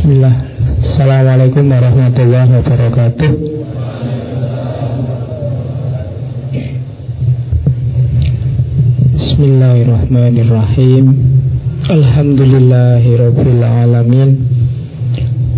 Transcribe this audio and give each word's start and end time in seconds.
Bismillah. 0.00 0.32
Assalamualaikum 0.80 1.68
warahmatullahi 1.68 2.56
wabarakatuh. 2.56 3.30
Bismillahirrahmanirrahim. 9.12 11.04
Alhamdulillahi 11.84 13.12
Rabbil 13.12 13.60
Alamin. 13.60 14.30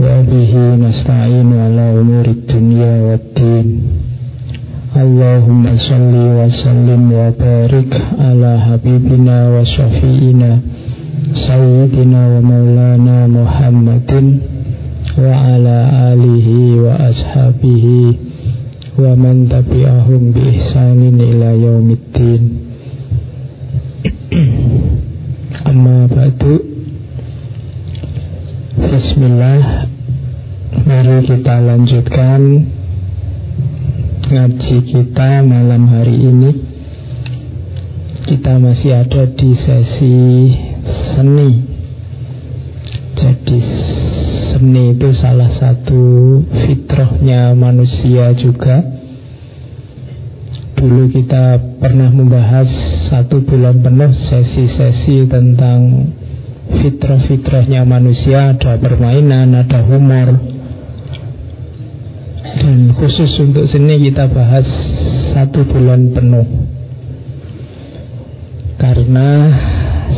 Wa 0.03 0.27
bihi 0.27 0.75
nasta'inu 0.75 1.55
ala 1.63 2.03
umurid 2.03 2.43
dunya 2.43 3.15
wa 3.15 3.23
din. 3.23 3.95
Allahumma 4.91 5.79
salli 5.87 6.27
wa 6.35 6.51
sallim 6.51 7.15
wa 7.15 7.31
barik 7.31 7.95
ala 8.19 8.59
habibina 8.59 9.55
wa 9.55 9.63
syafi'ina 9.63 10.82
Sayyidina 11.31 12.19
wa 12.19 12.41
maulana 12.43 13.31
Muhammadin 13.31 14.43
Wa 15.15 15.55
ala 15.55 16.11
alihi 16.11 16.83
wa 16.83 16.99
ashabihi 16.99 18.19
Wa 18.99 19.15
man 19.15 19.47
tabi'ahum 19.47 20.37
bi 20.37 20.53
ihsanin 20.53 21.17
ila 21.17 21.57
yaumiddin. 21.57 22.43
Amma 25.71 26.11
ba'du. 26.13 26.61
Bismillah. 28.77 29.89
Mari 30.85 31.19
kita 31.25 31.55
lanjutkan 31.65 32.43
Ngaji 34.29 34.77
kita 34.93 35.41
malam 35.41 35.89
hari 35.89 36.17
ini. 36.29 36.53
Kita 38.29 38.61
masih 38.61 38.93
ada 38.93 39.25
di 39.25 39.51
sesi 39.57 40.21
seni. 41.17 41.51
Jadi 43.13 43.59
seni 44.53 44.83
itu 44.97 45.09
salah 45.21 45.51
satu 45.59 46.03
fitrahnya 46.67 47.55
manusia 47.55 48.35
juga. 48.39 48.83
Dulu 50.79 51.15
kita 51.15 51.63
pernah 51.79 52.11
membahas 52.11 52.67
satu 53.07 53.45
bulan 53.47 53.79
penuh 53.85 54.11
sesi-sesi 54.27 55.31
tentang 55.31 56.11
fitrah-fitrahnya 56.83 57.87
manusia, 57.87 58.51
ada 58.51 58.81
permainan, 58.81 59.55
ada 59.55 59.85
humor. 59.87 60.43
Dan 62.43 62.95
khusus 62.99 63.31
untuk 63.39 63.71
seni 63.71 64.11
kita 64.11 64.27
bahas 64.33 64.67
satu 65.37 65.63
bulan 65.71 66.11
penuh. 66.11 66.47
Karena 68.81 69.29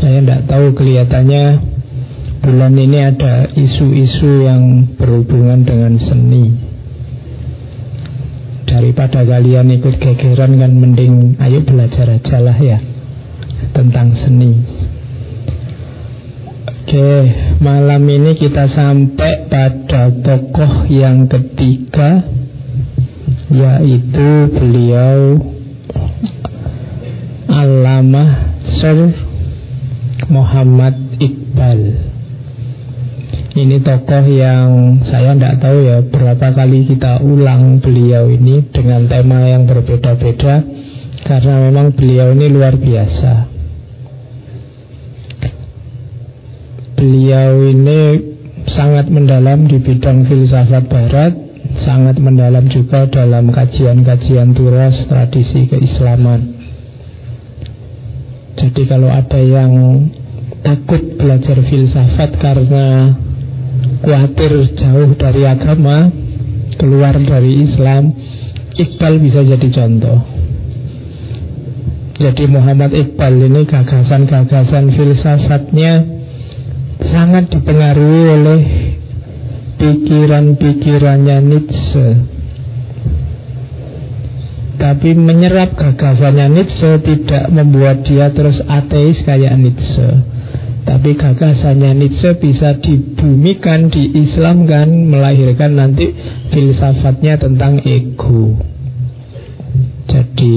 saya 0.01 0.19
tidak 0.23 0.43
tahu 0.51 0.67
kelihatannya 0.75 1.45
bulan 2.45 2.75
ini 2.77 2.99
ada 3.01 3.49
isu-isu 3.55 4.45
yang 4.45 4.95
berhubungan 5.01 5.65
dengan 5.65 5.97
seni. 5.97 6.53
Daripada 8.69 9.23
kalian 9.23 9.71
ikut 9.71 9.97
gegeran 10.03 10.59
kan 10.59 10.73
mending 10.75 11.39
ayo 11.39 11.63
belajar 11.63 12.11
aja 12.11 12.39
lah 12.43 12.59
ya 12.59 12.79
tentang 13.73 14.13
seni. 14.19 14.53
Oke, 16.85 17.11
malam 17.65 18.05
ini 18.07 18.37
kita 18.37 18.71
sampai 18.71 19.49
pada 19.49 20.13
tokoh 20.13 20.85
yang 20.93 21.27
ketiga 21.27 22.23
yaitu 23.49 24.53
beliau 24.53 25.41
Alamah 27.49 28.31
Sir 28.83 29.34
Muhammad 30.29 31.21
Iqbal. 31.21 31.81
Ini 33.55 33.77
tokoh 33.87 34.25
yang 34.35 34.99
saya 35.07 35.31
tidak 35.39 35.63
tahu 35.63 35.79
ya 35.87 36.03
berapa 36.03 36.49
kali 36.59 36.91
kita 36.91 37.23
ulang 37.23 37.79
beliau 37.79 38.27
ini 38.27 38.67
dengan 38.75 39.07
tema 39.07 39.47
yang 39.47 39.63
berbeda-beda 39.63 40.59
Karena 41.23 41.71
memang 41.71 41.95
beliau 41.95 42.35
ini 42.35 42.47
luar 42.51 42.75
biasa. 42.75 43.33
Beliau 46.99 47.53
ini 47.71 48.01
sangat 48.75 49.07
mendalam 49.07 49.71
di 49.71 49.79
bidang 49.79 50.27
filsafat 50.27 50.85
barat 50.91 51.33
Sangat 51.87 52.19
mendalam 52.19 52.71
juga 52.71 53.07
dalam 53.07 53.51
kajian-kajian 53.55 54.55
turas 54.55 54.95
tradisi 55.11 55.67
keislaman 55.71 56.54
jadi 58.55 58.83
kalau 58.87 59.11
ada 59.11 59.41
yang 59.43 59.73
takut 60.63 61.03
belajar 61.19 61.59
filsafat 61.67 62.31
karena 62.39 63.13
khawatir 64.05 64.53
jauh 64.79 65.11
dari 65.19 65.43
agama, 65.43 66.13
keluar 66.79 67.19
dari 67.19 67.67
Islam, 67.67 68.15
Iqbal 68.75 69.15
bisa 69.19 69.43
jadi 69.43 69.69
contoh. 69.75 70.19
Jadi 72.15 72.45
Muhammad 72.47 72.95
Iqbal 72.95 73.43
ini 73.43 73.67
gagasan-gagasan 73.67 74.85
filsafatnya 74.95 75.93
sangat 77.11 77.51
dipengaruhi 77.51 78.23
oleh 78.39 78.61
pikiran-pikirannya 79.83 81.37
Nietzsche 81.43 82.34
tapi 84.75 85.15
menyerap 85.15 85.79
gagasannya 85.79 86.47
Nietzsche 86.51 86.99
tidak 87.03 87.45
membuat 87.55 88.03
dia 88.03 88.31
terus 88.35 88.59
ateis 88.67 89.23
kayak 89.23 89.55
Nietzsche. 89.55 90.09
Tapi 90.85 91.11
gagasannya 91.17 91.97
Nietzsche 91.97 92.37
bisa 92.37 92.77
dibumikan, 92.77 93.89
diislamkan 93.89 95.09
Melahirkan 95.09 95.81
nanti 95.81 96.13
filsafatnya 96.53 97.41
tentang 97.41 97.81
ego. 97.87 98.59
Jadi 100.05 100.57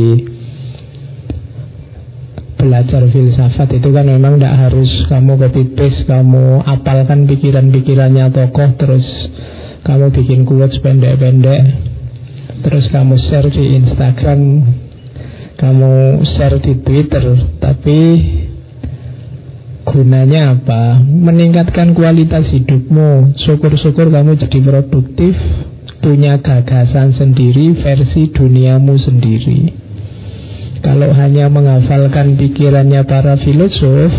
belajar 2.58 3.06
filsafat 3.08 3.70
itu 3.80 3.90
kan 3.94 4.06
memang 4.10 4.42
tidak 4.42 4.56
harus 4.58 4.92
kamu 5.08 5.40
copy 5.40 5.64
kamu 6.10 6.66
apalkan 6.66 7.30
pikiran-pikirannya 7.30 8.34
tokoh 8.34 8.70
terus 8.82 9.08
kamu 9.86 10.10
bikin 10.12 10.44
quotes 10.44 10.82
pendek-pendek 10.82 11.88
terus 12.62 12.86
kamu 12.90 13.16
share 13.30 13.50
di 13.50 13.64
Instagram, 13.78 14.42
kamu 15.58 15.92
share 16.38 16.58
di 16.62 16.74
Twitter, 16.82 17.26
tapi 17.58 18.00
gunanya 19.88 20.54
apa? 20.54 21.00
Meningkatkan 21.02 21.96
kualitas 21.96 22.46
hidupmu. 22.52 23.34
Syukur-syukur 23.48 24.12
kamu 24.12 24.36
jadi 24.38 24.60
produktif, 24.62 25.34
punya 26.04 26.38
gagasan 26.38 27.16
sendiri, 27.16 27.74
versi 27.80 28.30
duniamu 28.30 28.96
sendiri. 29.00 29.60
Kalau 30.86 31.10
hanya 31.16 31.50
menghafalkan 31.50 32.38
pikirannya 32.38 33.02
para 33.10 33.40
filosof, 33.42 34.12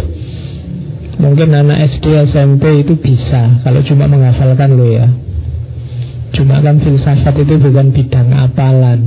mungkin 1.22 1.54
anak 1.54 1.96
SD 1.96 2.34
SMP 2.34 2.82
itu 2.82 2.98
bisa. 2.98 3.62
Kalau 3.62 3.80
cuma 3.86 4.10
menghafalkan 4.10 4.74
lo 4.74 4.88
ya. 4.90 5.27
Cuma 6.36 6.60
kan 6.60 6.76
filsafat 6.82 7.34
itu 7.40 7.54
bukan 7.56 7.88
bidang 7.94 8.28
apalan. 8.36 9.00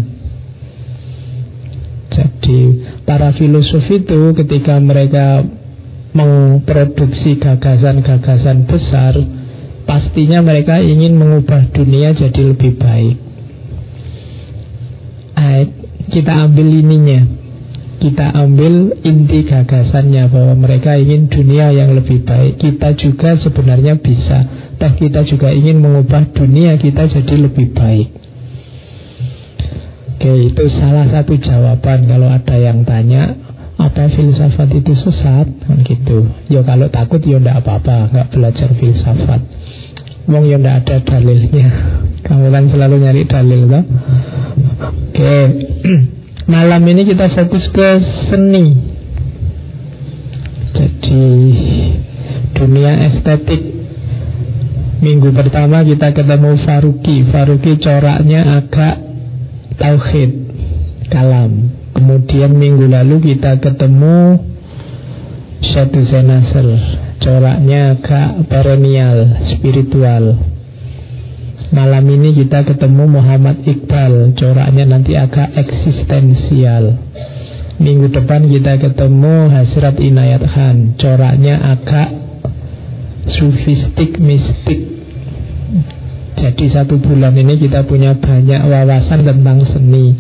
Jadi 2.12 2.60
para 3.08 3.32
filosof 3.38 3.88
itu 3.88 4.36
ketika 4.36 4.76
mereka 4.82 5.46
memproduksi 6.12 7.40
gagasan-gagasan 7.40 8.68
besar 8.68 9.16
Pastinya 9.92 10.40
mereka 10.40 10.80
ingin 10.80 11.20
mengubah 11.20 11.68
dunia 11.74 12.16
jadi 12.16 12.56
lebih 12.56 12.80
baik. 12.80 13.18
Kita 16.12 16.48
ambil 16.48 16.68
ininya 16.68 17.24
kita 18.02 18.34
ambil 18.34 18.98
inti 19.06 19.46
gagasannya 19.46 20.26
bahwa 20.34 20.58
mereka 20.58 20.98
ingin 20.98 21.30
dunia 21.30 21.70
yang 21.70 21.94
lebih 21.94 22.26
baik. 22.26 22.58
Kita 22.58 22.98
juga 22.98 23.38
sebenarnya 23.38 24.02
bisa 24.02 24.62
Toh 24.82 24.98
kita 24.98 25.22
juga 25.30 25.54
ingin 25.54 25.78
mengubah 25.78 26.34
dunia 26.34 26.74
kita 26.82 27.06
jadi 27.06 27.46
lebih 27.46 27.70
baik 27.78 28.10
Oke 30.18 30.34
itu 30.50 30.64
salah 30.82 31.06
satu 31.06 31.38
jawaban 31.38 32.10
kalau 32.10 32.26
ada 32.26 32.58
yang 32.58 32.82
tanya 32.82 33.22
Apa 33.78 34.10
filsafat 34.10 34.74
itu 34.74 34.98
sesat? 34.98 35.46
Kan 35.70 35.86
gitu 35.86 36.34
Ya 36.50 36.66
kalau 36.66 36.90
takut 36.90 37.22
ya 37.22 37.38
enggak 37.38 37.62
apa-apa 37.62 38.10
Enggak 38.10 38.28
belajar 38.34 38.70
filsafat 38.74 39.42
Wong 40.26 40.50
ya 40.50 40.58
enggak 40.58 40.82
ada 40.82 40.98
dalilnya 41.06 41.68
Kamu 42.26 42.50
kan 42.50 42.66
selalu 42.74 42.96
nyari 43.06 43.24
dalil 43.30 43.62
kan? 43.70 43.86
Oke 45.14 45.34
Malam 46.52 46.84
ini 46.84 47.08
kita 47.08 47.32
fokus 47.32 47.64
ke 47.72 47.90
seni. 48.28 48.76
Jadi 50.76 51.24
dunia 52.60 52.92
estetik. 53.08 53.64
Minggu 55.00 55.32
pertama 55.32 55.82
kita 55.82 56.14
ketemu 56.14 56.62
Faruki 56.62 57.26
Faruki 57.34 57.74
coraknya 57.82 58.46
agak 58.46 59.02
tauhid 59.82 60.32
kalam 61.10 61.74
Kemudian 61.98 62.54
minggu 62.54 62.86
lalu 62.86 63.34
kita 63.34 63.58
ketemu 63.58 64.46
Syadu 65.74 66.06
Senasel 66.06 66.70
coraknya 67.22 67.94
agak 67.96 68.50
perennial, 68.50 69.46
spiritual. 69.54 70.51
Malam 71.72 72.04
ini 72.04 72.36
kita 72.36 72.68
ketemu 72.68 73.08
Muhammad 73.08 73.64
Iqbal, 73.64 74.36
coraknya 74.36 74.84
nanti 74.92 75.16
agak 75.16 75.56
eksistensial. 75.56 77.00
Minggu 77.80 78.12
depan 78.12 78.44
kita 78.52 78.76
ketemu 78.76 79.48
Hasrat 79.48 79.96
Inayat 79.96 80.44
Khan, 80.52 81.00
coraknya 81.00 81.64
agak 81.64 82.12
sufistik 83.40 84.20
mistik. 84.20 84.84
Jadi 86.36 86.66
satu 86.76 87.00
bulan 87.00 87.40
ini 87.40 87.56
kita 87.56 87.88
punya 87.88 88.20
banyak 88.20 88.62
wawasan 88.68 89.24
tentang 89.24 89.64
seni. 89.72 90.12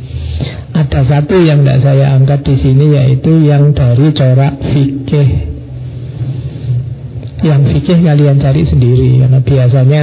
Ada 0.71 1.03
satu 1.03 1.35
yang 1.35 1.67
tidak 1.67 1.83
saya 1.83 2.15
angkat 2.15 2.47
di 2.47 2.55
sini 2.63 2.95
yaitu 2.95 3.43
yang 3.43 3.75
dari 3.75 4.07
corak 4.15 4.55
fikih. 4.71 5.29
Yang 7.43 7.61
fikih 7.75 7.99
kalian 8.07 8.39
cari 8.39 8.63
sendiri 8.63 9.19
karena 9.19 9.39
biasanya 9.43 10.01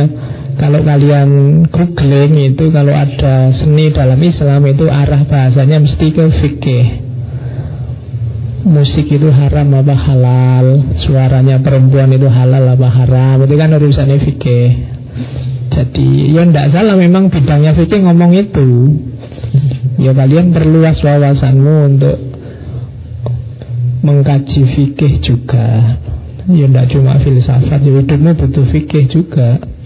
kalau 0.58 0.82
kalian 0.82 1.30
googling 1.70 2.34
itu 2.34 2.74
kalau 2.74 2.90
ada 2.90 3.54
seni 3.54 3.94
dalam 3.94 4.18
Islam 4.18 4.66
itu 4.66 4.90
arah 4.90 5.22
bahasanya 5.22 5.78
mesti 5.78 6.06
ke 6.10 6.24
fikih. 6.42 6.86
Musik 8.66 9.06
itu 9.06 9.30
haram 9.30 9.70
apa 9.70 9.94
halal, 9.94 10.66
suaranya 11.06 11.62
perempuan 11.62 12.10
itu 12.10 12.26
halal 12.26 12.74
apa 12.74 12.88
haram, 12.90 13.46
itu 13.46 13.54
kan 13.54 13.70
urusannya 13.70 14.18
fikih. 14.18 14.68
Jadi 15.78 16.34
ya 16.34 16.42
tidak 16.42 16.74
salah 16.74 16.98
memang 16.98 17.30
bidangnya 17.30 17.78
fikih 17.78 18.02
ngomong 18.02 18.34
itu. 18.34 18.98
Ya 20.02 20.10
kalian 20.10 20.50
perluas 20.50 20.98
wawasanmu 20.98 21.76
untuk 21.86 22.18
mengkaji 24.02 24.62
fikih 24.74 25.22
juga. 25.22 26.02
Ya 26.50 26.66
tidak 26.66 26.86
cuma 26.90 27.14
filsafat, 27.22 27.80
ya 27.86 27.92
hidupmu 28.02 28.30
butuh 28.42 28.66
fikih 28.74 29.06
juga. 29.06 29.77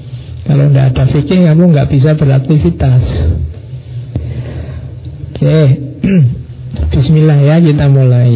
Kalau 0.43 0.67
tidak 0.69 0.87
ada 0.91 1.05
fikih 1.07 1.41
kamu 1.47 1.63
nggak 1.71 1.91
bisa 1.91 2.11
beraktivitas. 2.19 3.05
Oke, 5.33 5.59
Bismillah 6.93 7.39
ya 7.41 7.57
kita 7.63 7.87
mulai. 7.89 8.33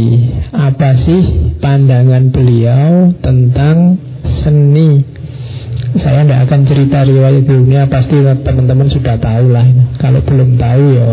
Apa 0.52 0.96
sih 1.04 1.54
pandangan 1.60 2.30
beliau 2.30 3.12
tentang 3.20 4.00
seni? 4.44 5.04
Saya 5.96 6.24
tidak 6.24 6.44
akan 6.48 6.60
cerita 6.68 7.00
riwayat 7.04 7.44
dunia, 7.48 7.88
pasti 7.88 8.20
teman-teman 8.20 8.88
sudah 8.92 9.16
tahu 9.16 9.48
lah. 9.48 9.64
Kalau 9.96 10.20
belum 10.20 10.60
tahu 10.60 10.84
ya 10.92 11.08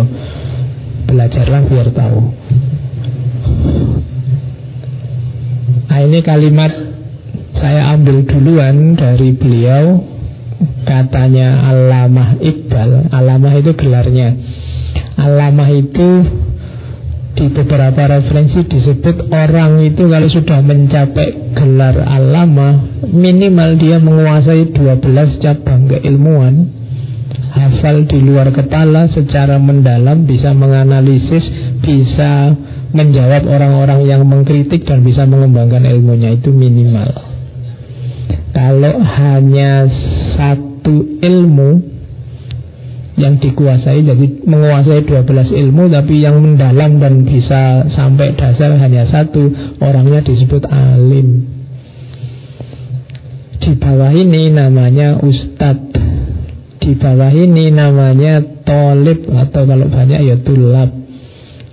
belajarlah 1.07 1.61
biar 1.67 1.87
tahu. 1.95 2.21
Nah 5.93 5.99
ini 5.99 6.19
kalimat 6.25 6.71
saya 7.53 7.93
ambil 7.93 8.25
duluan 8.27 8.97
dari 8.97 9.29
beliau 9.37 10.12
katanya 10.85 11.57
Alamah 11.59 12.37
Iqbal. 12.39 13.09
Alamah 13.09 13.53
itu 13.57 13.71
gelarnya. 13.73 14.29
Alamah 15.17 15.69
itu 15.73 16.09
di 17.33 17.49
beberapa 17.49 18.01
referensi 18.13 18.61
disebut 18.61 19.33
orang 19.33 19.81
itu 19.81 20.05
kalau 20.05 20.29
sudah 20.29 20.61
mencapai 20.61 21.57
gelar 21.57 21.97
alamah 22.05 23.01
minimal 23.09 23.73
dia 23.81 23.97
menguasai 23.97 24.69
12 24.69 25.41
cabang 25.41 25.89
keilmuan. 25.89 26.81
Hafal 27.53 28.09
di 28.09 28.17
luar 28.17 28.49
kepala 28.49 29.13
secara 29.13 29.61
mendalam 29.61 30.25
bisa 30.25 30.57
menganalisis 30.57 31.45
bisa 31.85 32.49
menjawab 32.93 33.45
orang-orang 33.45 34.09
yang 34.09 34.25
mengkritik 34.25 34.85
dan 34.89 35.05
bisa 35.05 35.29
mengembangkan 35.29 35.85
ilmunya. 35.85 36.33
Itu 36.33 36.49
minimal 36.49 37.32
kalau 38.53 39.01
hanya 39.01 39.89
satu 40.37 41.21
ilmu 41.21 41.93
yang 43.13 43.37
dikuasai 43.37 44.01
jadi 44.01 44.25
menguasai 44.45 45.05
12 45.05 45.53
ilmu 45.53 45.85
tapi 45.93 46.25
yang 46.25 46.41
mendalam 46.41 46.97
dan 46.97 47.21
bisa 47.25 47.85
sampai 47.93 48.33
dasar 48.33 48.73
hanya 48.81 49.05
satu 49.09 49.53
orangnya 49.81 50.25
disebut 50.25 50.65
alim. 50.69 51.49
Di 53.61 53.71
bawah 53.77 54.11
ini 54.11 54.49
namanya 54.49 55.21
ustadz. 55.21 55.93
Di 56.83 56.99
bawah 56.99 57.31
ini 57.31 57.71
namanya 57.71 58.43
tolib 58.65 59.29
atau 59.29 59.61
kalau 59.63 59.87
banyak 59.87 60.19
ya 60.25 60.35
tulab. 60.41 60.89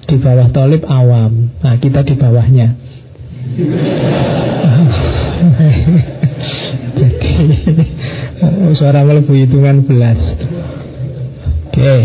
Di 0.06 0.16
bawah 0.20 0.48
tolib 0.52 0.84
awam. 0.86 1.56
Nah 1.64 1.74
kita 1.80 2.04
di 2.04 2.14
bawahnya 2.14 2.68
suara 8.78 9.04
melebu 9.04 9.32
hitungan 9.34 9.84
belas. 9.84 10.18
Oke. 11.70 11.80
Okay. 11.80 12.00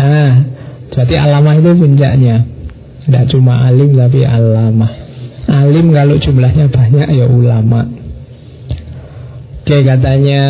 nah 0.00 0.32
jadi 0.90 1.14
alamah 1.26 1.54
itu 1.58 1.70
puncaknya. 1.76 2.36
Tidak 3.06 3.24
cuma 3.34 3.54
alim 3.58 3.96
tapi 3.96 4.22
alamah. 4.26 4.92
Alim 5.50 5.90
kalau 5.90 6.16
jumlahnya 6.18 6.70
banyak 6.70 7.08
ya 7.10 7.26
ulama. 7.26 7.86
Oke 9.60 9.78
okay, 9.78 9.80
katanya 9.86 10.42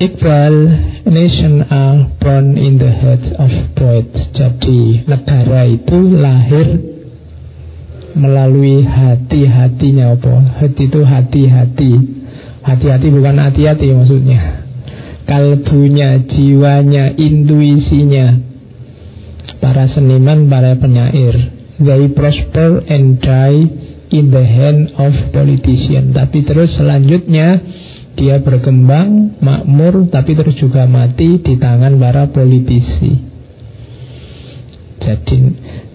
Iqbal 0.00 0.54
nation 1.12 1.60
are 1.68 2.08
born 2.24 2.56
in 2.56 2.80
the 2.80 2.88
heads 2.88 3.28
of 3.36 3.52
poets 3.76 4.32
jadi 4.32 5.04
negara 5.04 5.68
itu 5.68 5.98
lahir 6.16 6.68
melalui 8.16 8.80
hati-hatinya 8.80 10.16
apa? 10.16 10.34
Hati 10.56 10.88
itu 10.88 11.00
hati-hati 11.04 11.92
Hati-hati 12.60 13.08
bukan 13.08 13.36
hati-hati 13.40 13.86
maksudnya. 13.96 14.66
Kalbunya, 15.24 16.20
jiwanya, 16.26 17.14
intuisinya. 17.16 18.26
Para 19.60 19.88
seniman, 19.92 20.48
para 20.48 20.76
penyair. 20.76 21.56
They 21.80 22.12
prosper 22.12 22.84
and 22.88 23.20
die 23.24 23.60
in 24.12 24.28
the 24.28 24.44
hand 24.44 24.92
of 25.00 25.12
politician. 25.32 26.12
Tapi 26.12 26.44
terus 26.44 26.76
selanjutnya 26.76 27.48
Dia 28.20 28.42
berkembang, 28.42 29.38
makmur 29.38 30.10
Tapi 30.10 30.36
terus 30.36 30.58
juga 30.58 30.84
mati 30.84 31.40
di 31.40 31.54
tangan 31.56 31.96
para 31.96 32.28
politisi. 32.28 33.30
Jadi 35.00 35.38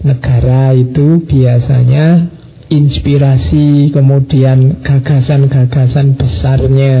negara 0.02 0.74
itu 0.74 1.22
biasanya 1.22 2.35
inspirasi, 2.66 3.94
kemudian 3.94 4.82
gagasan-gagasan 4.82 6.18
besarnya, 6.18 6.94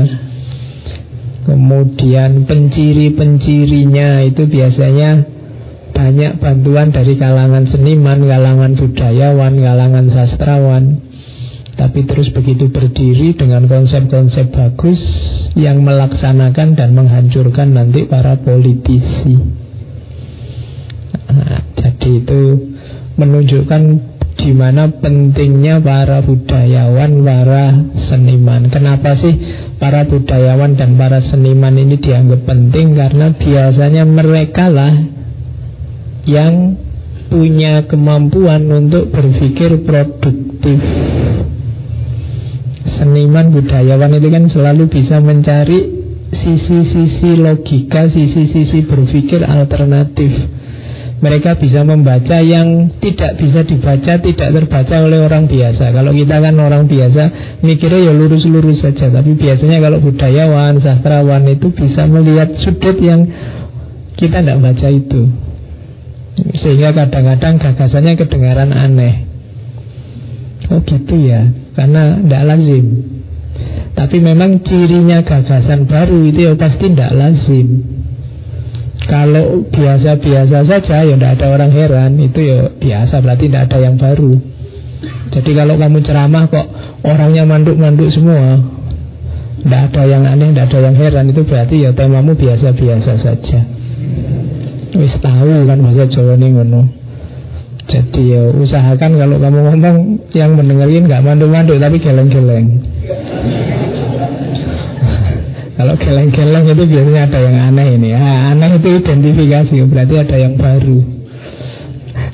kemudian 1.42 2.46
penciri-pencirinya 2.46 4.22
itu 4.22 4.46
biasanya 4.46 5.26
banyak 5.90 6.32
bantuan 6.38 6.92
dari 6.92 7.16
kalangan 7.18 7.66
seniman, 7.72 8.20
kalangan 8.28 8.72
budayawan, 8.76 9.54
kalangan 9.58 10.06
sastrawan. 10.12 10.84
Tapi 11.76 12.08
terus 12.08 12.32
begitu 12.32 12.72
berdiri 12.72 13.36
dengan 13.36 13.68
konsep-konsep 13.68 14.48
bagus 14.48 14.96
yang 15.56 15.84
melaksanakan 15.84 16.72
dan 16.72 16.96
menghancurkan 16.96 17.76
nanti 17.76 18.08
para 18.08 18.40
politisi. 18.40 19.36
Nah, 21.28 21.60
jadi 21.76 22.10
itu 22.24 22.42
menunjukkan 23.20 24.15
di 24.36 24.52
mana 24.52 24.86
pentingnya 25.00 25.80
para 25.80 26.20
budayawan, 26.20 27.12
para 27.24 27.66
seniman. 28.12 28.68
Kenapa 28.68 29.16
sih 29.16 29.34
para 29.80 30.04
budayawan 30.04 30.76
dan 30.76 30.94
para 31.00 31.24
seniman 31.32 31.72
ini 31.74 31.96
dianggap 31.96 32.44
penting? 32.44 32.94
Karena 32.94 33.32
biasanya 33.32 34.04
mereka 34.04 34.68
lah 34.68 34.92
yang 36.28 36.76
punya 37.32 37.88
kemampuan 37.88 38.68
untuk 38.70 39.10
berpikir 39.10 39.82
produktif. 39.82 40.78
Seniman 43.00 43.50
budayawan 43.50 44.14
itu 44.20 44.28
kan 44.30 44.44
selalu 44.52 44.84
bisa 44.92 45.18
mencari 45.18 45.78
sisi-sisi 46.30 47.40
logika, 47.40 48.06
sisi-sisi 48.12 48.84
berpikir 48.84 49.42
alternatif 49.42 50.55
mereka 51.16 51.56
bisa 51.56 51.80
membaca 51.80 52.44
yang 52.44 52.92
tidak 53.00 53.40
bisa 53.40 53.64
dibaca, 53.64 54.12
tidak 54.20 54.48
terbaca 54.52 54.96
oleh 55.00 55.24
orang 55.24 55.48
biasa. 55.48 55.88
Kalau 55.88 56.12
kita 56.12 56.36
kan 56.44 56.54
orang 56.60 56.84
biasa, 56.84 57.22
mikirnya 57.64 58.10
ya 58.10 58.12
lurus-lurus 58.12 58.84
saja. 58.84 59.08
Tapi 59.08 59.32
biasanya 59.32 59.80
kalau 59.80 59.98
budayawan, 60.04 60.76
sastrawan 60.84 61.48
itu 61.48 61.72
bisa 61.72 62.04
melihat 62.04 62.52
sudut 62.60 63.00
yang 63.00 63.24
kita 64.20 64.44
tidak 64.44 64.60
baca 64.60 64.88
itu. 64.92 65.22
Sehingga 66.60 66.92
kadang-kadang 66.92 67.64
gagasannya 67.64 68.12
kedengaran 68.20 68.76
aneh. 68.76 69.24
Oh 70.68 70.84
gitu 70.84 71.16
ya, 71.16 71.48
karena 71.72 72.20
tidak 72.20 72.42
lazim. 72.44 72.86
Tapi 73.96 74.20
memang 74.20 74.60
cirinya 74.68 75.24
gagasan 75.24 75.88
baru 75.88 76.28
itu 76.28 76.44
ya 76.44 76.52
pasti 76.60 76.92
tidak 76.92 77.12
lazim. 77.16 77.95
Kalau 79.06 79.62
biasa-biasa 79.70 80.66
saja 80.66 80.96
ya 81.06 81.14
tidak 81.14 81.38
ada 81.38 81.46
orang 81.54 81.70
heran. 81.70 82.18
Itu 82.18 82.42
ya 82.42 82.74
biasa 82.74 83.22
berarti 83.22 83.46
tidak 83.46 83.70
ada 83.70 83.78
yang 83.86 83.94
baru. 83.94 84.34
Jadi 85.30 85.50
kalau 85.54 85.74
kamu 85.78 85.98
ceramah 86.02 86.44
kok 86.50 86.66
orangnya 87.04 87.44
manduk-manduk 87.44 88.08
semua 88.08 88.56
Tidak 89.60 89.82
ada 89.92 90.02
yang 90.08 90.24
aneh, 90.24 90.54
tidak 90.56 90.72
ada 90.72 90.78
yang 90.88 90.96
heran 90.96 91.24
Itu 91.28 91.42
berarti 91.44 91.84
ya 91.84 91.90
temamu 91.92 92.32
biasa-biasa 92.38 93.12
saja. 93.20 93.60
Wis 94.96 95.14
tahu 95.20 95.66
kan 95.68 95.78
bahasa 95.82 96.08
Jawa 96.08 96.40
ini 96.40 96.56
ngono. 96.56 96.82
Jadi 97.86 98.22
ya 98.34 98.42
usahakan 98.50 99.10
kalau 99.14 99.36
kamu 99.38 99.58
ngomong 99.70 99.96
yang 100.34 100.50
mendengarin 100.58 101.06
nggak 101.06 101.22
mandu-mandu 101.22 101.78
tapi 101.78 102.02
geleng-geleng. 102.02 102.95
Kalau 105.76 105.94
geleng-geleng 106.00 106.64
itu 106.72 106.84
biasanya 106.88 107.20
ada 107.28 107.38
yang 107.44 107.56
aneh 107.68 107.86
ini. 108.00 108.10
Ah, 108.16 108.56
aneh 108.56 108.80
itu 108.80 108.88
identifikasi 108.96 109.76
berarti 109.84 110.14
ada 110.16 110.36
yang 110.40 110.56
baru. 110.56 110.98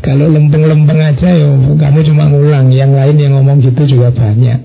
Kalau 0.03 0.27
lempeng-lempeng 0.31 0.99
aja 0.99 1.29
ya 1.31 1.51
kamu 1.51 1.99
cuma 2.07 2.31
ngulang, 2.31 2.71
yang 2.71 2.95
lain 2.95 3.19
yang 3.19 3.35
ngomong 3.39 3.59
gitu 3.63 3.83
juga 3.99 4.15
banyak. 4.15 4.63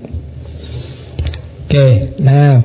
Oke, 1.66 2.18
nah 2.22 2.62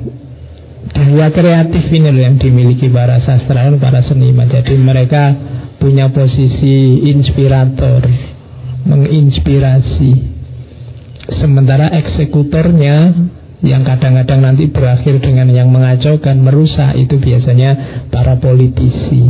daya 0.94 1.28
kreatif 1.34 1.86
ini 1.90 2.14
yang 2.14 2.38
dimiliki 2.38 2.94
para 2.94 3.18
sastrawan, 3.26 3.82
para 3.82 4.06
seniman. 4.06 4.50
Jadi 4.50 4.78
mereka 4.78 5.34
punya 5.82 6.14
posisi 6.14 7.10
inspirator, 7.10 8.06
menginspirasi. 8.86 10.34
Sementara 11.42 11.90
eksekutornya 11.90 12.98
yang 13.64 13.88
kadang-kadang 13.88 14.44
nanti 14.44 14.68
berakhir 14.68 15.24
dengan 15.24 15.48
yang 15.48 15.72
mengacaukan, 15.72 16.36
merusak 16.44 17.00
itu 17.00 17.16
biasanya 17.16 18.04
para 18.12 18.36
politisi. 18.36 19.24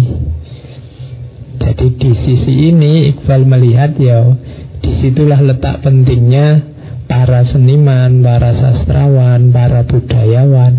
Jadi 1.62 1.88
di 2.02 2.12
sisi 2.18 2.54
ini 2.74 3.14
Iqbal 3.14 3.46
melihat 3.46 3.94
ya 4.02 4.34
di 4.82 4.92
situlah 5.06 5.38
letak 5.38 5.86
pentingnya 5.86 6.66
para 7.06 7.46
seniman, 7.46 8.26
para 8.26 8.58
sastrawan, 8.58 9.54
para 9.54 9.86
budayawan. 9.86 10.74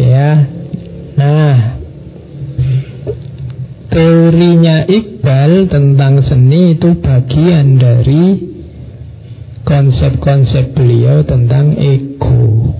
Ya, 0.00 0.32
nah 1.16 1.76
teorinya 3.88 4.84
Iqbal 4.84 5.68
tentang 5.68 6.24
seni 6.28 6.76
itu 6.76 6.96
bagian 7.04 7.76
dari 7.76 8.49
konsep-konsep 9.64 10.72
beliau 10.72 11.22
tentang 11.24 11.76
ego. 11.76 12.74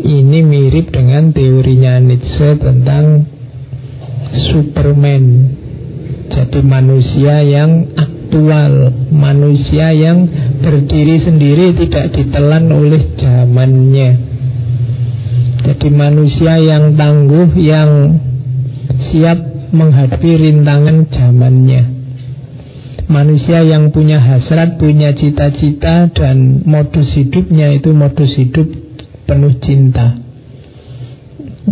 Ini 0.00 0.40
mirip 0.40 0.90
dengan 0.94 1.30
teorinya 1.34 2.00
Nietzsche 2.00 2.56
tentang 2.56 3.26
Superman. 4.50 5.24
Jadi 6.30 6.60
manusia 6.62 7.42
yang 7.42 7.90
aktual 7.98 8.94
Manusia 9.10 9.90
yang 9.90 10.30
berdiri 10.62 11.18
sendiri 11.26 11.74
tidak 11.74 12.14
ditelan 12.14 12.70
oleh 12.70 13.02
zamannya. 13.18 14.10
Jadi 15.60 15.88
manusia 15.92 16.56
yang 16.56 16.96
tangguh 16.96 17.52
Yang 17.58 18.22
siap 19.10 19.38
menghadapi 19.74 20.30
rintangan 20.40 21.10
zamannya 21.10 21.99
Manusia 23.10 23.66
yang 23.66 23.90
punya 23.90 24.22
hasrat, 24.22 24.78
punya 24.78 25.10
cita-cita 25.10 26.14
Dan 26.14 26.62
modus 26.62 27.10
hidupnya 27.18 27.74
itu 27.74 27.90
modus 27.90 28.38
hidup 28.38 28.70
penuh 29.26 29.58
cinta. 29.58 30.14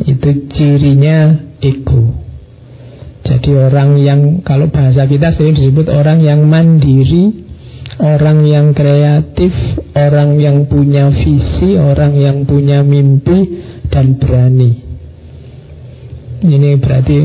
Itu 0.02 0.50
cirinya 0.50 1.38
ego. 1.62 2.18
Jadi 3.22 3.50
orang 3.54 3.98
yang 4.02 4.20
Kalau 4.42 4.66
bahasa 4.72 5.06
kita 5.06 5.36
sering 5.38 5.58
disebut 5.58 5.92
orang 5.92 6.24
yang 6.24 6.48
mandiri 6.48 7.46
Orang 7.98 8.46
yang 8.46 8.72
kreatif 8.72 9.52
Orang 9.92 10.38
yang 10.40 10.64
punya 10.70 11.12
visi 11.12 11.76
Orang 11.76 12.16
yang 12.16 12.48
punya 12.48 12.80
mimpi 12.86 13.38
Dan 13.90 14.16
berani. 14.16 14.88
Ini 16.38 16.78
berarti 16.78 17.18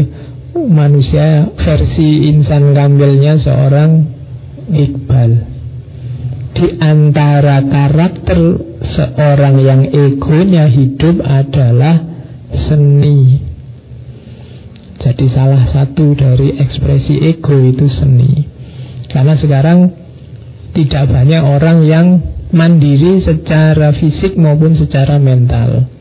Manusia 0.54 1.50
versi 1.58 2.30
insan 2.30 2.78
kambilnya 2.78 3.42
seorang 3.42 4.06
Iqbal 4.70 5.32
di 6.54 6.78
antara 6.78 7.58
karakter 7.66 8.40
seorang 8.94 9.58
yang 9.66 9.82
egonya 9.90 10.70
hidup 10.70 11.26
adalah 11.26 12.06
seni. 12.70 13.42
Jadi 15.02 15.26
salah 15.34 15.74
satu 15.74 16.14
dari 16.14 16.62
ekspresi 16.62 17.18
ego 17.26 17.58
itu 17.58 17.90
seni. 17.90 18.46
Karena 19.10 19.34
sekarang 19.36 19.90
tidak 20.78 21.10
banyak 21.10 21.42
orang 21.42 21.84
yang 21.84 22.08
mandiri 22.54 23.26
secara 23.26 23.90
fisik 23.98 24.38
maupun 24.38 24.78
secara 24.78 25.18
mental 25.18 25.93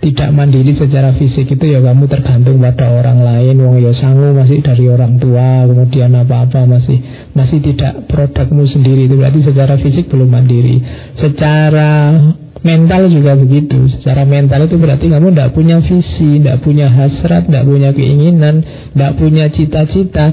tidak 0.00 0.32
mandiri 0.32 0.72
secara 0.80 1.12
fisik 1.12 1.44
itu 1.44 1.64
ya 1.68 1.84
kamu 1.84 2.08
tergantung 2.08 2.56
pada 2.56 2.88
orang 2.88 3.20
lain. 3.20 3.60
Wong 3.60 3.84
ya 3.84 3.92
sangu 4.00 4.32
masih 4.32 4.64
dari 4.64 4.88
orang 4.88 5.20
tua 5.20 5.68
kemudian 5.68 6.16
apa-apa 6.16 6.64
masih 6.64 6.98
masih 7.36 7.60
tidak 7.60 8.08
produkmu 8.08 8.64
sendiri. 8.64 9.04
Itu 9.04 9.20
berarti 9.20 9.44
secara 9.44 9.76
fisik 9.76 10.08
belum 10.08 10.32
mandiri. 10.32 10.80
Secara 11.20 12.16
mental 12.64 13.12
juga 13.12 13.36
begitu. 13.36 13.92
Secara 14.00 14.24
mental 14.24 14.64
itu 14.64 14.80
berarti 14.80 15.12
kamu 15.12 15.36
tidak 15.36 15.52
punya 15.52 15.76
visi 15.84 16.30
tidak 16.40 16.64
punya 16.64 16.88
hasrat 16.88 17.44
tidak 17.52 17.64
punya 17.68 17.90
keinginan 17.92 18.64
tidak 18.96 19.12
punya 19.20 19.44
cita-cita 19.52 20.26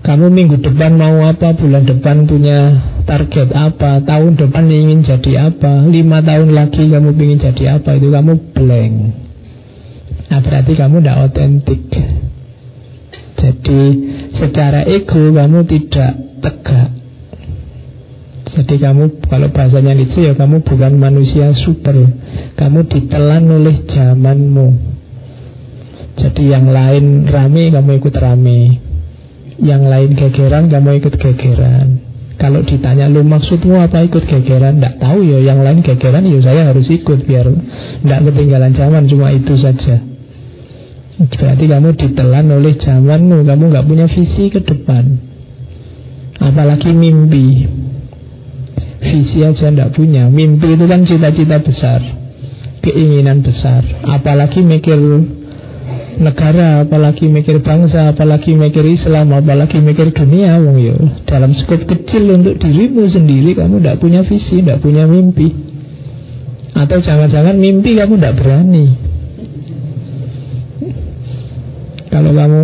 kamu 0.00 0.32
minggu 0.32 0.56
depan 0.64 0.96
mau 0.96 1.28
apa, 1.28 1.52
bulan 1.52 1.84
depan 1.84 2.24
punya 2.24 2.72
target 3.04 3.52
apa, 3.52 4.00
tahun 4.00 4.32
depan 4.40 4.64
ingin 4.72 5.04
jadi 5.04 5.52
apa, 5.52 5.84
lima 5.84 6.24
tahun 6.24 6.56
lagi 6.56 6.88
kamu 6.88 7.12
ingin 7.20 7.38
jadi 7.44 7.76
apa, 7.76 8.00
itu 8.00 8.08
kamu 8.08 8.32
blank. 8.56 8.94
Nah 10.32 10.40
berarti 10.40 10.72
kamu 10.72 11.04
tidak 11.04 11.18
otentik. 11.28 11.84
Jadi 13.40 13.82
secara 14.40 14.88
ego 14.88 15.36
kamu 15.36 15.68
tidak 15.68 16.12
tegak. 16.40 16.88
Jadi 18.56 18.74
kamu 18.80 19.02
kalau 19.28 19.48
bahasanya 19.52 19.94
itu 20.00 20.24
ya 20.24 20.32
kamu 20.32 20.64
bukan 20.64 20.96
manusia 20.96 21.52
super. 21.60 21.92
Kamu 22.56 22.88
ditelan 22.88 23.44
oleh 23.52 23.84
zamanmu. 23.84 24.68
Jadi 26.16 26.42
yang 26.48 26.72
lain 26.72 27.28
rame 27.28 27.68
kamu 27.68 27.90
ikut 28.00 28.16
rame 28.16 28.89
yang 29.60 29.84
lain 29.84 30.16
gegeran 30.16 30.72
kamu 30.72 31.04
ikut 31.04 31.14
gegeran. 31.20 32.00
Kalau 32.40 32.64
ditanya 32.64 33.04
lu 33.04 33.20
maksudmu 33.20 33.76
apa 33.76 34.00
ikut 34.08 34.24
gegeran? 34.24 34.80
Tidak 34.80 34.96
tahu 34.96 35.20
ya 35.28 35.38
yang 35.44 35.60
lain 35.60 35.84
gegeran 35.84 36.24
ya 36.24 36.40
saya 36.40 36.72
harus 36.72 36.88
ikut 36.88 37.28
biar 37.28 37.46
tidak 38.00 38.20
ketinggalan 38.32 38.72
zaman 38.72 39.04
cuma 39.04 39.28
itu 39.28 39.54
saja. 39.60 40.00
Berarti 41.20 41.64
kamu 41.68 42.00
ditelan 42.00 42.48
oleh 42.48 42.80
zamanmu 42.80 43.44
Kamu 43.44 43.64
nggak 43.68 43.84
punya 43.84 44.08
visi 44.08 44.48
ke 44.48 44.64
depan. 44.64 45.04
Apalagi 46.40 46.96
mimpi. 46.96 47.68
Visi 49.04 49.44
aja 49.44 49.68
tidak 49.68 49.92
punya. 49.92 50.32
Mimpi 50.32 50.72
itu 50.72 50.84
kan 50.88 51.04
cita-cita 51.04 51.60
besar 51.60 52.00
Keinginan 52.80 53.44
besar. 53.44 53.84
Apalagi 54.08 54.64
mikir 54.64 54.96
negara, 56.18 56.82
apalagi 56.82 57.30
mikir 57.30 57.62
bangsa, 57.62 58.10
apalagi 58.10 58.58
mikir 58.58 58.82
Islam, 58.82 59.30
apalagi 59.36 59.78
mikir 59.78 60.10
dunia, 60.10 60.58
wong 60.58 60.76
yo. 60.80 60.96
Dalam 61.28 61.54
skop 61.54 61.86
kecil 61.86 62.34
untuk 62.34 62.58
dirimu 62.58 63.06
sendiri 63.06 63.54
kamu 63.54 63.78
tidak 63.78 63.96
punya 64.02 64.20
visi, 64.26 64.58
tidak 64.64 64.82
punya 64.82 65.06
mimpi. 65.06 65.48
Atau 66.74 66.98
jangan-jangan 67.04 67.54
mimpi 67.54 67.94
kamu 67.94 68.18
tidak 68.18 68.34
berani. 68.40 68.86
Kalau 72.10 72.32
kamu 72.34 72.60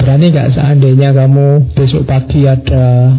berani 0.00 0.26
gak 0.32 0.48
seandainya 0.56 1.10
kamu 1.12 1.76
besok 1.76 2.08
pagi 2.08 2.48
ada 2.48 3.18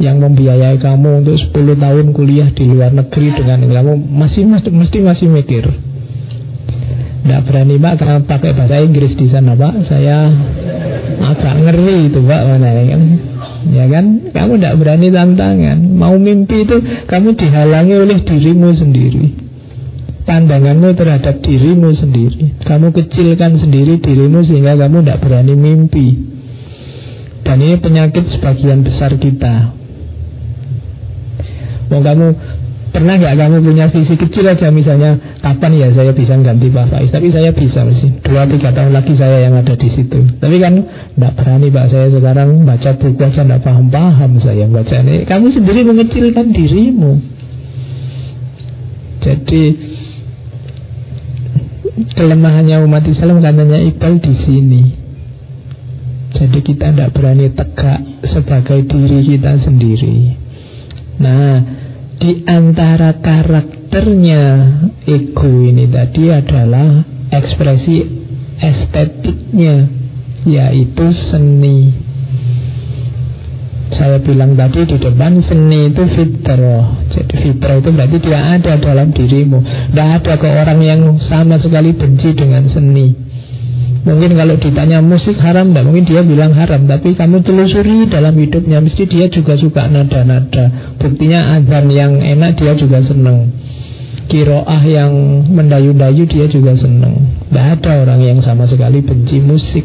yang 0.00 0.16
membiayai 0.16 0.80
kamu 0.80 1.20
untuk 1.20 1.36
10 1.36 1.76
tahun 1.76 2.06
kuliah 2.16 2.48
di 2.56 2.64
luar 2.64 2.88
negeri 2.96 3.36
dengan 3.36 3.60
kamu 3.68 3.92
masih 4.08 4.48
mesti 4.48 4.98
masih 5.04 5.28
mikir 5.28 5.89
tidak 7.20 7.40
berani 7.46 7.76
Pak 7.76 7.94
karena 8.00 8.18
pakai 8.24 8.50
bahasa 8.56 8.76
Inggris 8.80 9.12
di 9.14 9.26
sana 9.28 9.52
Pak. 9.52 9.74
Saya 9.86 10.18
agak 11.20 11.54
ngeri 11.60 12.08
itu 12.08 12.20
Pak 12.24 12.42
mana 12.48 12.68
ya 12.72 12.84
kan? 12.88 13.02
Ya 13.68 13.84
kan? 13.92 14.04
Kamu 14.32 14.52
tidak 14.56 14.74
berani 14.80 15.08
tantangan. 15.12 15.78
Mau 15.84 16.16
mimpi 16.16 16.64
itu 16.64 16.76
kamu 17.04 17.36
dihalangi 17.36 17.94
oleh 17.94 18.18
dirimu 18.24 18.68
sendiri. 18.72 19.24
Pandanganmu 20.24 20.96
terhadap 20.96 21.44
dirimu 21.44 21.92
sendiri. 21.92 22.56
Kamu 22.64 22.88
kecilkan 22.94 23.60
sendiri 23.60 24.00
dirimu 24.00 24.46
sehingga 24.48 24.80
kamu 24.80 25.04
tidak 25.04 25.20
berani 25.20 25.54
mimpi. 25.56 26.06
Dan 27.44 27.56
ini 27.60 27.76
penyakit 27.80 28.30
sebagian 28.32 28.80
besar 28.86 29.16
kita. 29.20 29.74
Mau 31.90 32.00
kamu 32.00 32.26
Pernah 32.90 33.14
nggak 33.22 33.34
kamu 33.38 33.62
punya 33.62 33.86
visi 33.86 34.14
kecil 34.18 34.50
aja 34.50 34.66
misalnya 34.74 35.14
kapan 35.38 35.78
ya 35.78 35.88
saya 35.94 36.10
bisa 36.10 36.34
ganti 36.42 36.66
Pak 36.74 36.86
Faiz? 36.90 37.10
Tapi 37.14 37.30
saya 37.30 37.54
bisa 37.54 37.86
mesti 37.86 38.18
dua 38.18 38.42
tiga 38.50 38.74
tahun 38.74 38.90
lagi 38.90 39.14
saya 39.14 39.46
yang 39.46 39.54
ada 39.54 39.78
di 39.78 39.88
situ. 39.94 40.18
Tapi 40.42 40.56
kan 40.58 40.74
nggak 41.14 41.32
berani 41.38 41.70
Pak 41.70 41.86
saya 41.86 42.06
sekarang 42.10 42.66
baca 42.66 42.90
buku 42.98 43.22
aja 43.22 43.40
nggak 43.46 43.62
paham 43.62 43.86
paham 43.94 44.32
saya 44.42 44.66
baca 44.66 44.96
ini. 45.06 45.22
Kamu 45.22 45.46
sendiri 45.54 45.80
mengecilkan 45.86 46.46
dirimu. 46.50 47.12
Jadi 49.22 49.62
kelemahannya 52.18 52.76
umat 52.90 53.04
Islam 53.06 53.38
katanya 53.38 53.78
Iqbal 53.86 54.18
di 54.18 54.34
sini. 54.48 54.82
Jadi 56.30 56.58
kita 56.62 56.90
tidak 56.90 57.14
berani 57.14 57.54
tegak 57.54 58.00
sebagai 58.34 58.82
diri 58.86 59.18
kita 59.30 59.62
sendiri. 59.62 60.34
Nah, 61.20 61.58
di 62.20 62.44
antara 62.44 63.16
karakternya 63.16 64.44
ego 65.08 65.48
ini 65.48 65.88
tadi 65.88 66.28
adalah 66.28 67.00
ekspresi 67.32 67.96
estetiknya 68.60 69.88
yaitu 70.44 71.06
seni. 71.32 71.96
Saya 73.90 74.20
bilang 74.22 74.54
tadi 74.54 74.84
di 74.84 74.96
depan 75.00 75.40
seni 75.48 75.90
itu 75.90 76.04
fitrah. 76.12 77.08
Jadi 77.08 77.34
fitrah 77.40 77.76
itu 77.80 77.90
berarti 77.90 78.16
dia 78.22 78.40
ada 78.60 78.72
dalam 78.76 79.10
dirimu. 79.16 79.58
Tidak 79.64 80.08
ada 80.20 80.32
ke 80.36 80.46
orang 80.46 80.80
yang 80.84 81.00
sama 81.26 81.56
sekali 81.58 81.96
benci 81.96 82.36
dengan 82.36 82.68
seni 82.70 83.29
Mungkin 84.00 84.32
kalau 84.32 84.56
ditanya 84.56 85.04
musik 85.04 85.36
haram? 85.44 85.70
Tidak 85.70 85.84
mungkin 85.84 86.04
dia 86.08 86.24
bilang 86.24 86.56
haram. 86.56 86.88
Tapi 86.88 87.12
kamu 87.12 87.44
telusuri 87.44 88.08
dalam 88.08 88.32
hidupnya. 88.32 88.80
Mesti 88.80 89.04
dia 89.04 89.28
juga 89.28 89.60
suka 89.60 89.92
nada-nada. 89.92 90.96
Buktinya 90.96 91.44
azan 91.60 91.92
yang 91.92 92.16
enak 92.16 92.56
dia 92.56 92.72
juga 92.76 93.04
senang 93.04 93.52
Kiroah 94.30 94.86
yang 94.86 95.42
mendayu-dayu 95.50 96.22
dia 96.30 96.46
juga 96.46 96.78
senang 96.78 97.18
Tidak 97.50 97.66
ada 97.66 98.06
orang 98.06 98.22
yang 98.22 98.38
sama 98.46 98.70
sekali 98.70 99.02
benci 99.02 99.42
musik. 99.42 99.82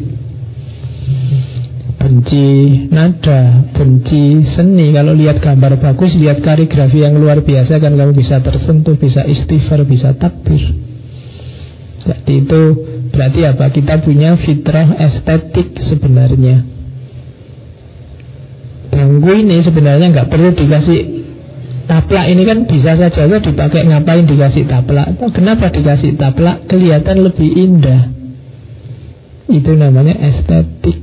Benci 1.98 2.46
nada, 2.94 3.66
benci 3.74 4.46
seni. 4.54 4.94
Kalau 4.94 5.18
lihat 5.18 5.42
gambar 5.42 5.82
bagus, 5.82 6.14
lihat 6.14 6.38
kaligrafi 6.46 7.02
yang 7.02 7.18
luar 7.18 7.42
biasa 7.42 7.82
Kan 7.82 7.98
kamu 7.98 8.14
bisa 8.14 8.38
tersentuh, 8.38 8.94
bisa 8.94 9.26
istighfar, 9.26 9.82
bisa 9.82 10.14
takbir. 10.14 10.62
Jadi 12.06 12.32
itu 12.46 12.62
Berarti 13.16 13.40
apa? 13.48 13.72
Kita 13.72 14.04
punya 14.04 14.36
fitrah 14.36 14.92
estetik 15.00 15.72
sebenarnya. 15.88 16.60
Bangku 18.92 19.32
ini 19.32 19.56
sebenarnya 19.64 20.12
nggak 20.12 20.28
perlu 20.28 20.52
dikasih 20.52 21.00
taplak 21.88 22.26
ini 22.28 22.42
kan 22.44 22.58
bisa 22.68 22.92
saja 22.92 23.24
lo 23.24 23.40
dipakai 23.40 23.88
ngapain 23.88 24.28
dikasih 24.28 24.68
taplak. 24.68 25.16
Kenapa 25.32 25.72
dikasih 25.72 26.20
taplak? 26.20 26.68
Kelihatan 26.68 27.24
lebih 27.24 27.50
indah. 27.56 28.12
Itu 29.48 29.72
namanya 29.80 30.12
estetik. 30.20 30.98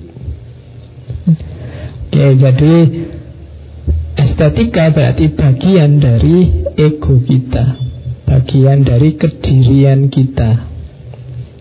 Oke, 2.13 2.27
jadi 2.37 2.75
estetika 4.21 4.93
berarti 4.93 5.33
bagian 5.33 5.97
dari 5.97 6.61
ego 6.77 7.25
kita, 7.25 7.81
bagian 8.29 8.85
dari 8.85 9.17
kedirian 9.17 10.13
kita. 10.13 10.72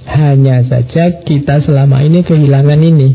Hanya 0.02 0.66
saja 0.66 1.22
kita 1.22 1.62
selama 1.62 2.02
ini 2.02 2.26
kehilangan 2.26 2.80
ini. 2.82 3.10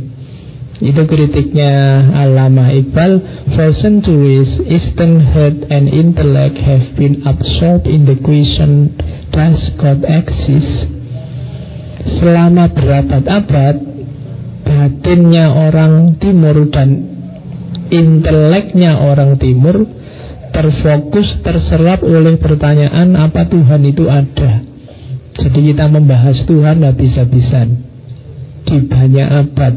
Itu 0.77 1.09
kritiknya 1.09 2.05
Alama 2.13 2.69
Iqbal. 2.69 3.11
For 3.57 3.69
centuries, 3.81 4.61
Eastern 4.69 5.33
heart 5.33 5.65
and 5.73 5.89
intellect 5.89 6.61
have 6.61 6.93
been 6.93 7.25
absorbed 7.25 7.89
in 7.89 8.05
the 8.05 8.13
question, 8.21 8.93
does 9.33 9.57
God 9.81 10.05
exist? 10.05 10.93
Selama 12.21 12.69
berabad-abad, 12.69 13.75
batinnya 14.63 15.49
orang 15.49 16.21
timur 16.21 16.69
dan 16.69 16.89
inteleknya 17.89 19.01
orang 19.01 19.41
timur 19.41 19.81
terfokus, 20.53 21.41
terserap 21.41 22.05
oleh 22.05 22.37
pertanyaan 22.37 23.17
apa 23.17 23.49
Tuhan 23.49 23.81
itu 23.81 24.05
ada. 24.07 24.66
Jadi 25.37 25.59
kita 25.73 25.85
membahas 25.89 26.37
Tuhan 26.49 26.81
habis-habisan 26.81 27.67
Di 28.65 28.77
banyak 28.89 29.27
abad 29.29 29.75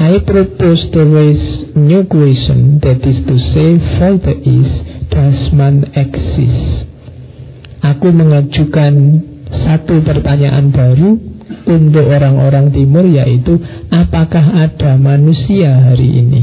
I 0.00 0.16
propose 0.24 0.88
to 0.96 1.00
raise 1.04 1.46
new 1.76 2.06
question 2.06 2.80
That 2.80 3.02
is 3.04 3.18
to 3.26 3.34
say 3.52 3.68
further 3.98 4.36
is 4.38 4.70
Does 5.10 5.50
man 5.52 5.90
exist? 5.98 6.86
Aku 7.80 8.12
mengajukan 8.12 8.92
satu 9.50 10.04
pertanyaan 10.04 10.68
baru 10.70 11.16
untuk 11.66 12.06
orang-orang 12.06 12.70
timur 12.70 13.08
yaitu 13.08 13.56
apakah 13.90 14.54
ada 14.60 15.00
manusia 15.00 15.90
hari 15.90 16.08
ini? 16.22 16.42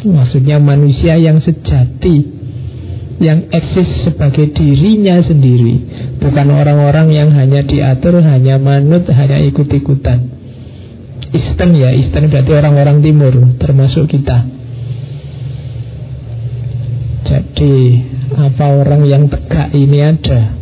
Maksudnya 0.00 0.56
manusia 0.62 1.18
yang 1.20 1.44
sejati 1.44 2.39
yang 3.20 3.52
eksis 3.52 4.08
sebagai 4.08 4.48
dirinya 4.56 5.20
sendiri 5.20 5.76
bukan 6.16 6.48
orang-orang 6.56 7.12
yang 7.12 7.28
hanya 7.36 7.60
diatur 7.60 8.24
hanya 8.24 8.56
manut 8.56 9.04
hanya 9.12 9.44
ikut-ikutan. 9.44 10.40
Eastern 11.30 11.76
ya 11.76 11.92
Eastern 11.92 12.32
berarti 12.32 12.52
orang-orang 12.56 13.04
timur 13.04 13.32
termasuk 13.60 14.08
kita. 14.08 14.48
Jadi 17.28 17.76
apa 18.34 18.66
orang 18.72 19.04
yang 19.04 19.28
tegak 19.28 19.68
ini 19.76 20.00
ada? 20.00 20.56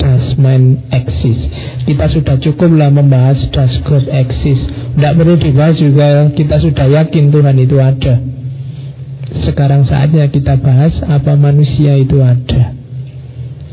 Does 0.00 0.38
man 0.40 0.88
exist? 0.88 1.44
Kita 1.84 2.08
sudah 2.08 2.40
cukup 2.40 2.72
lah 2.72 2.88
membahas 2.88 3.36
does 3.52 3.74
God 3.84 4.08
exist. 4.08 4.64
Tidak 4.96 5.12
perlu 5.12 5.36
dibahas 5.36 5.76
juga 5.76 6.24
kita 6.32 6.56
sudah 6.56 6.86
yakin 6.88 7.28
Tuhan 7.28 7.56
itu 7.60 7.76
ada 7.76 8.37
sekarang 9.28 9.84
saatnya 9.84 10.28
kita 10.32 10.56
bahas 10.56 10.94
apa 11.04 11.36
manusia 11.36 11.96
itu 12.00 12.20
ada. 12.24 12.72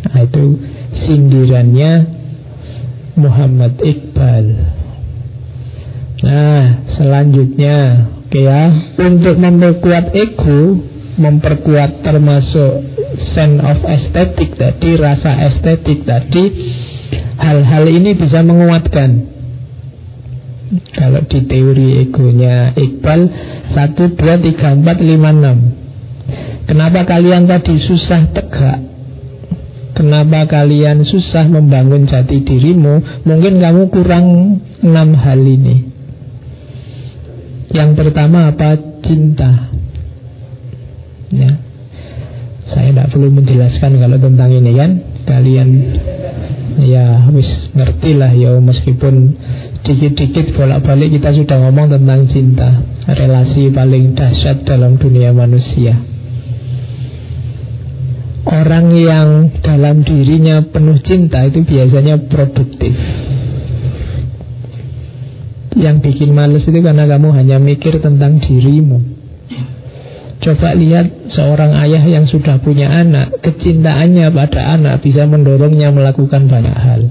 Nah, 0.05 0.19
itu 0.21 0.45
sindirannya 1.07 1.93
Muhammad 3.15 3.79
Iqbal. 3.79 4.45
Nah, 6.25 6.63
selanjutnya, 6.99 8.07
oke 8.27 8.39
ya, 8.39 8.63
untuk 8.99 9.35
memperkuat 9.39 10.15
ego, 10.15 10.79
memperkuat 11.15 12.03
termasuk 12.03 12.71
sense 13.35 13.59
of 13.63 13.79
aesthetic 13.83 14.55
tadi, 14.59 14.89
rasa 14.99 15.31
estetik 15.51 16.03
tadi, 16.03 16.43
hal-hal 17.39 17.85
ini 17.87 18.15
bisa 18.15 18.43
menguatkan 18.43 19.34
kalau 20.97 21.21
di 21.29 21.39
teori 21.45 22.01
egonya 22.01 22.73
Iqbal 22.73 23.21
1, 23.73 24.17
2, 24.17 24.17
3, 24.17 24.81
4, 24.81 24.81
5, 24.81 25.13
6 25.13 25.85
Kenapa 26.65 27.05
kalian 27.05 27.45
tadi 27.45 27.77
susah 27.77 28.33
tegak? 28.33 28.79
Kenapa 29.95 30.43
kalian 30.49 31.05
susah 31.05 31.45
membangun 31.47 32.09
jati 32.09 32.41
dirimu? 32.41 33.23
Mungkin 33.23 33.61
kamu 33.61 33.93
kurang 33.93 34.25
enam 34.81 35.09
hal 35.15 35.39
ini. 35.39 35.87
Yang 37.71 37.91
pertama 37.95 38.49
apa? 38.49 38.75
Cinta. 39.05 39.71
Ya. 41.31 41.51
Saya 42.65 42.89
tidak 42.91 43.07
perlu 43.13 43.29
menjelaskan 43.29 43.91
kalau 44.01 44.17
tentang 44.17 44.49
ini 44.51 44.71
kan? 44.73 44.91
Kalian 45.29 45.69
ya 46.81 47.31
wis 47.31 47.71
ngerti 47.71 48.19
lah 48.19 48.31
ya 48.35 48.59
meskipun 48.59 49.35
dikit-dikit 49.85 50.57
bolak-balik 50.57 51.15
kita 51.15 51.31
sudah 51.31 51.57
ngomong 51.63 51.87
tentang 51.95 52.27
cinta 52.27 52.69
relasi 53.07 53.71
paling 53.71 54.17
dahsyat 54.17 54.67
dalam 54.67 54.99
dunia 54.99 55.31
manusia. 55.31 55.95
Orang 58.45 58.93
yang 58.93 59.49
dalam 59.65 60.05
dirinya 60.05 60.61
penuh 60.69 61.01
cinta 61.01 61.41
itu 61.49 61.65
biasanya 61.65 62.29
produktif. 62.29 62.93
Yang 65.75 65.95
bikin 66.07 66.29
males 66.31 66.63
itu 66.63 66.79
karena 66.79 67.09
kamu 67.09 67.35
hanya 67.35 67.57
mikir 67.59 67.99
tentang 67.99 68.39
dirimu 68.39 69.14
Coba 70.35 70.75
lihat 70.75 71.31
seorang 71.31 71.79
ayah 71.87 72.03
yang 72.03 72.27
sudah 72.27 72.59
punya 72.59 72.91
anak 72.91 73.39
Kecintaannya 73.39 74.27
pada 74.35 74.75
anak 74.75 74.99
bisa 74.99 75.23
mendorongnya 75.31 75.95
melakukan 75.95 76.51
banyak 76.51 76.75
hal. 76.75 77.01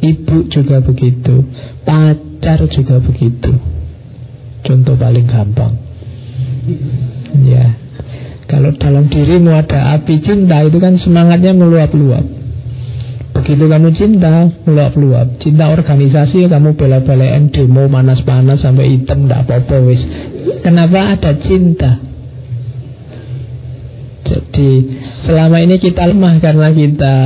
Ibu 0.00 0.46
juga 0.46 0.78
begitu 0.78 1.42
Pacar 1.82 2.62
juga 2.70 3.02
begitu. 3.02 3.50
Contoh 4.60 4.94
paling 4.94 5.26
gampang. 5.26 5.74
Ya. 7.42 7.74
Kalau 8.46 8.76
dalam 8.78 9.10
dirimu 9.10 9.50
ada 9.56 9.98
api 9.98 10.22
cinta 10.22 10.62
Itu 10.62 10.78
kan 10.78 11.02
semangatnya 11.02 11.50
meluap-luap. 11.50 12.24
Begitu 13.34 13.64
kamu 13.66 13.88
cinta 13.98 14.46
Meluap-luap. 14.70 15.42
Cinta 15.42 15.66
organisasi 15.66 16.46
Kamu 16.46 16.78
bela-belain 16.78 17.50
demo 17.50 17.90
panas-panas 17.90 18.62
Sampai 18.62 18.90
hitam 18.94 19.26
Tidak 19.26 19.40
apa-apa 19.44 19.76
Kenapa 20.62 21.18
ada 21.18 21.32
cinta 21.42 22.09
jadi 24.20 24.70
Selama 25.30 25.60
ini 25.60 25.76
kita 25.76 26.10
lemah 26.10 26.40
karena 26.40 26.72
kita 26.72 27.16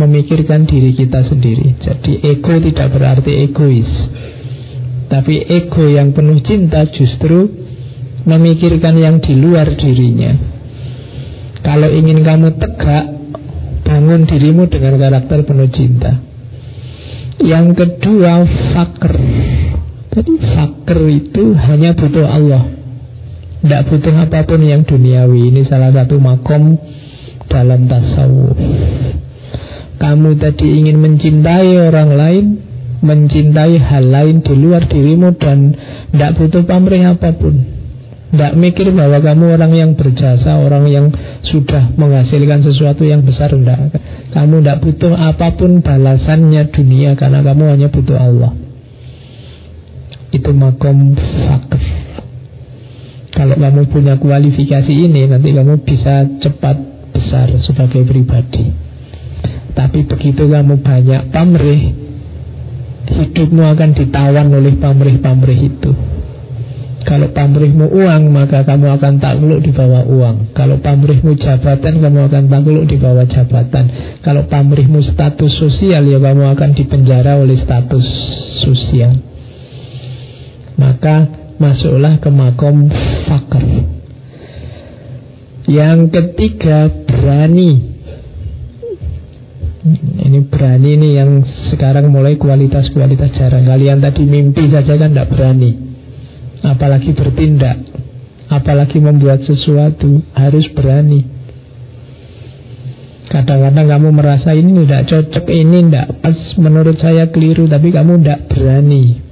memikirkan 0.00 0.64
diri 0.64 0.96
kita 0.96 1.28
sendiri. 1.28 1.76
Jadi 1.78 2.24
ego 2.24 2.56
tidak 2.56 2.88
berarti 2.96 3.32
egois. 3.44 3.92
Tapi 5.10 5.46
ego 5.46 5.84
yang 5.84 6.16
penuh 6.16 6.40
cinta 6.40 6.88
justru 6.88 7.50
memikirkan 8.24 8.96
yang 8.96 9.20
di 9.20 9.36
luar 9.36 9.68
dirinya. 9.76 10.32
Kalau 11.60 11.92
ingin 11.92 12.24
kamu 12.24 12.56
tegak, 12.56 13.04
bangun 13.84 14.24
dirimu 14.24 14.64
dengan 14.72 14.96
karakter 14.96 15.44
penuh 15.44 15.68
cinta. 15.68 16.18
Yang 17.40 17.84
kedua, 17.84 18.48
fakir. 18.74 19.14
Jadi 20.10 20.32
fakir 20.40 21.00
itu 21.08 21.44
hanya 21.52 21.92
butuh 21.92 22.26
Allah. 22.26 22.79
Tidak 23.60 23.82
butuh 23.92 24.14
apa 24.16 24.48
pun 24.48 24.60
yang 24.64 24.88
duniawi. 24.88 25.52
Ini 25.52 25.68
salah 25.68 25.92
satu 25.92 26.16
makom 26.16 26.80
dalam 27.50 27.84
tasawuf. 27.84 28.56
Kamu 30.00 30.40
tadi 30.40 30.80
ingin 30.80 30.96
mencintai 30.96 31.76
orang 31.76 32.16
lain, 32.16 32.44
mencintai 33.04 33.76
hal 33.76 34.08
lain 34.08 34.40
di 34.40 34.54
luar 34.56 34.88
dirimu 34.88 35.36
dan 35.36 35.76
tidak 36.08 36.40
butuh 36.40 36.64
pamrih 36.64 37.04
apa 37.04 37.36
pun. 37.36 37.80
Tidak 38.30 38.54
mikir 38.56 38.94
bahwa 38.94 39.18
kamu 39.18 39.58
orang 39.58 39.72
yang 39.74 39.90
berjasa, 39.98 40.56
orang 40.56 40.86
yang 40.86 41.10
sudah 41.44 41.92
menghasilkan 41.98 42.62
sesuatu 42.62 43.02
yang 43.04 43.26
besar. 43.26 43.52
Tidak. 43.52 43.80
Kamu 44.30 44.62
tidak 44.62 44.78
butuh 44.86 45.12
apa 45.18 45.58
pun 45.58 45.82
balasannya 45.82 46.70
dunia 46.70 47.18
karena 47.18 47.42
kamu 47.42 47.64
hanya 47.76 47.88
butuh 47.90 48.16
Allah. 48.16 48.54
Itu 50.30 50.54
makom 50.54 51.18
fakir. 51.18 52.19
Kalau 53.40 53.56
kamu 53.56 53.88
punya 53.88 54.20
kualifikasi 54.20 54.92
ini, 54.92 55.24
nanti 55.24 55.56
kamu 55.56 55.80
bisa 55.80 56.28
cepat 56.44 56.76
besar 57.08 57.48
sebagai 57.64 58.04
pribadi. 58.04 58.68
Tapi 59.72 60.04
begitu 60.04 60.44
kamu 60.44 60.84
banyak 60.84 61.32
pamrih, 61.32 61.82
hidupmu 63.08 63.64
akan 63.64 63.96
ditawan 63.96 64.44
oleh 64.52 64.76
pamrih-pamrih 64.76 65.60
itu. 65.72 65.92
Kalau 67.08 67.32
pamrihmu 67.32 67.88
uang, 67.88 68.28
maka 68.28 68.60
kamu 68.60 69.00
akan 69.00 69.24
takluk 69.24 69.64
di 69.64 69.72
bawah 69.72 70.04
uang. 70.04 70.52
Kalau 70.52 70.76
pamrihmu 70.84 71.32
jabatan, 71.40 71.96
kamu 71.96 72.28
akan 72.28 72.44
takluk 72.44 72.84
di 72.92 73.00
bawah 73.00 73.24
jabatan. 73.24 74.20
Kalau 74.20 74.52
pamrihmu 74.52 75.00
status 75.16 75.48
sosial, 75.56 76.04
ya 76.04 76.20
kamu 76.20 76.44
akan 76.44 76.76
dipenjara 76.76 77.40
oleh 77.40 77.56
status 77.56 78.04
sosial. 78.68 79.16
Maka 80.76 81.40
masuklah 81.60 82.16
ke 82.18 82.32
makom 82.32 82.88
fakir. 83.28 83.84
Yang 85.68 86.00
ketiga, 86.10 86.88
berani. 86.88 87.92
Ini 90.20 90.40
berani 90.48 90.88
ini 90.96 91.08
yang 91.14 91.44
sekarang 91.70 92.08
mulai 92.10 92.40
kualitas-kualitas 92.40 93.36
jarang. 93.36 93.68
Kalian 93.68 94.00
tadi 94.00 94.24
mimpi 94.24 94.66
saja 94.72 94.96
kan 94.96 95.12
tidak 95.12 95.30
berani 95.30 95.90
apalagi 96.64 97.16
bertindak, 97.16 97.78
apalagi 98.52 99.00
membuat 99.00 99.40
sesuatu, 99.44 100.20
harus 100.36 100.66
berani. 100.76 101.24
Kadang-kadang 103.30 103.86
kamu 103.86 104.08
merasa 104.10 104.50
ini 104.58 104.84
tidak 104.84 105.06
cocok, 105.06 105.44
ini 105.48 105.86
tidak 105.86 106.06
pas, 106.18 106.38
menurut 106.58 106.98
saya 106.98 107.30
keliru, 107.30 107.70
tapi 107.70 107.94
kamu 107.94 108.20
tidak 108.20 108.40
berani 108.50 109.29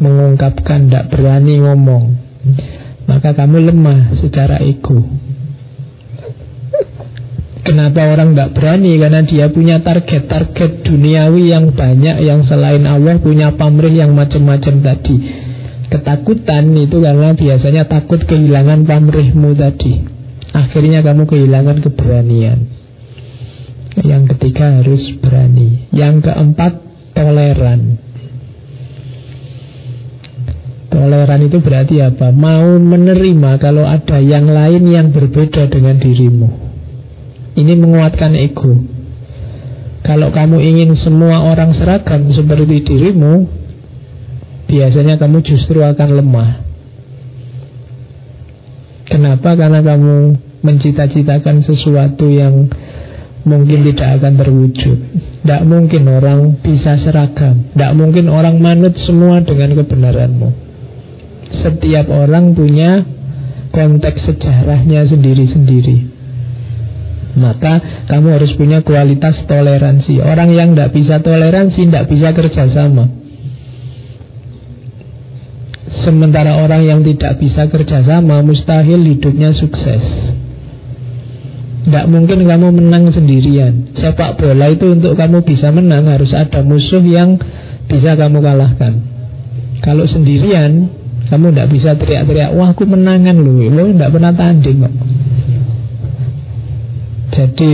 mengungkapkan, 0.00 0.88
tidak 0.88 1.14
berani 1.14 1.60
ngomong. 1.62 2.04
Maka 3.04 3.36
kamu 3.36 3.72
lemah 3.72 4.16
secara 4.20 4.60
ego. 4.64 5.04
Kenapa 7.64 8.12
orang 8.12 8.36
tidak 8.36 8.60
berani? 8.60 8.92
Karena 9.00 9.24
dia 9.24 9.48
punya 9.48 9.80
target-target 9.80 10.84
duniawi 10.84 11.48
yang 11.48 11.72
banyak 11.72 12.20
Yang 12.20 12.52
selain 12.52 12.84
Allah 12.84 13.16
punya 13.16 13.56
pamrih 13.56 13.96
yang 13.96 14.12
macam-macam 14.12 14.84
tadi 14.84 15.16
Ketakutan 15.88 16.76
itu 16.76 17.00
karena 17.00 17.32
biasanya 17.32 17.88
takut 17.88 18.20
kehilangan 18.28 18.84
pamrihmu 18.84 19.56
tadi 19.56 20.04
Akhirnya 20.52 21.00
kamu 21.00 21.24
kehilangan 21.24 21.80
keberanian 21.80 22.68
Yang 24.04 24.36
ketiga 24.36 24.84
harus 24.84 25.00
berani 25.24 25.88
Yang 25.88 26.28
keempat 26.28 26.72
toleran 27.16 28.03
Toleran 30.94 31.42
itu 31.42 31.58
berarti 31.58 31.98
apa? 31.98 32.30
Mau 32.30 32.78
menerima 32.78 33.58
kalau 33.58 33.82
ada 33.82 34.22
yang 34.22 34.46
lain 34.46 34.86
yang 34.86 35.10
berbeda 35.10 35.66
dengan 35.66 35.98
dirimu 35.98 36.48
Ini 37.58 37.74
menguatkan 37.74 38.38
ego 38.38 38.78
Kalau 40.06 40.30
kamu 40.30 40.62
ingin 40.62 40.94
semua 41.02 41.42
orang 41.50 41.74
seragam 41.74 42.30
seperti 42.30 42.86
dirimu 42.86 43.64
biasanya 44.64 45.20
kamu 45.20 45.44
justru 45.44 45.80
akan 45.84 46.10
lemah. 46.18 46.50
Kenapa? 49.06 49.54
Karena 49.54 49.84
kamu 49.84 50.16
mencita-citakan 50.64 51.62
sesuatu 51.62 52.26
yang 52.32 52.66
mungkin 53.44 53.84
tidak 53.92 54.18
akan 54.18 54.34
terwujud. 54.40 54.98
Tidak 55.44 55.62
mungkin 55.68 56.02
orang 56.08 56.58
bisa 56.64 56.96
seragam. 57.04 57.68
Tidak 57.76 57.92
mungkin 57.94 58.32
orang 58.32 58.58
manut 58.58 58.96
semua 59.04 59.44
dengan 59.44 59.76
kebenaranmu. 59.76 60.63
Setiap 61.62 62.10
orang 62.10 62.56
punya 62.56 63.04
konteks 63.70 64.26
sejarahnya 64.26 65.06
sendiri-sendiri. 65.10 66.14
Maka 67.34 68.06
kamu 68.06 68.38
harus 68.38 68.54
punya 68.54 68.78
kualitas 68.86 69.42
toleransi. 69.50 70.22
Orang 70.22 70.54
yang 70.54 70.74
tidak 70.74 70.94
bisa 70.94 71.18
toleransi 71.18 71.90
tidak 71.90 72.06
bisa 72.06 72.30
kerjasama. 72.30 73.24
Sementara 76.04 76.60
orang 76.60 76.84
yang 76.84 77.00
tidak 77.00 77.40
bisa 77.40 77.64
kerjasama 77.70 78.44
Mustahil 78.44 79.00
hidupnya 79.08 79.56
sukses 79.56 80.04
Tidak 81.88 82.04
mungkin 82.12 82.44
kamu 82.44 82.68
menang 82.76 83.08
sendirian 83.08 83.94
Sepak 83.96 84.36
bola 84.36 84.68
itu 84.68 84.92
untuk 84.92 85.16
kamu 85.16 85.40
bisa 85.48 85.72
menang 85.72 86.04
Harus 86.04 86.28
ada 86.36 86.60
musuh 86.60 87.00
yang 87.00 87.40
bisa 87.88 88.20
kamu 88.20 88.42
kalahkan 88.44 89.00
Kalau 89.80 90.04
sendirian 90.04 90.92
Kamu 91.28 91.52
tidak 91.52 91.68
bisa 91.72 91.90
teriak-teriak 91.96 92.52
Wah 92.52 92.76
aku 92.76 92.84
menangan 92.84 93.36
loh 93.40 93.64
Lo 93.72 93.88
tidak 93.88 94.12
pernah 94.12 94.32
tanding 94.36 94.78
kok. 94.84 94.94
Jadi 97.34 97.72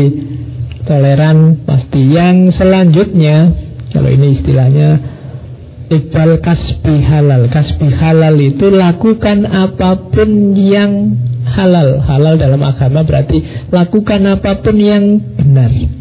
Toleran 0.87 1.63
pasti. 1.69 2.01
Yang 2.09 2.57
selanjutnya 2.57 3.37
Kalau 3.93 4.09
ini 4.09 4.41
istilahnya 4.41 4.89
Iqbal 5.91 6.39
kasbi 6.39 7.03
halal. 7.03 7.51
Kasbi 7.51 7.91
halal 7.91 8.39
itu 8.39 8.71
lakukan 8.71 9.43
apa 9.43 9.99
pun 10.15 10.55
yang 10.55 11.19
halal. 11.51 11.99
Halal 12.07 12.39
dalam 12.39 12.63
agama 12.63 13.03
berarti 13.03 13.43
lakukan 13.75 14.23
apa 14.39 14.63
pun 14.63 14.79
yang 14.79 15.19
benar 15.35 16.00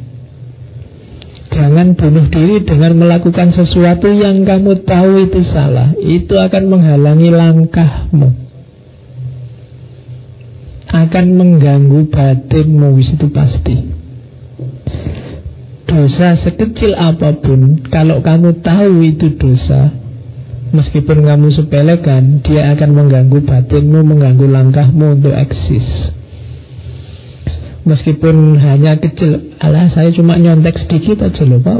Jangan 1.49 1.97
bunuh 1.97 2.29
diri 2.29 2.61
dengan 2.61 2.93
melakukan 2.93 3.49
sesuatu 3.57 4.13
yang 4.13 4.45
kamu 4.45 4.85
tahu 4.85 5.25
itu 5.25 5.41
salah. 5.49 5.97
Itu 5.97 6.37
akan 6.37 6.63
menghalangi 6.69 7.33
langkahmu. 7.33 8.29
Akan 10.89 11.25
mengganggu 11.37 12.09
batinmu 12.09 12.89
itu 13.01 13.27
pasti. 13.33 13.75
Dosa 15.89 16.37
sekecil 16.45 16.93
apa 16.93 17.33
pun, 17.41 17.81
kalau 17.89 18.21
kamu 18.21 18.61
tahu 18.61 19.01
itu 19.01 19.33
dosa, 19.41 19.89
meskipun 20.69 21.25
kamu 21.25 21.49
sepelekan, 21.49 22.45
dia 22.45 22.69
akan 22.77 22.89
mengganggu 22.93 23.41
batinmu, 23.41 24.05
mengganggu 24.05 24.45
langkahmu 24.53 25.17
untuk 25.17 25.33
eksis. 25.33 26.13
Meskipun 27.87 28.59
hanya 28.59 28.99
kecil, 28.99 29.55
alah 29.63 29.87
saya 29.95 30.11
cuma 30.11 30.35
nyontek 30.35 30.75
sedikit 30.83 31.23
aja 31.23 31.43
loh 31.47 31.63
pak. 31.63 31.79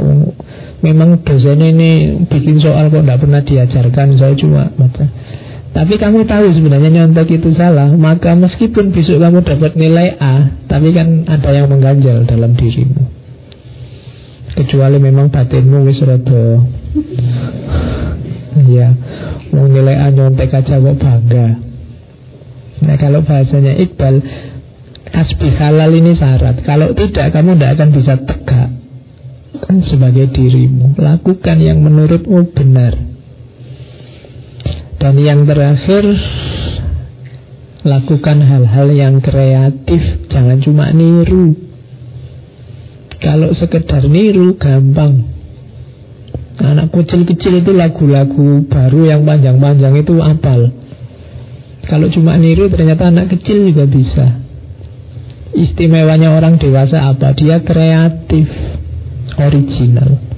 Memang 0.80 1.20
dosanya 1.28 1.68
ini 1.68 2.24
bikin 2.24 2.56
soal 2.56 2.88
kok 2.88 3.04
tidak 3.04 3.20
pernah 3.20 3.40
diajarkan, 3.44 4.16
saya 4.16 4.32
cuma 4.32 4.72
baca. 4.80 5.04
Tapi 5.70 5.94
kamu 6.02 6.26
tahu 6.26 6.50
sebenarnya 6.50 6.90
nyontek 6.90 7.30
itu 7.30 7.54
salah. 7.54 7.94
Maka 7.94 8.34
meskipun 8.34 8.90
besok 8.90 9.22
kamu 9.22 9.38
dapat 9.46 9.78
nilai 9.78 10.18
A 10.18 10.66
Tapi 10.66 10.90
kan 10.90 11.30
ada 11.30 11.50
yang 11.54 11.70
mengganjal 11.70 12.26
dalam 12.26 12.58
dirimu. 12.58 13.06
Kecuali 14.50 14.98
memang 14.98 15.30
batinmu 15.30 15.78
wis 15.86 16.02
rada. 16.02 16.66
Ya 18.66 18.92
mau 19.54 19.66
nilai 19.70 19.94
A 19.94 20.10
nyontek 20.10 20.50
aja 20.50 20.74
kok 20.74 20.96
bangga. 20.98 21.48
Nah 22.80 22.96
kalau 22.98 23.22
bahasanya 23.22 23.78
Iqbal 23.78 24.14
kasbi 25.10 25.48
halal 25.58 25.90
ini 25.94 26.14
syarat 26.16 26.62
kalau 26.62 26.94
tidak 26.94 27.34
kamu 27.34 27.58
tidak 27.58 27.70
akan 27.78 27.88
bisa 27.94 28.14
tegak 28.22 28.70
kan 29.60 29.76
sebagai 29.86 30.26
dirimu 30.30 30.94
lakukan 30.96 31.56
yang 31.58 31.82
menurutmu 31.82 32.54
benar 32.54 32.94
dan 35.00 35.14
yang 35.16 35.44
terakhir 35.44 36.04
lakukan 37.82 38.38
hal-hal 38.44 38.88
yang 38.92 39.18
kreatif 39.24 40.28
jangan 40.28 40.60
cuma 40.60 40.92
niru 40.92 41.70
Kalau 43.20 43.52
sekedar 43.52 44.08
niru 44.08 44.56
gampang. 44.56 45.28
Anak 46.60 46.92
kecil-kecil 46.92 47.64
itu 47.64 47.72
lagu-lagu 47.72 48.64
baru 48.64 49.00
yang 49.12 49.28
panjang-panjang 49.28 50.00
itu 50.00 50.16
apal. 50.24 50.72
Kalau 51.84 52.08
cuma 52.12 52.40
niru 52.40 52.68
ternyata 52.72 53.12
anak 53.12 53.32
kecil 53.36 53.68
juga 53.68 53.84
bisa. 53.84 54.40
Istimewanya 55.50 56.30
orang 56.30 56.62
dewasa 56.62 57.10
apa? 57.10 57.34
Dia 57.34 57.58
kreatif, 57.66 58.46
original. 59.34 60.30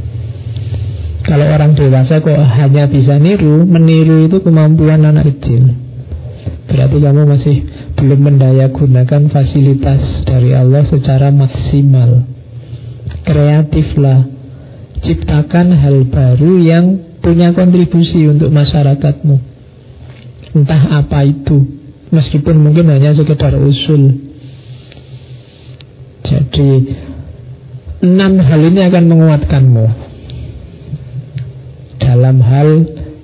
Kalau 1.23 1.47
orang 1.47 1.79
dewasa 1.79 2.19
kok 2.19 2.35
hanya 2.35 2.89
bisa 2.91 3.21
niru, 3.21 3.63
meniru 3.69 4.27
itu 4.27 4.43
kemampuan 4.43 5.05
anak 5.07 5.31
kecil. 5.37 5.71
Berarti 6.67 6.97
kamu 6.99 7.23
masih 7.29 7.57
belum 7.95 8.21
mendaya 8.25 8.73
gunakan 8.73 9.23
fasilitas 9.29 10.25
dari 10.25 10.57
Allah 10.57 10.83
secara 10.89 11.29
maksimal. 11.29 12.25
Kreatiflah, 13.23 14.27
ciptakan 15.05 15.77
hal 15.79 16.09
baru 16.09 16.53
yang 16.59 16.85
punya 17.23 17.55
kontribusi 17.55 18.27
untuk 18.27 18.51
masyarakatmu. 18.51 19.37
Entah 20.59 20.83
apa 20.99 21.23
itu, 21.23 21.65
meskipun 22.11 22.57
mungkin 22.59 22.91
hanya 22.91 23.15
sekedar 23.15 23.55
usul. 23.61 24.32
Jadi 26.23 26.71
enam 28.03 28.33
hal 28.43 28.61
ini 28.63 28.81
akan 28.87 29.05
menguatkanmu 29.07 29.87
dalam 32.03 32.37
hal 32.43 32.69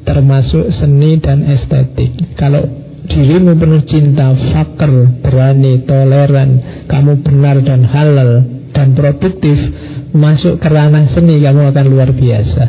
termasuk 0.06 0.70
seni 0.78 1.18
dan 1.18 1.44
estetik. 1.50 2.14
Kalau 2.38 2.62
dirimu 3.08 3.58
penuh 3.58 3.82
cinta, 3.88 4.32
fakir, 4.32 5.20
berani, 5.20 5.82
toleran, 5.84 6.50
kamu 6.86 7.12
benar 7.26 7.56
dan 7.64 7.84
halal 7.84 8.46
dan 8.72 8.94
produktif, 8.94 9.58
masuk 10.14 10.62
ke 10.62 10.68
ranah 10.70 11.10
seni 11.12 11.42
kamu 11.42 11.74
akan 11.74 11.86
luar 11.90 12.10
biasa. 12.14 12.64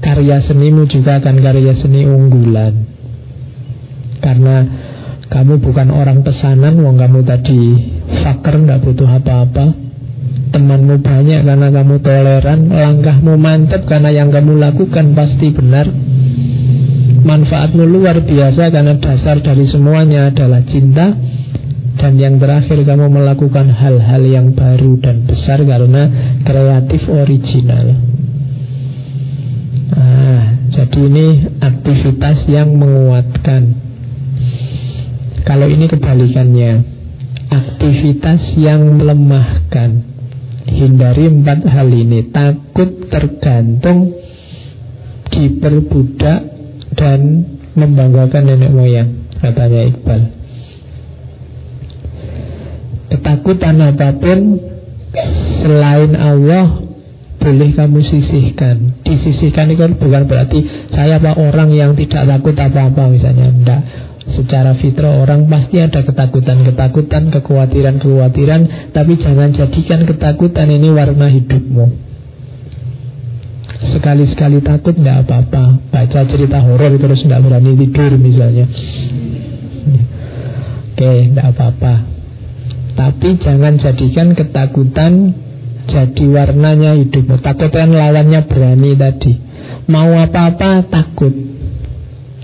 Karya 0.00 0.38
senimu 0.46 0.86
juga 0.86 1.18
akan 1.18 1.36
karya 1.42 1.74
seni 1.82 2.06
unggulan. 2.06 2.74
Karena 4.22 4.56
kamu 5.26 5.58
bukan 5.58 5.88
orang 5.90 6.22
pesanan, 6.22 6.78
wong 6.78 6.96
kamu 6.96 7.26
tadi 7.26 7.62
fakir, 8.22 8.62
nggak 8.62 8.80
butuh 8.86 9.10
apa-apa, 9.10 9.74
temanmu 10.54 11.02
banyak 11.02 11.42
karena 11.42 11.68
kamu 11.68 11.94
toleran, 11.98 12.60
langkahmu 12.70 13.34
mantap 13.34 13.82
karena 13.90 14.10
yang 14.14 14.30
kamu 14.30 14.56
lakukan 14.56 15.12
pasti 15.18 15.50
benar. 15.50 15.86
Manfaatmu 17.26 17.82
luar 17.82 18.22
biasa 18.22 18.70
karena 18.70 18.94
dasar 19.02 19.42
dari 19.42 19.66
semuanya 19.66 20.30
adalah 20.30 20.62
cinta. 20.62 21.10
Dan 21.96 22.20
yang 22.20 22.36
terakhir 22.36 22.76
kamu 22.84 23.08
melakukan 23.08 23.72
hal-hal 23.72 24.20
yang 24.28 24.52
baru 24.52 25.00
dan 25.00 25.24
besar 25.24 25.64
karena 25.64 26.02
kreatif 26.44 27.08
original. 27.08 27.96
Ah, 29.96 30.60
jadi 30.76 31.00
ini 31.08 31.26
aktivitas 31.56 32.44
yang 32.52 32.76
menguatkan. 32.76 33.85
Kalau 35.46 35.70
ini 35.70 35.86
kebalikannya, 35.86 36.72
aktivitas 37.54 38.58
yang 38.58 38.98
melemahkan. 38.98 40.16
Hindari 40.66 41.30
empat 41.30 41.62
hal 41.62 41.86
ini 41.94 42.26
Takut 42.34 43.06
tergantung 43.06 44.18
Diperbudak 45.30 46.40
Dan 46.98 47.20
membanggakan 47.78 48.50
nenek 48.50 48.74
moyang 48.74 49.30
Katanya 49.38 49.86
Iqbal. 49.86 50.20
Ketakutan 53.14 53.78
apa 53.78 54.18
pun 54.18 54.38
Selain 55.62 56.12
Allah 56.18 56.82
Boleh 57.38 57.70
kamu 57.78 58.02
sisihkan. 58.02 59.06
Disisihkan 59.06 59.70
itu 59.70 59.86
bukan 59.86 60.26
berarti 60.26 60.90
Saya 60.90 61.22
apa 61.22 61.38
orang 61.38 61.70
yang 61.70 61.94
tidak 61.94 62.26
takut 62.26 62.58
apa-apa 62.58 63.06
Misalnya. 63.06 63.54
Tidak 63.54 63.80
Secara 64.26 64.74
fitrah 64.82 65.22
orang 65.22 65.46
pasti 65.46 65.78
ada 65.78 66.02
ketakutan-ketakutan, 66.02 67.30
kekhawatiran-kekhawatiran, 67.30 68.90
tapi 68.90 69.12
jangan 69.22 69.54
jadikan 69.54 70.02
ketakutan 70.02 70.66
ini 70.66 70.90
warna 70.90 71.30
hidupmu. 71.30 71.86
Sekali-sekali 73.94 74.66
takut 74.66 74.98
tidak 74.98 75.24
apa-apa. 75.26 75.78
Baca 75.94 76.20
cerita 76.26 76.58
horor 76.58 76.98
terus 76.98 77.22
tidak 77.22 77.40
berani 77.44 77.72
tidur 77.78 78.12
misalnya. 78.18 78.66
Oke, 80.96 81.12
tidak 81.30 81.46
apa-apa. 81.54 81.94
Tapi 82.96 83.28
jangan 83.44 83.76
jadikan 83.78 84.32
ketakutan 84.32 85.12
jadi 85.86 86.24
warnanya 86.26 86.98
hidupmu. 86.98 87.38
Takutkan 87.44 87.94
lawannya 87.94 88.40
berani 88.48 88.90
tadi. 88.98 89.32
Mau 89.86 90.10
apa-apa 90.18 90.90
takut. 90.90 91.55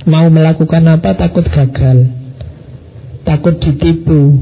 Mau 0.03 0.27
melakukan 0.31 0.83
apa 0.91 1.15
takut 1.15 1.47
gagal. 1.47 2.11
Takut 3.23 3.55
ditipu. 3.63 4.35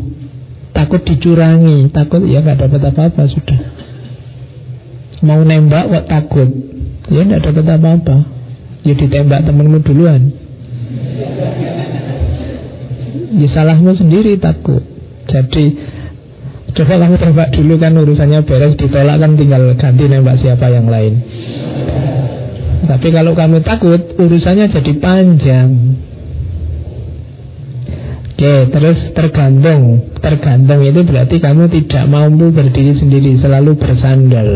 Takut 0.72 1.04
dicurangi. 1.04 1.92
Takut 1.92 2.24
ya 2.24 2.40
nggak 2.40 2.64
dapat 2.64 2.80
apa-apa 2.88 3.22
sudah. 3.28 3.60
Mau 5.20 5.44
nembak 5.44 5.84
kok 5.92 6.06
takut. 6.08 6.48
Ya 7.12 7.20
nggak 7.28 7.44
dapat 7.44 7.66
apa-apa. 7.76 8.16
Ya 8.88 8.96
ditembak 8.96 9.44
temenmu 9.44 9.84
duluan. 9.84 10.32
Ya 13.36 13.48
salahmu 13.52 13.92
sendiri 14.00 14.40
takut. 14.40 14.80
Jadi 15.28 15.64
Coba 16.70 17.02
kamu 17.02 17.18
tembak 17.18 17.50
dulu 17.50 17.82
kan 17.82 17.98
urusannya 17.98 18.46
beres 18.46 18.78
Ditolak 18.78 19.18
kan 19.18 19.34
tinggal 19.34 19.74
ganti 19.74 20.06
nembak 20.06 20.38
siapa 20.38 20.70
yang 20.70 20.86
lain 20.86 21.18
tapi 22.80 23.08
kalau 23.12 23.36
kamu 23.36 23.60
takut, 23.60 24.16
urusannya 24.16 24.72
jadi 24.72 24.92
panjang. 24.96 25.70
Oke, 28.40 28.72
terus 28.72 28.98
tergantung. 29.12 30.08
Tergantung 30.16 30.80
itu 30.80 31.00
berarti 31.04 31.36
kamu 31.44 31.68
tidak 31.68 32.08
mampu 32.08 32.48
berdiri 32.48 32.96
sendiri, 32.96 33.36
selalu 33.36 33.76
bersandar. 33.76 34.48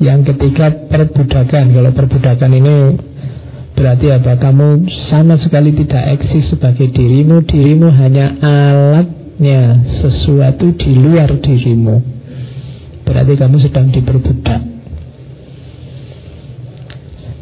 Yang 0.00 0.32
ketiga 0.32 0.72
perbudakan. 0.88 1.76
Kalau 1.76 1.90
perbudakan 1.92 2.50
ini 2.56 2.76
berarti 3.76 4.06
apa? 4.16 4.32
Kamu 4.40 4.88
sama 5.12 5.36
sekali 5.36 5.76
tidak 5.76 6.16
eksis 6.16 6.56
sebagai 6.56 6.88
dirimu. 6.88 7.44
Dirimu 7.44 7.92
hanya 8.00 8.32
alatnya 8.40 9.84
sesuatu 10.00 10.72
di 10.72 10.90
luar 10.96 11.36
dirimu. 11.36 12.00
Berarti 13.04 13.32
kamu 13.36 13.56
sedang 13.60 13.92
diperbudak. 13.92 14.75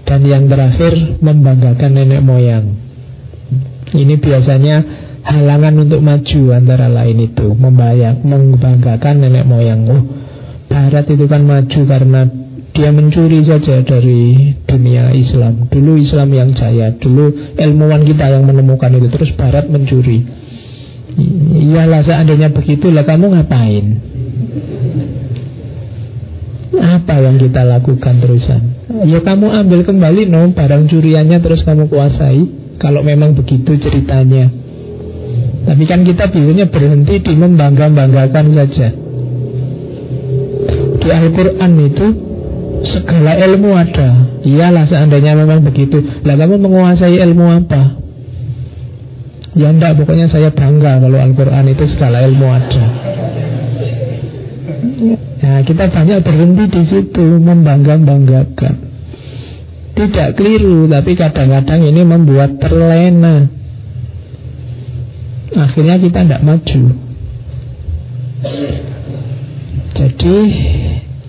Dan 0.04 0.20
yang 0.28 0.44
terakhir 0.52 1.20
membanggakan 1.24 1.90
nenek 1.96 2.20
moyang. 2.20 2.76
Ini 3.94 4.14
biasanya 4.20 4.76
halangan 5.24 5.74
untuk 5.80 6.04
maju 6.04 6.40
antara 6.52 6.92
lain 6.92 7.24
itu. 7.24 7.56
Membayang, 7.56 8.20
Membanggakan 8.20 9.24
nenek 9.24 9.48
moyang. 9.48 9.80
Oh 9.88 10.02
Barat 10.74 11.06
itu 11.06 11.24
kan 11.30 11.46
maju 11.46 11.80
karena 11.86 12.26
dia 12.74 12.90
mencuri 12.90 13.46
saja 13.46 13.78
dari 13.86 14.50
dunia 14.66 15.14
Islam. 15.14 15.70
Dulu 15.70 15.94
Islam 16.02 16.28
yang 16.34 16.50
jaya 16.58 16.90
Dulu 16.98 17.54
ilmuwan 17.54 18.02
kita 18.02 18.26
yang 18.26 18.42
menemukan 18.42 18.90
itu. 18.98 19.06
Terus 19.06 19.30
Barat 19.38 19.70
mencuri. 19.70 20.26
Iyalah 21.54 22.02
seandainya 22.02 22.50
begitu 22.50 22.90
lah 22.90 23.06
kamu 23.06 23.38
ngapain? 23.38 23.86
Apa 26.74 27.22
yang 27.22 27.38
kita 27.38 27.62
lakukan 27.62 28.18
terusan 28.18 28.83
Ya 29.02 29.18
kamu 29.18 29.50
ambil 29.50 29.82
kembali 29.82 30.30
no 30.30 30.54
barang 30.54 30.86
curiannya 30.86 31.42
terus 31.42 31.66
kamu 31.66 31.90
kuasai 31.90 32.62
Kalau 32.78 33.02
memang 33.02 33.34
begitu 33.34 33.74
ceritanya. 33.82 34.50
Tapi 35.64 35.82
kan 35.88 36.06
kita 36.06 36.30
biasanya 36.30 36.66
berhenti 36.68 37.22
di 37.22 37.32
membangga-banggakan 37.34 38.46
saja. 38.54 38.88
Di 41.00 41.08
Al-Quran 41.08 41.72
itu 41.80 42.06
segala 42.92 43.38
ilmu 43.46 43.70
ada. 43.72 44.10
Iyalah 44.44 44.84
seandainya 44.90 45.38
memang 45.38 45.64
begitu. 45.64 46.02
Lah 46.26 46.34
kamu 46.36 46.60
menguasai 46.60 47.16
ilmu 47.16 47.46
apa? 47.46 47.82
Ya 49.54 49.70
enggak, 49.70 50.02
pokoknya 50.02 50.28
saya 50.34 50.50
bangga 50.50 50.98
kalau 50.98 51.18
Al-Quran 51.18 51.64
itu 51.70 51.84
segala 51.94 52.26
ilmu 52.26 52.46
ada 52.50 52.84
Nah, 55.12 55.58
kita 55.62 55.84
banyak 55.92 56.18
berhenti 56.24 56.64
di 56.72 56.82
situ 56.88 57.26
membangga-banggakan. 57.42 58.74
Tidak 59.94 60.28
keliru, 60.34 60.90
tapi 60.90 61.14
kadang-kadang 61.14 61.80
ini 61.86 62.02
membuat 62.02 62.58
terlena. 62.58 63.46
Akhirnya 65.54 65.96
kita 66.02 66.18
tidak 66.26 66.42
maju. 66.42 66.82
Jadi 69.94 70.36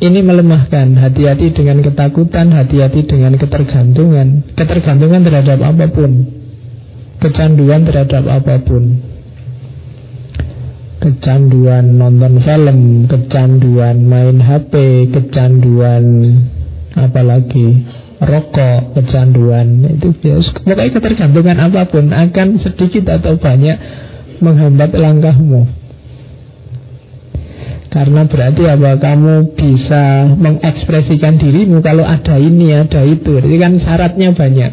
ini 0.04 0.20
melemahkan 0.20 1.00
Hati-hati 1.00 1.56
dengan 1.56 1.80
ketakutan 1.80 2.52
Hati-hati 2.52 3.08
dengan 3.08 3.40
ketergantungan 3.40 4.44
Ketergantungan 4.52 5.24
terhadap 5.24 5.64
apa 5.64 5.86
pun 5.88 6.12
Kecanduan 7.24 7.88
terhadap 7.88 8.28
apa 8.28 8.60
pun 8.68 9.15
kecanduan 11.06 12.02
nonton 12.02 12.42
film, 12.42 13.06
kecanduan 13.06 14.10
main 14.10 14.42
HP, 14.42 14.74
kecanduan 15.14 16.34
apalagi 16.98 17.86
rokok, 18.18 18.98
kecanduan 18.98 19.86
itu 19.86 20.10
biasa. 20.18 20.66
Pokoknya 20.66 20.90
ketergantungan 20.98 21.58
apa 21.62 21.82
pun 21.94 22.10
akan 22.10 22.48
sedikit 22.58 23.22
atau 23.22 23.38
banyak 23.38 23.78
menghambat 24.42 24.98
langkahmu. 24.98 25.70
Karena 27.94 28.28
berarti 28.28 28.64
apa 28.66 28.92
kamu 28.98 29.56
bisa 29.56 30.26
mengekspresikan 30.36 31.38
dirimu 31.38 31.86
kalau 31.86 32.04
ada 32.04 32.36
ini, 32.42 32.76
ada 32.76 33.06
itu. 33.06 33.40
Jadi 33.40 33.56
kan 33.62 33.78
syaratnya 33.78 34.34
banyak. 34.36 34.72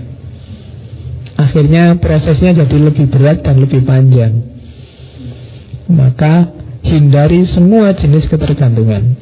Akhirnya 1.38 2.00
prosesnya 2.00 2.56
jadi 2.64 2.76
lebih 2.88 3.12
berat 3.12 3.44
dan 3.44 3.62
lebih 3.62 3.84
panjang. 3.84 4.51
Maka 5.92 6.50
hindari 6.82 7.46
semua 7.52 7.92
jenis 7.94 8.26
ketergantungan. 8.26 9.14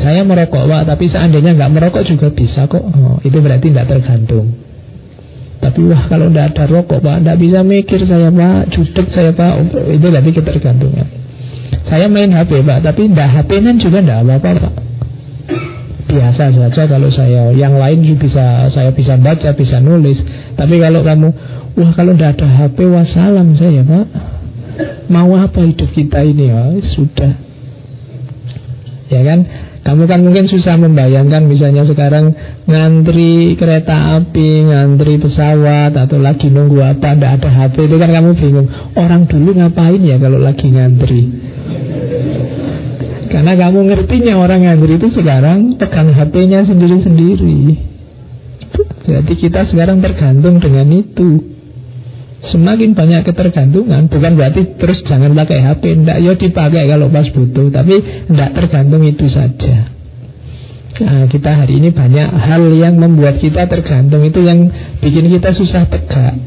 Saya 0.00 0.26
merokok 0.26 0.66
pak, 0.66 0.82
tapi 0.90 1.06
seandainya 1.06 1.54
nggak 1.54 1.70
merokok 1.70 2.02
juga 2.06 2.28
bisa 2.34 2.66
kok. 2.66 2.82
Oh, 2.82 3.18
itu 3.22 3.38
berarti 3.38 3.70
tidak 3.70 3.86
tergantung. 3.94 4.50
Tapi 5.62 5.80
wah 5.86 6.02
kalau 6.10 6.28
tidak 6.28 6.52
ada 6.52 6.64
rokok 6.66 6.98
pak, 7.00 7.16
tidak 7.22 7.36
bisa 7.40 7.60
mikir 7.62 8.00
saya 8.04 8.28
pak, 8.28 8.74
judek 8.74 9.06
saya 9.14 9.30
pak, 9.32 9.52
itu 9.96 10.06
berarti 10.10 10.30
ketergantungan. 10.34 11.08
Saya 11.88 12.06
main 12.10 12.30
HP 12.32 12.64
pak, 12.64 12.78
tapi 12.84 13.08
tidak 13.08 13.28
HP 13.38 13.50
kan 13.62 13.76
juga 13.78 13.98
tidak 14.02 14.18
apa-apa 14.26 14.50
pak. 14.60 14.74
Biasa 16.04 16.42
saja 16.52 16.82
kalau 16.84 17.10
saya, 17.10 17.50
yang 17.56 17.74
lain 17.80 18.04
juga 18.04 18.28
bisa 18.28 18.44
saya 18.70 18.90
bisa 18.92 19.14
baca, 19.16 19.50
bisa 19.56 19.76
nulis. 19.80 20.18
Tapi 20.58 20.74
kalau 20.78 21.00
kamu, 21.00 21.28
wah 21.80 21.90
kalau 21.96 22.12
tidak 22.18 22.38
ada 22.38 22.48
HP, 22.50 22.78
wassalam 22.90 23.56
saya 23.56 23.82
pak. 23.86 24.33
Mau 25.12 25.36
apa 25.36 25.60
hidup 25.60 25.90
kita 25.92 26.24
ini 26.24 26.48
ya? 26.48 26.64
Sudah. 26.96 27.32
Ya 29.12 29.20
kan? 29.20 29.40
Kamu 29.84 30.08
kan 30.08 30.24
mungkin 30.24 30.48
susah 30.48 30.80
membayangkan 30.80 31.44
misalnya 31.44 31.84
sekarang 31.84 32.32
ngantri 32.64 33.52
kereta 33.60 34.16
api, 34.16 34.64
ngantri 34.72 35.20
pesawat 35.20 35.92
atau 35.92 36.16
lagi 36.16 36.48
nunggu 36.48 36.80
apa, 36.80 37.12
tidak 37.12 37.36
ada 37.36 37.48
HP 37.52 37.92
itu 37.92 37.96
kan 38.00 38.08
kamu 38.08 38.32
bingung. 38.32 38.68
Orang 38.96 39.28
dulu 39.28 39.52
ngapain 39.60 40.00
ya 40.00 40.16
kalau 40.16 40.40
lagi 40.40 40.72
ngantri? 40.72 41.22
Karena 43.28 43.52
kamu 43.60 43.78
ngertinya 43.92 44.40
orang 44.40 44.64
ngantri 44.64 44.96
itu 44.96 45.08
sekarang 45.12 45.76
pegang 45.76 46.08
HP-nya 46.16 46.64
sendiri-sendiri. 46.64 47.60
Jadi 49.04 49.32
kita 49.36 49.68
sekarang 49.68 50.00
tergantung 50.00 50.64
dengan 50.64 50.88
itu. 50.96 51.53
Semakin 52.44 52.92
banyak 52.92 53.24
ketergantungan 53.24 54.04
Bukan 54.12 54.32
berarti 54.36 54.76
terus 54.76 55.00
jangan 55.08 55.32
pakai 55.32 55.64
HP 55.64 55.82
Tidak, 55.96 56.18
ya 56.20 56.32
dipakai 56.36 56.84
kalau 56.84 57.08
pas 57.08 57.24
butuh 57.32 57.72
Tapi 57.72 57.94
tidak 58.28 58.50
tergantung 58.52 59.00
itu 59.00 59.26
saja. 59.32 59.94
Nah, 60.94 61.26
kita 61.26 61.50
hari 61.50 61.82
ini 61.82 61.90
banyak 61.90 62.28
hal 62.30 62.70
yang 62.70 62.94
membuat 62.94 63.42
kita 63.42 63.66
tergantung. 63.66 64.22
Itu 64.22 64.46
yang 64.46 64.70
bikin 65.02 65.26
kita 65.26 65.50
susah 65.50 65.90
tegak 65.90 66.38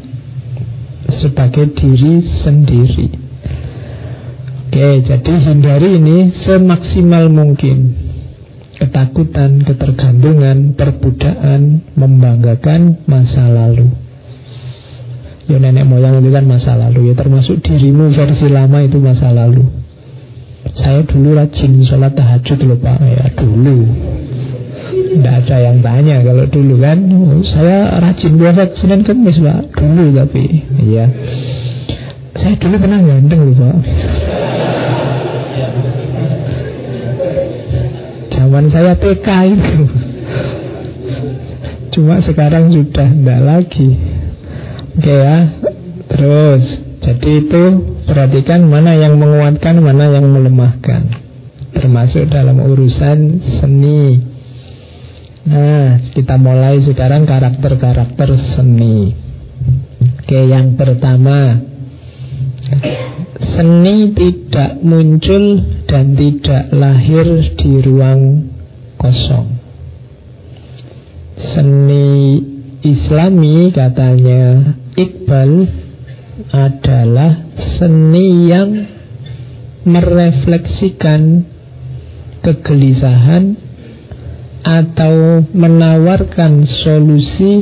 Sebagai 1.19 1.75
diri 1.75 2.23
sendiri. 2.47 3.07
Oke, 4.67 4.87
jadi 5.03 5.33
hindari 5.51 5.99
ini 5.99 6.31
semaksimal 6.47 7.27
mungkin. 7.27 8.07
Ketakutan, 8.77 9.65
ketergantungan, 9.65 10.77
perbudakan 10.77 11.91
Membanggakan 11.97 13.03
masa 13.09 13.51
lalu 13.51 14.06
Ya 15.47 15.57
nenek 15.63 15.87
moyang 15.87 16.19
itu 16.19 16.29
kan 16.35 16.43
masa 16.43 16.75
lalu. 16.75 17.11
Ya 17.11 17.15
Termasuk 17.15 17.63
dirimu 17.63 18.11
versi 18.11 18.47
lama 18.51 18.83
itu 18.83 18.99
masa 18.99 19.31
lalu. 19.31 19.63
Saya 20.75 21.07
dulu 21.07 21.39
rajin 21.39 21.87
sholat 21.87 22.11
tahajud 22.11 22.59
loh 22.67 22.75
pak. 22.83 22.99
Ya 22.99 23.31
dulu. 23.31 23.87
Tidak 24.87 25.35
ada 25.47 25.57
yang 25.63 25.79
tanya 25.79 26.19
kalau 26.19 26.43
dulu 26.51 26.75
kan. 26.83 26.99
Saya 27.47 27.95
rajin 28.03 28.35
puasa 28.35 28.75
Senin 28.75 29.07
Kemis 29.07 29.39
pak. 29.39 29.71
Dulu 29.71 30.05
tapi 30.19 30.43
Iya. 30.83 31.05
Saya 32.35 32.53
dulu 32.59 32.75
pernah 32.83 32.99
ganteng 32.99 33.39
loh 33.47 33.55
pak. 33.55 33.77
Zaman 38.35 38.65
saya 38.67 38.93
TK 38.99 39.27
itu. 39.47 39.75
Cuma 41.95 42.19
sekarang 42.19 42.67
sudah 42.69 43.09
tidak 43.09 43.41
lagi 43.47 44.16
Oke 44.97 45.13
ya. 45.13 45.37
Terus, 46.07 46.63
jadi 47.05 47.29
itu 47.37 47.63
perhatikan 48.09 48.65
mana 48.65 48.97
yang 48.97 49.21
menguatkan, 49.21 49.77
mana 49.77 50.09
yang 50.09 50.25
melemahkan. 50.25 51.05
Termasuk 51.77 52.25
dalam 52.33 52.57
urusan 52.57 53.19
seni. 53.61 54.17
Nah, 55.45 56.11
kita 56.17 56.41
mulai 56.41 56.81
sekarang 56.81 57.29
karakter-karakter 57.29 58.29
seni. 58.57 59.13
Oke, 60.25 60.39
yang 60.49 60.73
pertama, 60.73 61.61
seni 63.53 64.11
tidak 64.17 64.81
muncul 64.81 65.43
dan 65.85 66.17
tidak 66.17 66.63
lahir 66.73 67.27
di 67.53 67.71
ruang 67.85 68.49
kosong. 68.97 69.47
Seni 71.53 72.09
Islami 72.81 73.71
katanya 73.71 74.73
Iqbal 74.97 75.51
adalah 76.57 77.45
seni 77.77 78.49
yang 78.49 78.69
merefleksikan 79.85 81.45
kegelisahan 82.41 83.61
atau 84.65 85.45
menawarkan 85.53 86.65
solusi 86.81 87.61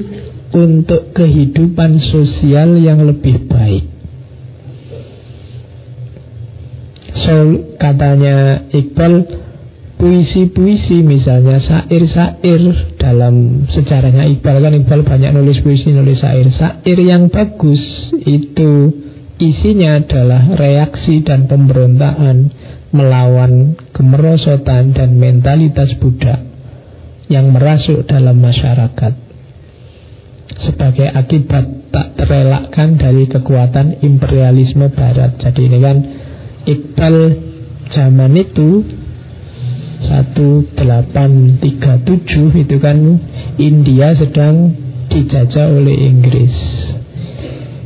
untuk 0.56 1.12
kehidupan 1.12 2.00
sosial 2.00 2.80
yang 2.80 3.04
lebih 3.04 3.52
baik. 3.52 3.84
So, 7.20 7.36
katanya 7.76 8.64
Iqbal, 8.72 9.14
puisi-puisi 10.00 11.04
misalnya 11.04 11.60
syair-syair 11.60 12.95
dalam 13.06 13.70
sejarahnya 13.70 14.26
Iqbal. 14.34 14.66
Kan 14.66 14.74
Iqbal 14.82 15.02
banyak 15.06 15.32
nulis 15.38 15.62
puisi 15.62 15.94
nulis 15.94 16.18
syair. 16.18 16.50
Syair 16.50 16.98
yang 17.06 17.30
bagus 17.30 18.10
itu 18.26 18.90
isinya 19.38 20.02
adalah 20.02 20.58
reaksi 20.58 21.22
dan 21.22 21.46
pemberontakan 21.46 22.50
melawan 22.90 23.78
kemerosotan 23.94 24.98
dan 24.98 25.22
mentalitas 25.22 25.94
budak 26.02 26.42
yang 27.30 27.54
merasuk 27.54 28.10
dalam 28.10 28.42
masyarakat. 28.42 29.14
Sebagai 30.66 31.06
akibat 31.12 31.94
tak 31.94 32.08
terelakkan 32.18 32.98
dari 32.98 33.30
kekuatan 33.30 34.02
imperialisme 34.02 34.90
barat. 34.90 35.38
Jadi 35.38 35.62
ini 35.62 35.78
kan 35.84 35.98
Iqbal 36.66 37.16
zaman 37.94 38.34
itu 38.34 38.82
1837 40.04 41.64
itu 42.68 42.76
kan 42.84 43.00
India 43.56 44.12
sedang 44.20 44.76
dijajah 45.08 45.72
oleh 45.72 45.96
Inggris. 45.96 46.52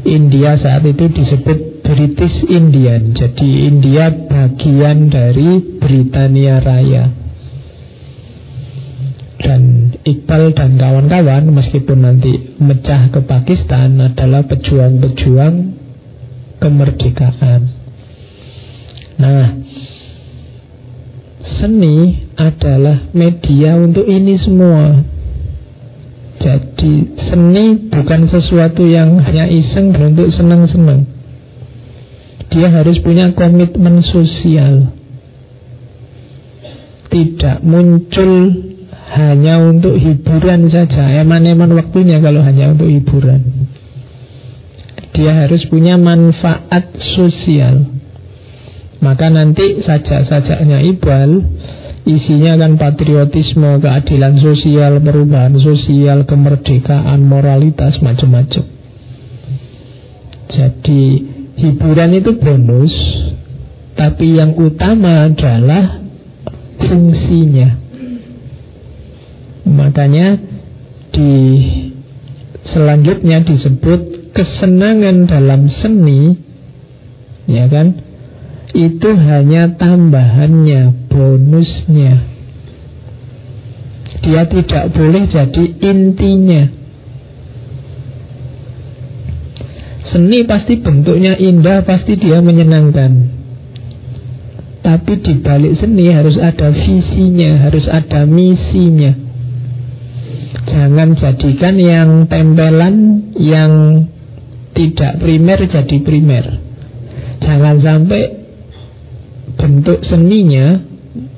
India 0.08 0.56
saat 0.58 0.88
itu 0.88 1.12
disebut 1.12 1.84
British 1.84 2.38
Indian. 2.50 3.13
Jadi 3.13 3.67
India 3.67 4.10
bagian 4.10 5.12
dari 5.12 5.78
Britania 5.78 6.63
Raya. 6.63 7.06
Dan 9.39 9.95
Iqbal 10.04 10.52
dan 10.54 10.76
kawan-kawan 10.76 11.48
meskipun 11.54 12.04
nanti 12.04 12.32
mecah 12.60 13.10
ke 13.10 13.24
Pakistan 13.24 14.00
adalah 14.00 14.43
pejuang-pejuang 14.45 15.56
kemerdekaan. 16.60 17.62
Nah, 19.19 19.59
seni 21.39 22.28
adalah 22.36 23.08
media 23.15 23.75
untuk 23.80 24.04
ini 24.08 24.36
semua. 24.39 25.04
Jadi 26.39 26.93
seni 27.28 27.92
bukan 27.92 28.21
sesuatu 28.31 28.83
yang 28.87 29.19
hanya 29.19 29.46
iseng 29.52 29.92
untuk 29.96 30.31
senang-senang. 30.31 31.04
Dia 32.50 32.71
harus 32.71 32.98
punya 33.04 33.35
komitmen 33.35 34.02
sosial. 34.02 34.96
Tidak 37.10 37.62
muncul 37.65 38.33
hanya 39.19 39.60
untuk 39.60 40.00
hiburan 40.00 40.71
saja. 40.71 41.12
Eman-eman 41.19 41.75
waktunya 41.75 42.21
kalau 42.23 42.40
hanya 42.46 42.71
untuk 42.71 42.87
hiburan. 42.87 43.67
Dia 45.12 45.44
harus 45.44 45.67
punya 45.67 46.00
manfaat 46.00 46.96
sosial. 47.17 47.98
Maka 49.00 49.31
nanti 49.31 49.79
sajak-sajaknya 49.83 50.83
Iqbal 50.83 51.31
Isinya 52.10 52.58
kan 52.58 52.73
patriotisme, 52.79 53.77
keadilan 53.83 54.41
sosial, 54.41 54.97
perubahan 55.04 55.54
sosial, 55.62 56.25
kemerdekaan, 56.25 57.21
moralitas, 57.21 58.02
macam-macam 58.02 58.65
Jadi 60.50 61.02
hiburan 61.60 62.12
itu 62.17 62.33
bonus 62.39 62.95
Tapi 63.93 64.39
yang 64.39 64.56
utama 64.56 65.27
adalah 65.27 66.00
fungsinya. 66.79 67.69
Makanya 69.67 70.27
di 71.12 71.33
selanjutnya 72.71 73.43
disebut 73.43 74.31
kesenangan 74.31 75.27
dalam 75.27 75.67
seni, 75.83 76.31
ya 77.45 77.67
kan? 77.67 78.08
Itu 78.70 79.10
hanya 79.17 79.74
tambahannya, 79.82 81.10
bonusnya. 81.10 82.13
Dia 84.20 84.44
tidak 84.46 84.94
boleh 84.94 85.24
jadi 85.26 85.63
intinya. 85.80 86.63
Seni 90.10 90.42
pasti 90.46 90.78
bentuknya 90.82 91.38
indah, 91.38 91.86
pasti 91.86 92.17
dia 92.17 92.42
menyenangkan. 92.42 93.38
Tapi 94.82 95.13
di 95.22 95.34
balik 95.42 95.78
seni 95.78 96.10
harus 96.10 96.38
ada 96.42 96.74
visinya, 96.74 97.70
harus 97.70 97.86
ada 97.86 98.26
misinya. 98.26 99.13
Jangan 100.70 101.17
jadikan 101.17 101.76
yang 101.78 102.10
tempelan, 102.26 102.96
yang 103.38 104.06
tidak 104.74 105.22
primer 105.22 105.60
jadi 105.65 105.98
primer. 106.02 106.46
Jangan 107.42 107.76
sampai 107.82 108.38
bentuk 109.60 109.99
seninya, 110.07 110.79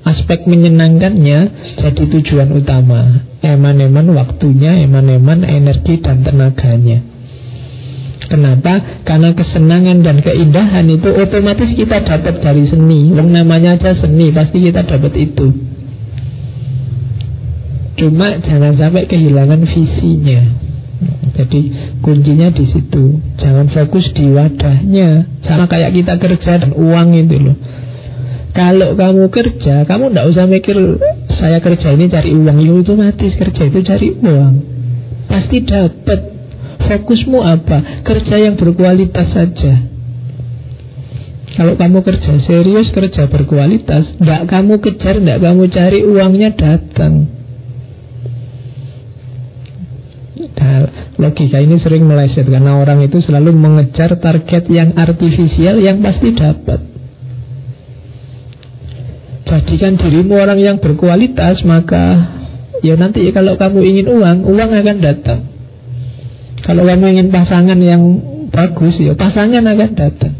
aspek 0.06 0.46
menyenangkannya 0.46 1.40
jadi 1.82 2.04
tujuan 2.06 2.50
utama. 2.54 3.26
Eman-eman 3.42 4.14
waktunya, 4.14 4.86
eman-eman 4.86 5.42
energi 5.42 5.98
dan 5.98 6.22
tenaganya. 6.22 7.02
Kenapa? 8.32 9.04
Karena 9.04 9.36
kesenangan 9.36 10.08
dan 10.08 10.24
keindahan 10.24 10.88
itu 10.88 11.10
otomatis 11.12 11.68
kita 11.76 12.00
dapat 12.00 12.40
dari 12.40 12.64
seni. 12.70 13.12
Yang 13.12 13.28
namanya 13.28 13.76
aja 13.76 13.92
seni, 13.98 14.32
pasti 14.32 14.64
kita 14.64 14.88
dapat 14.88 15.14
itu. 15.20 15.52
Cuma 18.00 18.40
jangan 18.40 18.80
sampai 18.80 19.04
kehilangan 19.12 19.68
visinya. 19.68 20.42
Jadi 21.36 21.62
kuncinya 22.00 22.48
di 22.56 22.66
situ. 22.72 23.20
Jangan 23.36 23.68
fokus 23.68 24.08
di 24.16 24.32
wadahnya. 24.32 25.28
Sama 25.44 25.68
kayak 25.68 25.92
kita 26.00 26.16
kerja 26.16 26.62
dan 26.62 26.72
uang 26.72 27.08
itu 27.12 27.36
loh. 27.36 27.58
Kalau 28.52 29.00
kamu 29.00 29.32
kerja, 29.32 29.88
kamu 29.88 30.12
tidak 30.12 30.26
usah 30.28 30.46
mikir 30.48 30.78
saya 31.40 31.64
kerja 31.64 31.96
ini 31.96 32.12
cari 32.12 32.36
uang. 32.36 32.58
Ya 32.60 32.72
otomatis 32.76 33.34
kerja 33.40 33.64
itu 33.64 33.80
cari 33.80 34.08
uang. 34.12 34.56
Pasti 35.32 35.64
dapat 35.64 36.32
Fokusmu 36.92 37.40
apa? 37.40 38.04
Kerja 38.04 38.36
yang 38.44 38.60
berkualitas 38.60 39.28
saja. 39.32 39.74
Kalau 41.52 41.76
kamu 41.76 42.00
kerja 42.04 42.32
serius, 42.48 42.92
kerja 42.96 43.28
berkualitas, 43.28 44.20
tidak 44.20 44.42
kamu 44.48 44.80
kejar, 44.80 45.20
tidak 45.20 45.40
kamu 45.40 45.64
cari, 45.68 46.00
uangnya 46.04 46.50
datang. 46.56 47.28
Nah, 50.42 50.84
logika 51.16 51.60
ini 51.64 51.80
sering 51.80 52.08
meleset 52.08 52.48
karena 52.48 52.76
orang 52.80 53.04
itu 53.04 53.20
selalu 53.24 53.52
mengejar 53.56 54.20
target 54.20 54.68
yang 54.72 54.96
artifisial 54.96 55.80
yang 55.80 56.00
pasti 56.00 56.34
dapat. 56.34 56.91
Jadikan 59.42 59.98
dirimu 59.98 60.38
orang 60.38 60.60
yang 60.62 60.78
berkualitas, 60.78 61.66
maka 61.66 62.38
ya 62.86 62.94
nanti 62.94 63.26
kalau 63.34 63.58
kamu 63.58 63.80
ingin 63.82 64.08
uang, 64.14 64.38
uang 64.46 64.70
akan 64.70 64.98
datang. 65.02 65.40
Kalau 66.62 66.86
kamu 66.86 67.06
ingin 67.18 67.28
pasangan 67.34 67.80
yang 67.82 68.02
bagus 68.54 68.96
ya 69.02 69.18
pasangan 69.18 69.66
akan 69.66 69.92
datang. 69.98 70.34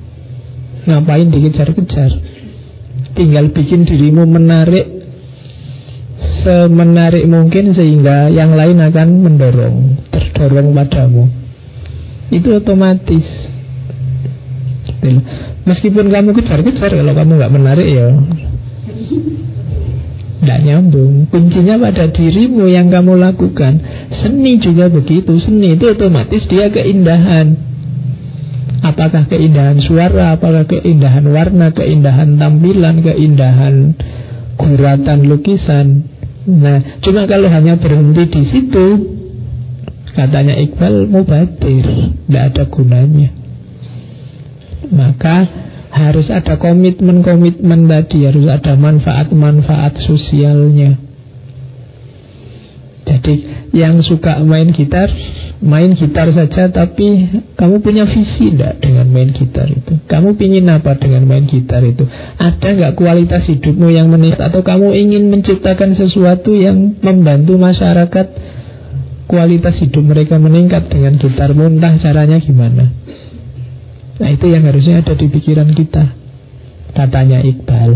Ngapain 0.86 1.28
dikejar-kejar? 1.34 2.12
Tinggal 3.18 3.52
bikin 3.52 3.90
dirimu 3.90 4.24
menarik 4.30 5.02
semenarik 6.42 7.26
mungkin 7.30 7.74
sehingga 7.74 8.30
yang 8.30 8.54
lain 8.54 8.82
akan 8.82 9.08
mendorong, 9.22 9.78
terdorong 10.10 10.74
padamu. 10.74 11.30
Itu 12.34 12.58
otomatis. 12.58 13.26
Meskipun 15.66 16.10
kamu 16.10 16.30
kejar-kejar 16.38 16.90
kalau 16.94 17.14
kamu 17.14 17.32
nggak 17.38 17.54
menarik 17.54 17.88
ya 17.90 18.08
tidak 20.42 20.60
nyambung. 20.66 21.30
Kuncinya 21.30 21.78
pada 21.78 22.10
dirimu 22.10 22.66
yang 22.66 22.90
kamu 22.90 23.14
lakukan. 23.14 23.78
Seni 24.26 24.58
juga 24.58 24.90
begitu. 24.90 25.38
Seni 25.38 25.78
itu 25.78 25.86
otomatis 25.94 26.42
dia 26.50 26.66
keindahan. 26.66 27.70
Apakah 28.82 29.30
keindahan 29.30 29.78
suara 29.86 30.34
Apakah 30.34 30.66
keindahan 30.66 31.22
warna 31.30 31.70
Keindahan 31.70 32.42
tampilan 32.42 33.06
Keindahan 33.06 33.94
guratan 34.58 35.30
lukisan. 35.30 36.10
Nah 36.50 36.98
cuma 37.06 37.30
kalau 37.30 37.46
hanya 37.54 37.78
berhenti 37.78 38.26
di 38.26 38.44
situ 38.50 38.88
Katanya 40.18 40.58
Iqbal 40.58 41.06
mubadir 41.14 41.86
Tidak 42.26 42.42
ada 42.42 42.64
gunanya. 42.74 43.30
Maka 44.90 45.38
harus 45.92 46.28
ada 46.32 46.56
komitmen-komitmen 46.56 47.92
tadi, 47.92 48.24
harus 48.24 48.48
ada 48.48 48.80
manfaat-manfaat 48.80 50.00
sosialnya. 50.08 50.96
Jadi 53.02 53.34
yang 53.76 54.00
suka 54.00 54.40
main 54.48 54.72
gitar, 54.72 55.12
main 55.60 55.92
gitar 56.00 56.32
saja 56.32 56.72
tapi 56.72 57.28
kamu 57.60 57.84
punya 57.84 58.08
visi 58.08 58.56
enggak 58.56 58.80
dengan 58.80 59.12
main 59.12 59.36
gitar 59.36 59.68
itu? 59.68 60.00
Kamu 60.08 60.40
ingin 60.40 60.72
apa 60.72 60.96
dengan 60.96 61.28
main 61.28 61.44
gitar 61.44 61.84
itu? 61.84 62.08
Ada 62.40 62.72
nggak 62.72 62.94
kualitas 62.96 63.44
hidupmu 63.52 63.92
yang 63.92 64.08
meningkat 64.08 64.48
atau 64.48 64.64
kamu 64.64 64.96
ingin 64.96 65.28
menciptakan 65.28 66.00
sesuatu 66.00 66.56
yang 66.56 66.96
membantu 67.04 67.60
masyarakat 67.60 68.28
kualitas 69.28 69.76
hidup 69.80 70.04
mereka 70.04 70.40
meningkat 70.40 70.88
dengan 70.88 71.20
gitar 71.20 71.52
muntah 71.52 71.96
caranya 72.00 72.40
gimana? 72.40 73.01
Nah 74.20 74.30
itu 74.34 74.46
yang 74.52 74.68
harusnya 74.68 75.00
ada 75.00 75.14
di 75.16 75.28
pikiran 75.32 75.70
kita. 75.72 76.22
Katanya 76.92 77.40
Iqbal 77.40 77.92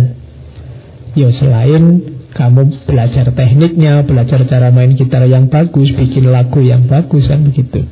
Ya 1.20 1.30
selain 1.36 2.16
kamu 2.32 2.88
belajar 2.88 3.28
tekniknya 3.36 4.04
Belajar 4.08 4.48
cara 4.48 4.72
main 4.72 4.96
gitar 4.96 5.28
yang 5.28 5.52
bagus 5.52 5.92
Bikin 5.92 6.32
lagu 6.32 6.64
yang 6.64 6.88
bagus 6.88 7.28
kan 7.28 7.44
begitu. 7.44 7.84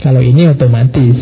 Kalau 0.00 0.24
ini 0.24 0.48
otomatis 0.48 1.16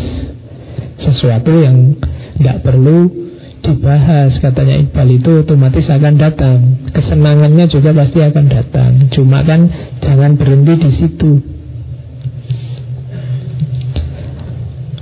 Sesuatu 1.03 1.51
yang 1.51 1.99
tidak 2.39 2.63
perlu 2.63 3.25
dibahas 3.59 4.39
Katanya 4.39 4.77
Iqbal 4.87 5.09
itu 5.19 5.31
otomatis 5.41 5.89
akan 5.89 6.15
datang. 6.21 6.59
Kesenangannya 6.93 7.65
juga 7.65 7.91
pasti 7.97 8.21
akan 8.21 8.45
datang. 8.45 8.91
Cuma 9.09 9.41
kan 9.41 9.65
jangan 10.05 10.37
berhenti 10.37 10.73
di 10.85 10.91
situ. 11.01 11.31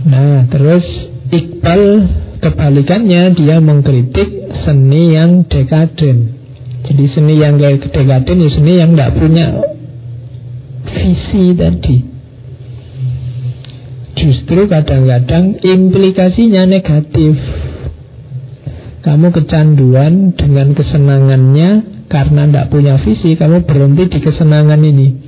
Nah 0.08 0.48
terus 0.48 1.13
Iqbal 1.34 1.82
kebalikannya 2.46 3.34
dia 3.34 3.58
mengkritik 3.58 4.54
seni 4.62 5.18
yang 5.18 5.50
dekaden. 5.50 6.18
Jadi 6.84 7.06
seni 7.10 7.42
yang 7.42 7.58
kayak 7.58 7.90
dekaden 7.90 8.38
ya 8.38 8.50
seni 8.54 8.74
yang 8.78 8.94
tidak 8.94 9.18
punya 9.18 9.48
visi 10.86 11.46
tadi. 11.58 11.98
Justru 14.14 14.70
kadang-kadang 14.70 15.58
implikasinya 15.58 16.70
negatif. 16.70 17.34
Kamu 19.04 19.36
kecanduan 19.36 20.38
dengan 20.38 20.72
kesenangannya 20.78 21.70
karena 22.08 22.48
tidak 22.48 22.70
punya 22.72 22.96
visi, 23.02 23.36
kamu 23.36 23.66
berhenti 23.66 24.06
di 24.16 24.20
kesenangan 24.22 24.80
ini. 24.80 25.23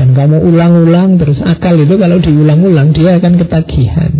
Dan 0.00 0.16
kamu 0.16 0.48
ulang-ulang 0.48 1.20
terus 1.20 1.44
akal 1.44 1.76
itu 1.76 2.00
kalau 2.00 2.16
diulang-ulang 2.16 2.96
dia 2.96 3.20
akan 3.20 3.36
ketagihan 3.36 4.12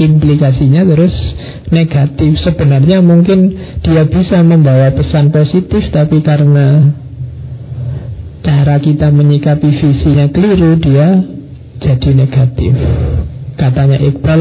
implikasinya 0.00 0.86
terus 0.86 1.12
negatif. 1.68 2.40
Sebenarnya 2.40 3.04
mungkin 3.04 3.52
dia 3.84 4.06
bisa 4.08 4.40
membawa 4.40 4.94
pesan 4.94 5.28
positif, 5.34 5.92
tapi 5.92 6.24
karena 6.24 6.94
cara 8.40 8.80
kita 8.80 9.12
menyikapi 9.12 9.68
visinya 9.68 10.30
keliru, 10.32 10.78
dia 10.80 11.08
jadi 11.82 12.10
negatif. 12.14 12.72
Katanya 13.58 13.98
Iqbal, 14.00 14.40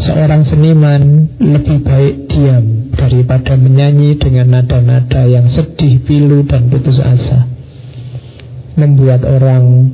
seorang 0.00 0.42
seniman 0.48 1.30
lebih 1.38 1.84
baik 1.84 2.14
diam 2.32 2.64
daripada 2.96 3.54
menyanyi 3.54 4.16
dengan 4.18 4.58
nada-nada 4.58 5.22
yang 5.28 5.52
sedih, 5.52 6.02
pilu, 6.02 6.42
dan 6.48 6.66
putus 6.72 6.98
asa. 6.98 7.57
Membuat 8.78 9.26
orang 9.26 9.92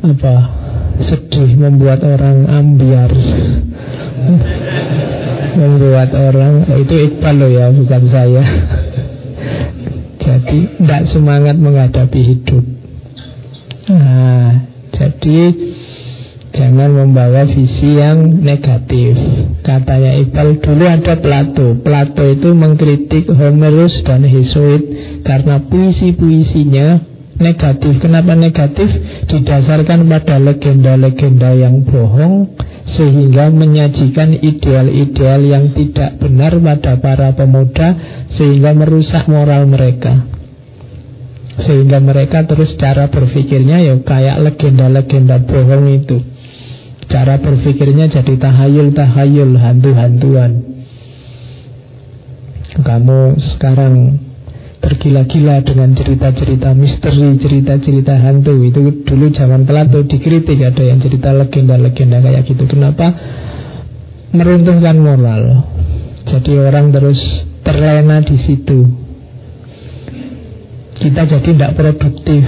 apa 0.00 0.34
sedih 1.10 1.58
membuat 1.58 2.06
orang 2.06 2.46
ambiar. 2.46 3.10
Membuat 5.60 6.14
orang 6.14 6.70
itu 6.78 6.94
Iqbal 7.10 7.34
loh 7.34 7.50
ya 7.50 7.66
bukan 7.74 8.02
saya. 8.14 8.44
Jadi 10.24 10.58
tidak 10.78 11.02
semangat 11.10 11.58
menghadapi 11.58 12.20
hidup. 12.22 12.64
Nah 13.90 14.70
jadi 15.00 15.38
Jangan 16.60 16.92
membawa 16.92 17.48
visi 17.48 17.96
yang 17.96 18.44
negatif. 18.44 19.16
Katanya 19.64 20.12
Iqbal 20.20 20.60
dulu 20.60 20.84
ada 20.84 21.16
Plato. 21.16 21.72
Plato 21.80 22.20
itu 22.28 22.52
mengkritik 22.52 23.32
Homerus 23.32 24.04
dan 24.04 24.28
Hesiod 24.28 24.84
Karena 25.24 25.56
puisi-puisinya 25.64 27.00
negatif. 27.40 28.04
Kenapa 28.04 28.36
negatif? 28.36 28.92
Didasarkan 29.32 30.04
pada 30.04 30.36
legenda-legenda 30.36 31.56
yang 31.56 31.80
bohong 31.80 32.52
Sehingga 32.92 33.48
menyajikan 33.48 34.36
ideal-ideal 34.36 35.40
yang 35.40 35.72
tidak 35.72 36.20
benar 36.20 36.60
pada 36.60 37.00
para 37.00 37.32
pemuda 37.40 37.88
Sehingga 38.36 38.76
merusak 38.76 39.24
moral 39.32 39.64
mereka. 39.64 40.28
Sehingga 41.64 42.04
mereka 42.04 42.44
terus 42.44 42.76
cara 42.76 43.08
berpikirnya 43.08 43.80
ya 43.80 43.96
kayak 44.04 44.44
legenda-legenda 44.44 45.40
bohong 45.40 45.88
itu 45.88 46.29
Cara 47.10 47.42
berpikirnya 47.42 48.06
jadi 48.06 48.38
tahayul-tahayul, 48.38 49.58
hantu-hantuan. 49.58 50.52
Kamu 52.80 53.34
sekarang 53.58 53.94
tergila-gila 54.80 55.60
dengan 55.66 55.92
cerita-cerita 55.92 56.70
misteri, 56.72 57.34
cerita-cerita 57.36 58.14
hantu. 58.14 58.62
Itu 58.62 59.04
dulu 59.04 59.26
zaman 59.34 59.66
Plato 59.66 60.06
dikritik 60.06 60.62
ada 60.62 60.82
yang 60.86 61.02
cerita 61.02 61.34
legenda-legenda 61.34 62.22
kayak 62.22 62.46
gitu. 62.46 62.64
Kenapa? 62.70 63.10
Meruntuhkan 64.30 64.96
moral. 65.02 65.42
Jadi 66.30 66.52
orang 66.62 66.94
terus 66.94 67.18
terlena 67.66 68.22
di 68.22 68.36
situ. 68.46 68.86
Kita 70.94 71.26
jadi 71.26 71.42
tidak 71.42 71.74
produktif. 71.74 72.44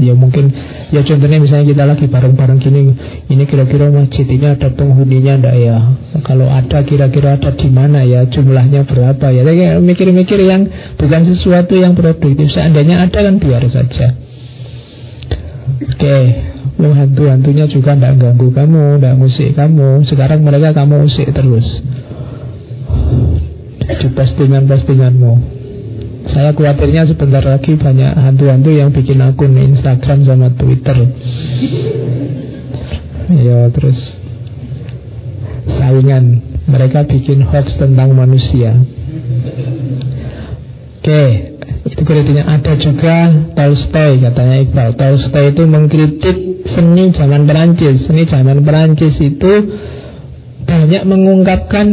Ya 0.00 0.12
mungkin 0.12 0.52
ya 0.90 1.00
contohnya 1.06 1.38
misalnya 1.38 1.66
kita 1.70 1.84
lagi 1.86 2.06
bareng-bareng 2.10 2.58
gini 2.58 2.82
ini 3.30 3.44
kira-kira 3.46 3.90
masjid 3.94 4.26
ini 4.26 4.46
ada 4.46 4.68
penghuninya 4.74 5.38
ndak 5.38 5.56
ya? 5.56 5.76
Kalau 6.26 6.50
ada 6.50 6.82
kira-kira 6.82 7.38
ada 7.38 7.50
di 7.54 7.68
mana 7.70 8.02
ya? 8.02 8.26
Jumlahnya 8.26 8.82
berapa 8.86 9.26
ya? 9.30 9.42
Mikir-mikir 9.78 10.42
yang 10.42 10.66
bukan 10.98 11.22
sesuatu 11.30 11.78
yang 11.78 11.94
produktif. 11.94 12.34
Seandainya 12.50 13.06
ada 13.06 13.18
kan 13.22 13.38
biar 13.38 13.62
saja. 13.70 14.18
Oke. 15.80 15.94
Okay. 15.96 16.22
hantu-hantunya 16.80 17.68
juga 17.68 17.92
ndak 17.92 18.18
ganggu 18.18 18.50
kamu 18.50 18.98
ndak 18.98 19.14
musik 19.14 19.54
kamu. 19.54 20.02
Sekarang 20.10 20.42
mereka 20.42 20.74
kamu 20.74 21.06
usik 21.06 21.30
terus. 21.30 21.66
Di 23.90 24.06
postingan-postinganmu 24.10 25.59
saya 26.30 26.54
khawatirnya 26.54 27.10
sebentar 27.10 27.42
lagi 27.42 27.74
banyak 27.74 28.12
hantu-hantu 28.14 28.70
yang 28.70 28.94
bikin 28.94 29.18
akun 29.18 29.54
Instagram 29.58 30.26
sama 30.26 30.48
Twitter. 30.54 30.98
Ya 33.30 33.70
terus 33.70 33.98
saingan 35.78 36.42
mereka 36.70 37.02
bikin 37.06 37.42
hoax 37.46 37.74
tentang 37.78 38.14
manusia. 38.14 38.78
Oke, 41.00 41.22
itu 41.88 42.02
kritiknya 42.04 42.44
ada 42.44 42.76
juga 42.76 43.16
Tolstoy 43.56 44.20
katanya 44.20 44.56
Iqbal. 44.62 44.88
Tolstoy 45.00 45.44
itu 45.50 45.62
mengkritik 45.66 46.36
seni 46.70 47.10
zaman 47.16 47.48
Perancis. 47.48 48.04
Seni 48.06 48.22
zaman 48.28 48.62
Perancis 48.62 49.16
itu 49.18 49.52
banyak 50.68 51.02
mengungkapkan 51.08 51.86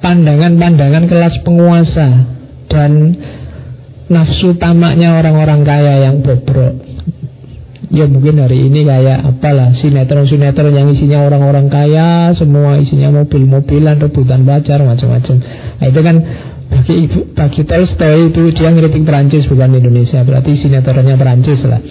pandangan-pandangan 0.00 1.04
kelas 1.10 1.34
penguasa 1.44 2.08
dan 2.72 3.20
nafsu 4.08 4.56
tamaknya 4.56 5.12
orang-orang 5.20 5.60
kaya 5.60 6.08
yang 6.08 6.24
bobrok. 6.24 6.80
Ya 7.92 8.08
mungkin 8.08 8.40
hari 8.40 8.72
ini 8.72 8.88
kayak 8.88 9.20
apalah 9.20 9.76
sinetron-sinetron 9.76 10.72
yang 10.72 10.88
isinya 10.96 11.28
orang-orang 11.28 11.68
kaya, 11.68 12.32
semua 12.40 12.80
isinya 12.80 13.12
mobil-mobilan, 13.20 14.00
rebutan 14.00 14.48
pacar, 14.48 14.80
macam-macam. 14.80 15.36
Nah 15.76 15.86
itu 15.92 16.00
kan 16.00 16.16
bagi 16.72 16.94
ibu, 17.04 17.36
bagi 17.36 17.62
Tolstoy 17.68 18.32
itu 18.32 18.42
dia 18.56 18.72
ngeritik 18.72 19.04
Perancis 19.04 19.44
bukan 19.44 19.76
Indonesia, 19.76 20.24
berarti 20.24 20.56
sinetronnya 20.56 21.20
Perancis 21.20 21.60
lah. 21.68 21.84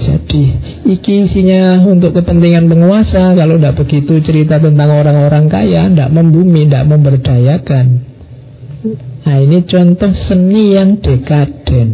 Jadi 0.00 0.42
iki 0.88 1.28
isinya 1.28 1.84
untuk 1.84 2.16
kepentingan 2.16 2.64
penguasa, 2.64 3.36
kalau 3.36 3.60
tidak 3.60 3.76
begitu 3.76 4.24
cerita 4.24 4.56
tentang 4.56 4.88
orang-orang 4.88 5.52
kaya, 5.52 5.84
tidak 5.92 6.08
membumi, 6.16 6.64
tidak 6.64 6.88
memberdayakan. 6.88 7.86
Nah 9.26 9.42
ini 9.42 9.58
contoh 9.66 10.12
seni 10.30 10.78
yang 10.78 11.02
dekaden. 11.02 11.88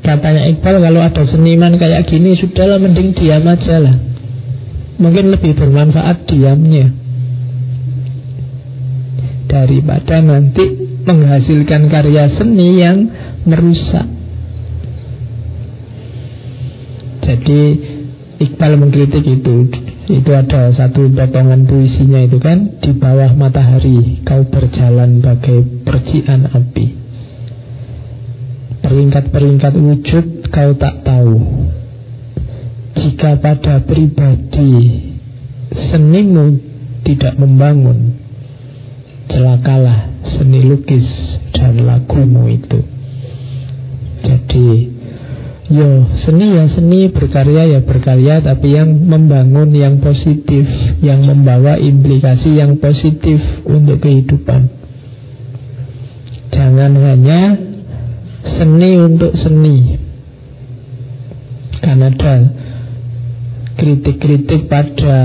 Katanya 0.00 0.42
Iqbal 0.48 0.80
kalau 0.80 1.00
ada 1.04 1.22
seniman 1.28 1.76
kayak 1.76 2.08
gini 2.08 2.32
Sudahlah 2.32 2.80
mending 2.80 3.12
diam 3.12 3.44
aja 3.44 3.76
lah. 3.76 3.96
Mungkin 4.96 5.28
lebih 5.28 5.52
bermanfaat 5.52 6.24
diamnya. 6.24 6.88
Daripada 9.52 10.24
nanti 10.24 10.64
menghasilkan 11.04 11.92
karya 11.92 12.24
seni 12.40 12.68
yang 12.80 12.98
merusak. 13.44 14.08
Jadi 17.28 17.62
Iqbal 18.38 18.78
mengkritik 18.78 19.26
itu. 19.26 19.56
Itu 20.08 20.30
ada 20.30 20.70
satu 20.72 21.10
potongan 21.12 21.68
puisinya 21.68 22.24
itu 22.24 22.40
kan 22.40 22.80
Di 22.80 22.96
bawah 22.96 23.36
matahari 23.36 24.22
kau 24.24 24.46
berjalan 24.46 25.18
bagai 25.18 25.84
percikan 25.84 26.46
api. 26.48 26.86
Peringkat-peringkat 28.86 29.74
wujud 29.74 30.26
kau 30.48 30.70
tak 30.78 31.02
tahu. 31.02 31.34
Jika 32.98 33.38
pada 33.42 33.82
pribadi 33.82 34.74
senimu 35.92 36.58
tidak 37.06 37.38
membangun 37.38 38.18
Celakalah 39.28 40.08
seni 40.24 40.64
lukis 40.64 41.04
dan 41.52 41.84
lagumu 41.84 42.48
itu. 42.48 42.80
Jadi 44.24 44.66
Yo, 45.68 45.84
seni 46.24 46.56
ya 46.56 46.64
seni, 46.72 47.12
berkarya 47.12 47.68
ya 47.68 47.80
berkarya, 47.84 48.40
tapi 48.40 48.72
yang 48.72 49.04
membangun 49.04 49.68
yang 49.76 50.00
positif, 50.00 50.64
yang 51.04 51.28
membawa 51.28 51.76
implikasi 51.76 52.56
yang 52.56 52.80
positif 52.80 53.36
untuk 53.68 54.00
kehidupan. 54.00 54.72
Jangan 56.56 56.92
hanya 57.04 57.40
seni 58.56 58.96
untuk 58.96 59.36
seni. 59.36 60.00
Karena 61.84 62.16
ada 62.16 62.34
kritik-kritik 63.76 64.72
pada 64.72 65.20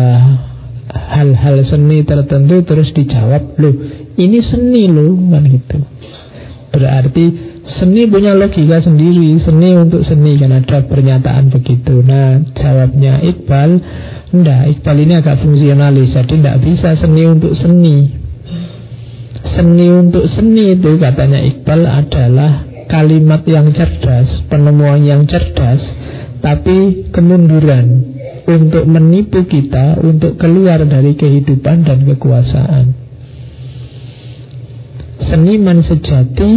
hal-hal 0.91 1.71
seni 1.71 2.03
tertentu 2.03 2.67
terus 2.67 2.91
dijawab, 2.91 3.55
loh 3.63 3.75
ini 4.19 4.43
seni 4.43 4.91
loh, 4.91 5.15
kan 5.31 5.47
gitu. 5.47 5.77
Berarti 6.73 7.25
Seni 7.77 8.09
punya 8.09 8.33
logika 8.33 8.81
sendiri 8.81 9.37
Seni 9.45 9.77
untuk 9.77 10.01
seni 10.03 10.35
kan 10.41 10.57
ada 10.57 10.81
pernyataan 10.83 11.53
begitu. 11.53 12.01
Nah 12.01 12.41
jawabnya 12.57 13.21
Iqbal 13.21 13.71
Enggak, 14.33 14.63
Iqbal 14.73 14.97
ini 15.05 15.13
agak 15.13 15.37
fungsionalis 15.45 16.09
Jadi 16.17 16.41
tidak 16.41 16.57
bisa 16.65 16.97
seni 16.97 17.23
untuk 17.29 17.53
seni. 17.53 17.97
Seni 19.53 19.87
untuk 19.93 20.25
seni 20.33 20.73
itu 20.73 20.97
katanya 20.97 21.45
Iqbal 21.45 21.81
adalah 21.85 22.65
Kalimat 22.89 23.45
yang 23.45 23.69
cerdas 23.71 24.49
Penemuan 24.49 25.05
yang 25.05 25.29
cerdas 25.29 25.79
Tapi 26.41 27.07
kemunduran 27.13 27.85
Untuk 28.49 28.89
menipu 28.89 29.45
kita 29.45 30.01
Untuk 30.01 30.41
keluar 30.41 30.81
dari 30.89 31.13
kehidupan 31.13 31.85
dan 31.85 32.01
kekuasaan 32.03 33.02
Seniman 35.29 35.85
sejati 35.85 36.51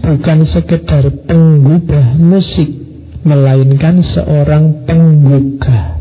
bukan 0.00 0.38
sekedar 0.50 1.04
penggubah 1.28 2.16
musik 2.18 2.70
melainkan 3.24 4.00
seorang 4.00 4.84
penggugah. 4.88 6.00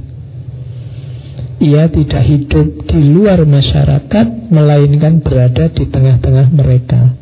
Ia 1.60 1.92
tidak 1.92 2.24
hidup 2.24 2.68
di 2.88 3.00
luar 3.12 3.44
masyarakat 3.44 4.28
melainkan 4.48 5.20
berada 5.20 5.68
di 5.68 5.84
tengah-tengah 5.92 6.48
mereka. 6.56 7.20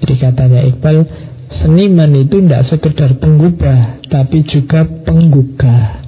Jadi 0.00 0.14
katanya 0.16 0.60
Iqbal 0.64 0.96
seniman 1.60 2.10
itu 2.16 2.40
tidak 2.40 2.72
sekedar 2.72 3.20
penggubah 3.20 4.00
tapi 4.08 4.40
juga 4.48 4.88
penggugah. 4.88 6.02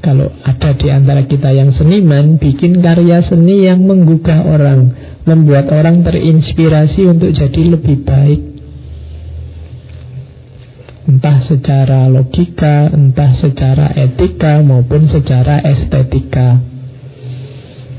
Kalau 0.00 0.32
ada 0.40 0.70
di 0.72 0.88
antara 0.88 1.28
kita 1.28 1.52
yang 1.52 1.76
seniman 1.76 2.40
bikin 2.40 2.80
karya 2.80 3.20
seni 3.28 3.68
yang 3.68 3.84
menggugah 3.84 4.48
orang 4.48 4.94
membuat 5.26 5.66
orang 5.74 6.06
terinspirasi 6.06 7.02
untuk 7.10 7.34
jadi 7.34 7.62
lebih 7.74 8.06
baik. 8.06 8.40
Entah 11.06 11.38
secara 11.46 12.06
logika, 12.10 12.90
entah 12.90 13.34
secara 13.38 13.94
etika 13.94 14.62
maupun 14.62 15.06
secara 15.10 15.62
estetika. 15.62 16.62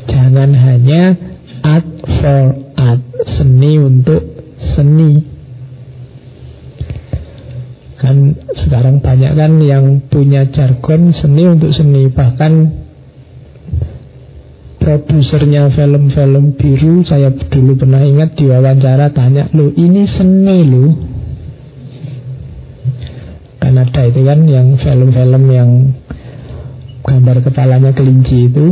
Jangan 0.08 0.56
hanya 0.56 1.04
art 1.64 1.88
for 2.04 2.44
art, 2.80 3.04
seni 3.36 3.80
untuk 3.80 4.24
seni. 4.76 5.24
Kan 8.00 8.40
sekarang 8.56 9.04
banyak 9.04 9.36
kan 9.36 9.52
yang 9.60 10.04
punya 10.08 10.48
jargon 10.52 11.12
seni 11.18 11.44
untuk 11.50 11.74
seni 11.74 12.08
Bahkan 12.12 12.87
produsernya 14.78 15.74
film-film 15.74 16.56
biru 16.56 17.04
Saya 17.06 17.34
dulu 17.34 17.76
pernah 17.76 18.02
ingat 18.06 18.38
di 18.38 18.46
wawancara 18.48 19.12
tanya 19.12 19.50
Loh 19.54 19.74
ini 19.74 20.06
seni 20.08 20.60
loh. 20.64 20.92
Kan 23.58 23.76
ada 23.76 24.02
itu 24.08 24.22
kan 24.24 24.40
yang 24.48 24.80
film-film 24.80 25.44
yang 25.52 25.70
gambar 27.04 27.44
kepalanya 27.44 27.92
kelinci 27.92 28.48
itu. 28.48 28.66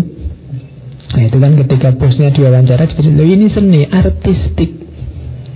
Nah 1.15 1.23
itu 1.27 1.37
kan 1.39 1.51
ketika 1.55 1.89
bosnya 1.95 2.31
diwawancara 2.31 2.85
Loh 3.15 3.27
ini 3.27 3.47
seni, 3.51 3.83
artistik. 3.89 4.87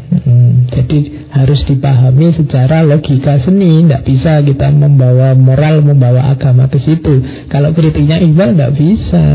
Hmm, 0.10 0.66
jadi 0.74 1.30
harus 1.30 1.62
dipahami 1.70 2.34
secara 2.34 2.82
logika 2.82 3.38
seni 3.45 3.86
Tidak 3.86 4.02
bisa 4.10 4.41
kita 4.41 4.74
membawa 4.74 5.38
moral, 5.38 5.86
membawa 5.86 6.34
agama 6.34 6.66
ke 6.66 6.82
situ. 6.82 7.45
Kalau 7.45 7.72
kritiknya 7.78 8.18
Iqbal 8.18 8.58
tidak 8.58 8.74
bisa 8.74 9.26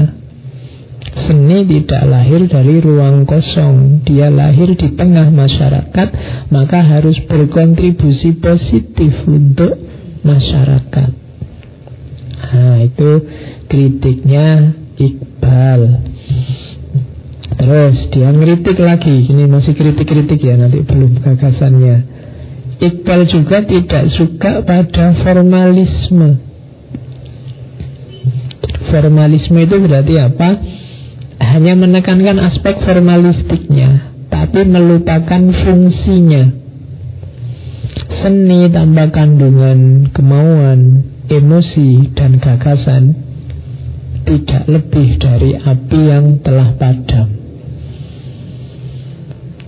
Seni 1.12 1.68
tidak 1.68 2.02
lahir 2.08 2.48
dari 2.48 2.80
ruang 2.80 3.28
kosong. 3.28 4.02
Dia 4.08 4.32
lahir 4.32 4.72
di 4.72 4.88
tengah 4.96 5.28
masyarakat 5.28 6.08
Maka 6.48 6.78
harus 6.80 7.20
berkontribusi 7.28 8.40
positif 8.40 9.12
untuk 9.28 9.78
masyarakat. 10.24 11.10
Nah 12.54 12.78
itu 12.80 13.10
kritiknya 13.68 14.78
Iqbal. 14.94 15.82
Terus 17.54 17.96
dia 18.10 18.28
ngeritik 18.32 18.78
lagi. 18.80 19.28
Ini 19.28 19.44
masih 19.50 19.74
kritik-kritik 19.76 20.40
ya 20.40 20.56
Nanti 20.56 20.82
belum 20.82 21.20
gagasannya. 21.20 21.96
Iqbal 22.78 23.20
juga 23.30 23.62
tidak 23.62 24.04
suka 24.18 24.60
pada 24.66 25.14
formalisme. 25.22 26.42
Formalisme 28.90 29.58
itu 29.62 29.76
berarti 29.78 30.14
apa? 30.18 30.48
Hanya 31.42 31.74
menekankan 31.74 32.38
aspek 32.42 32.78
formalistiknya 32.82 34.14
Tapi 34.30 34.60
melupakan 34.66 35.42
fungsinya. 35.66 36.44
Seni 38.22 38.70
tambah 38.70 39.08
kandungan 39.12 40.10
kemauan, 40.14 40.80
emosi, 41.26 42.14
dan 42.14 42.38
gagasan 42.38 43.14
Tidak 44.24 44.64
lebih 44.70 45.08
dari 45.20 45.52
api 45.58 46.00
yang 46.08 46.40
telah 46.40 46.72
padam. 46.78 47.28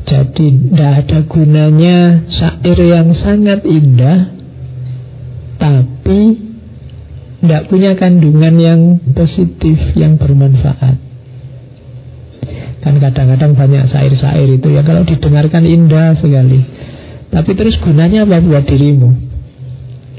Jadi 0.06 0.70
tidak 0.70 0.92
ada 1.02 1.18
gunanya 1.26 1.96
syair 2.30 2.78
yang 2.78 3.10
sangat 3.18 3.66
indah 3.66 4.18
Tapi 5.58 6.20
tidak 7.36 7.70
punya 7.70 7.94
kandungan 7.94 8.54
yang 8.58 8.80
positif, 9.14 9.78
yang 9.94 10.18
bermanfaat 10.18 11.05
Kan 12.86 13.02
kadang-kadang 13.02 13.58
banyak 13.58 13.90
syair-syair 13.90 14.46
itu 14.46 14.70
ya. 14.70 14.86
Kalau 14.86 15.02
didengarkan 15.02 15.66
indah 15.66 16.14
sekali. 16.22 16.62
Tapi 17.34 17.50
terus 17.58 17.74
gunanya 17.82 18.22
apa 18.22 18.38
buat 18.38 18.62
dirimu? 18.62 19.10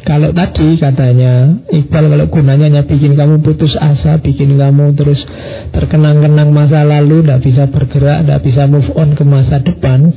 Kalau 0.07 0.32
tadi 0.32 0.80
katanya 0.80 1.63
Iqbal 1.68 2.07
kalau 2.07 2.28
gunanya 2.32 2.72
hanya 2.72 2.84
bikin 2.88 3.20
kamu 3.20 3.43
putus 3.43 3.76
asa 3.76 4.15
Bikin 4.24 4.55
kamu 4.55 4.95
terus 4.95 5.20
terkenang-kenang 5.76 6.47
masa 6.55 6.88
lalu 6.88 7.28
Tidak 7.28 7.43
bisa 7.43 7.63
bergerak, 7.68 8.24
tidak 8.24 8.39
bisa 8.39 8.72
move 8.72 8.88
on 8.95 9.20
ke 9.20 9.24
masa 9.28 9.59
depan 9.59 10.07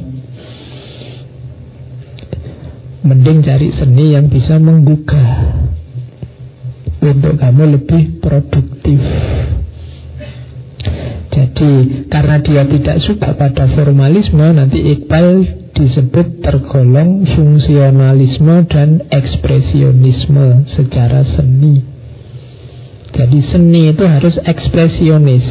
Mending 3.03 3.43
cari 3.43 3.75
seni 3.75 4.15
yang 4.15 4.31
bisa 4.31 4.63
menggugah 4.63 5.59
Untuk 7.03 7.35
kamu 7.35 7.83
lebih 7.83 8.23
produktif 8.23 9.03
Jadi 11.31 12.07
karena 12.11 12.37
dia 12.43 12.63
tidak 12.67 12.97
suka 13.05 13.37
pada 13.37 13.69
formalisme 13.71 14.45
Nanti 14.51 14.81
Iqbal 14.81 15.61
disebut 15.81 16.45
tergolong 16.45 17.25
fungsionalisme 17.25 18.69
dan 18.69 19.07
ekspresionisme 19.09 20.69
secara 20.77 21.25
seni. 21.37 21.81
Jadi 23.11 23.39
seni 23.49 23.91
itu 23.91 24.05
harus 24.07 24.37
ekspresionis. 24.45 25.47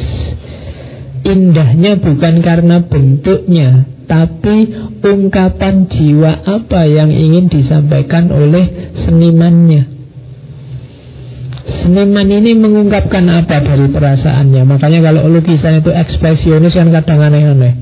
Indahnya 1.20 2.00
bukan 2.00 2.40
karena 2.40 2.80
bentuknya, 2.80 3.84
tapi 4.08 4.72
ungkapan 5.04 5.84
jiwa 5.92 6.32
apa 6.48 6.88
yang 6.88 7.12
ingin 7.12 7.52
disampaikan 7.52 8.32
oleh 8.32 8.96
senimannya. 9.04 9.99
Seniman 11.70 12.26
ini 12.26 12.58
mengungkapkan 12.58 13.22
apa 13.30 13.62
dari 13.62 13.86
perasaannya? 13.86 14.62
Makanya 14.66 14.98
kalau 15.06 15.30
lukisan 15.30 15.78
itu 15.78 15.90
ekspresionis 15.94 16.74
kan 16.74 16.90
kadang 16.90 17.22
aneh-aneh. 17.22 17.74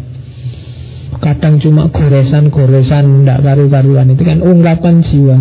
Kadang 1.19 1.59
cuma 1.59 1.91
goresan-goresan 1.91 3.25
Tidak 3.25 3.39
karu-karuan. 3.43 4.13
Itu 4.13 4.23
kan 4.23 4.39
ungkapan 4.45 5.03
jiwa. 5.03 5.39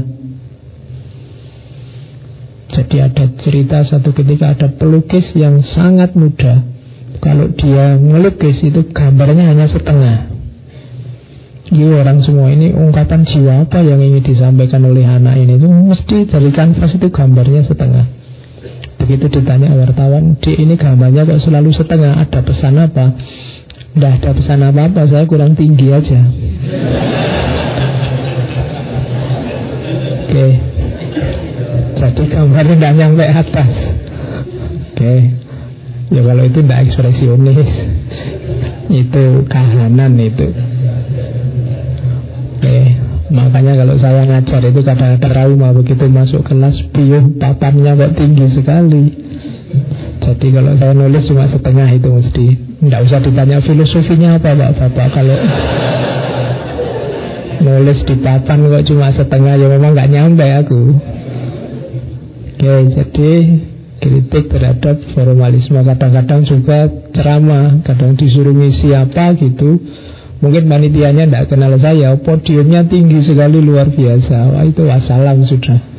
Jadi 2.72 2.98
ada 3.04 3.26
cerita 3.44 3.78
satu 3.86 4.16
ketika 4.16 4.56
Ada 4.56 4.68
pelukis 4.80 5.28
yang 5.36 5.62
sangat 5.76 6.16
muda. 6.16 6.64
Kalau 7.20 7.52
dia 7.52 8.00
melukis 8.00 8.64
itu 8.64 8.90
Gambarnya 8.96 9.52
hanya 9.52 9.68
setengah. 9.68 10.38
Ini 11.68 12.00
orang 12.00 12.24
semua 12.24 12.48
ini 12.48 12.72
ungkapan 12.72 13.28
jiwa 13.28 13.68
apa 13.68 13.84
yang 13.84 14.00
ingin 14.00 14.24
disampaikan 14.24 14.88
oleh 14.88 15.04
anak 15.04 15.36
ini? 15.36 15.60
Itu 15.60 15.68
mesti 15.68 16.18
dari 16.32 16.48
kanvas 16.56 16.96
itu 16.96 17.12
gambarnya 17.12 17.68
setengah. 17.68 18.17
Begitu 19.08 19.40
ditanya 19.40 19.72
wartawan, 19.72 20.36
di 20.44 20.52
ini 20.52 20.76
gambarnya 20.76 21.24
kok 21.24 21.40
selalu 21.40 21.72
setengah, 21.72 22.28
ada 22.28 22.44
pesan 22.44 22.76
apa? 22.76 23.16
Tidak 23.96 24.12
ada 24.20 24.36
pesan 24.36 24.68
apa-apa, 24.68 25.08
saya 25.08 25.24
kurang 25.24 25.56
tinggi 25.56 25.88
aja. 25.96 26.28
Oke. 30.28 30.48
Jadi 31.96 32.24
gambarnya 32.36 32.76
tidak 32.76 32.94
nyampe 33.00 33.26
atas. 33.32 33.72
Oke. 34.92 35.16
Ya 36.12 36.22
kalau 36.28 36.44
itu 36.44 36.60
tidak 36.68 36.80
ekspresionis. 36.92 37.70
Itu 38.92 39.48
kahanan 39.48 40.20
itu. 40.20 40.52
Oke. 42.60 43.07
Makanya 43.28 43.76
kalau 43.76 43.96
saya 44.00 44.24
ngajar 44.24 44.62
itu 44.72 44.82
kadang-kadang 44.88 45.32
trauma 45.36 45.76
begitu 45.76 46.08
masuk 46.08 46.48
kelas 46.48 46.80
piuh 46.96 47.36
papannya 47.36 47.92
kok 48.00 48.14
tinggi 48.16 48.48
sekali. 48.56 49.04
Jadi 50.24 50.48
kalau 50.56 50.72
saya 50.80 50.94
nulis 50.96 51.24
cuma 51.28 51.46
setengah 51.52 51.88
itu 51.92 52.08
mesti. 52.08 52.48
Tidak 52.88 53.02
usah 53.04 53.20
ditanya 53.20 53.58
filosofinya 53.60 54.40
apa 54.40 54.56
Pak 54.56 54.72
Bapak. 54.80 55.08
Kalau 55.12 55.38
nulis 57.68 58.00
di 58.08 58.16
papan 58.24 58.60
kok 58.64 58.86
cuma 58.88 59.08
setengah 59.12 59.54
Ya 59.60 59.68
memang 59.76 59.92
nggak 59.92 60.12
nyampe 60.12 60.48
aku. 60.48 60.82
Oke 62.58 62.74
jadi 62.96 63.32
kritik 64.02 64.50
terhadap 64.50 64.98
formalisme 65.14 65.78
Kadang-kadang 65.78 66.42
juga 66.42 66.90
ceramah 67.14 67.86
Kadang 67.86 68.18
disuruh 68.18 68.50
ngisi 68.50 68.98
apa 68.98 69.38
gitu 69.38 69.78
Mungkin 70.38 70.70
panitianya 70.70 71.26
tidak 71.26 71.50
kenal 71.50 71.74
saya 71.82 72.14
Podiumnya 72.14 72.86
tinggi 72.86 73.26
sekali 73.26 73.58
luar 73.58 73.90
biasa 73.90 74.54
Wah 74.54 74.64
itu 74.66 74.86
wassalam 74.86 75.42
sudah 75.50 75.98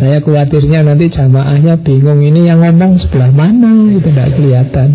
saya 0.00 0.22
khawatirnya 0.24 0.80
nanti 0.80 1.12
jamaahnya 1.12 1.84
bingung 1.84 2.24
ini 2.24 2.48
yang 2.48 2.64
ngomong 2.64 3.04
sebelah 3.04 3.28
mana 3.36 3.90
itu 3.92 4.08
tidak 4.08 4.32
kelihatan. 4.32 4.88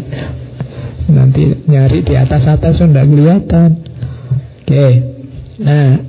Nanti 1.13 1.43
nyari 1.69 2.01
di 2.01 2.13
atas 2.17 2.41
atas 2.49 2.81
tidak 2.81 3.05
kelihatan. 3.05 3.69
Oke, 4.65 4.87
nah 5.61 6.01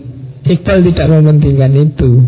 Iqbal 0.49 0.81
tidak 0.89 1.07
mementingkan 1.13 1.73
itu. 1.77 2.25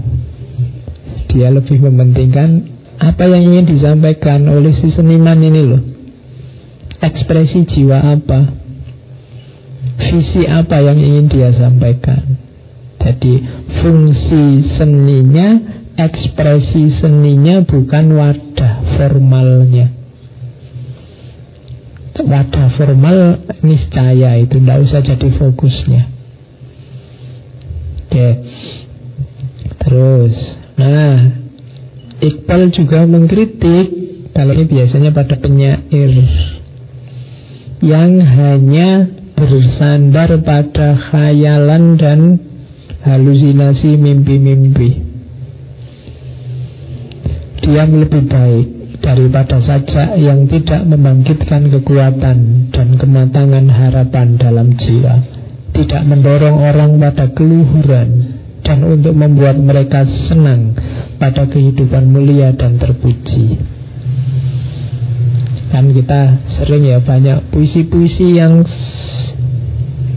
Dia 1.32 1.48
lebih 1.48 1.80
mementingkan 1.88 2.68
apa 3.00 3.24
yang 3.32 3.48
ingin 3.48 3.64
disampaikan 3.64 4.44
oleh 4.52 4.76
si 4.76 4.92
seniman 4.92 5.40
ini 5.40 5.62
loh. 5.64 5.82
Ekspresi 7.00 7.64
jiwa 7.64 8.02
apa, 8.02 8.40
visi 9.98 10.46
apa 10.46 10.78
yang 10.78 10.98
ingin 10.98 11.26
dia 11.26 11.50
sampaikan. 11.58 12.38
Jadi 12.98 13.34
fungsi 13.82 14.44
seninya 14.78 15.48
ekspresi 15.98 17.02
seninya 17.02 17.66
bukan 17.66 18.04
wadah 18.14 18.74
formalnya. 18.94 19.90
Wadah 22.18 22.66
formal 22.74 23.18
niscaya 23.62 24.38
itu 24.42 24.58
tidak 24.58 24.78
usah 24.86 25.00
jadi 25.02 25.28
fokusnya. 25.38 26.02
Oke. 28.06 28.28
Terus, 29.78 30.34
nah 30.76 31.38
Iqbal 32.18 32.74
juga 32.74 33.06
mengkritik 33.06 33.86
kalau 34.34 34.52
ini 34.54 34.66
biasanya 34.66 35.10
pada 35.14 35.38
penyair 35.38 36.12
yang 37.78 38.18
hanya 38.18 39.17
bersandar 39.38 40.34
pada 40.42 40.98
khayalan 40.98 41.94
dan 41.94 42.20
halusinasi 43.06 43.94
mimpi-mimpi. 43.94 45.06
Diam 47.62 47.90
lebih 47.94 48.26
baik 48.26 48.66
daripada 48.98 49.62
saja 49.62 50.18
yang 50.18 50.50
tidak 50.50 50.82
membangkitkan 50.82 51.70
kekuatan 51.70 52.68
dan 52.74 52.88
kematangan 52.98 53.66
harapan 53.70 54.34
dalam 54.34 54.74
jiwa. 54.74 55.14
Tidak 55.72 56.02
mendorong 56.10 56.58
orang 56.58 56.98
pada 56.98 57.30
keluhuran 57.30 58.08
dan 58.66 58.82
untuk 58.82 59.14
membuat 59.14 59.56
mereka 59.62 60.02
senang 60.26 60.74
pada 61.22 61.46
kehidupan 61.46 62.10
mulia 62.10 62.50
dan 62.56 62.82
terpuji. 62.82 63.77
Kan 65.68 65.92
kita 65.92 66.20
sering 66.56 66.88
ya 66.88 66.98
banyak 67.04 67.52
puisi-puisi 67.52 68.40
yang 68.40 68.64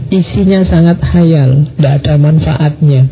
isinya 0.08 0.64
sangat 0.68 0.98
hayal, 1.12 1.68
tidak 1.76 1.92
ada 2.04 2.14
manfaatnya. 2.16 3.08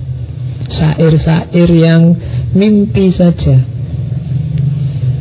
Sair-sair 0.70 1.70
yang 1.72 2.16
mimpi 2.56 3.12
saja. 3.12 3.60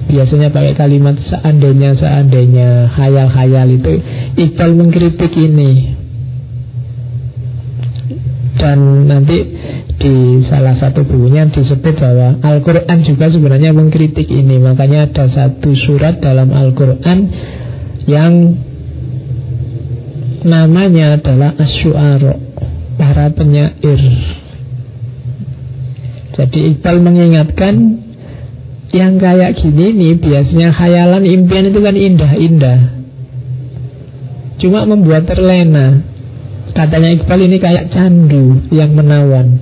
Biasanya 0.09 0.49
pakai 0.49 0.73
kalimat 0.73 1.15
seandainya, 1.21 1.93
seandainya, 1.93 2.89
hayal-hayal 2.97 3.69
itu. 3.69 4.01
Iqbal 4.41 4.73
mengkritik 4.73 5.33
ini. 5.37 5.98
Dan 8.59 9.07
nanti 9.07 9.37
di 9.95 10.43
salah 10.51 10.75
satu 10.75 11.07
bukunya 11.07 11.47
disebut 11.47 11.95
bahwa 11.95 12.43
Al-Quran 12.43 12.99
juga 13.07 13.31
sebenarnya 13.31 13.71
mengkritik 13.71 14.27
ini. 14.27 14.59
Makanya 14.59 15.07
ada 15.07 15.25
satu 15.31 15.71
surat 15.87 16.19
dalam 16.19 16.51
Al-Quran 16.51 17.19
yang 18.03 18.33
namanya 20.43 21.15
adalah 21.15 21.55
asyuaro 21.55 22.35
para 22.99 23.31
penyair. 23.31 23.99
Jadi 26.35 26.59
Iqbal 26.75 27.03
mengingatkan 27.03 27.75
yang 28.95 29.21
kayak 29.21 29.59
gini 29.59 29.93
nih 29.93 30.13
biasanya 30.17 30.71
khayalan 30.73 31.23
impian 31.27 31.67
itu 31.69 31.79
kan 31.83 31.95
indah-indah. 31.95 32.79
Cuma 34.59 34.83
membuat 34.83 35.27
terlena 35.27 36.08
katanya 36.75 37.09
Iqbal 37.15 37.39
ini 37.45 37.57
kayak 37.57 37.89
candu 37.93 38.65
yang 38.73 38.91
menawan. 38.93 39.59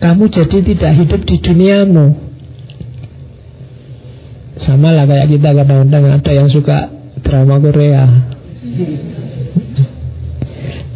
Kamu 0.00 0.24
jadi 0.32 0.58
tidak 0.64 0.92
hidup 0.96 1.20
di 1.28 1.36
duniamu. 1.44 2.06
Sama 4.64 4.92
lah 4.92 5.04
kayak 5.04 5.28
kita 5.28 5.52
kadang-kadang 5.52 6.04
ada 6.08 6.32
yang 6.32 6.48
suka 6.48 6.88
drama 7.20 7.60
Korea. 7.60 8.04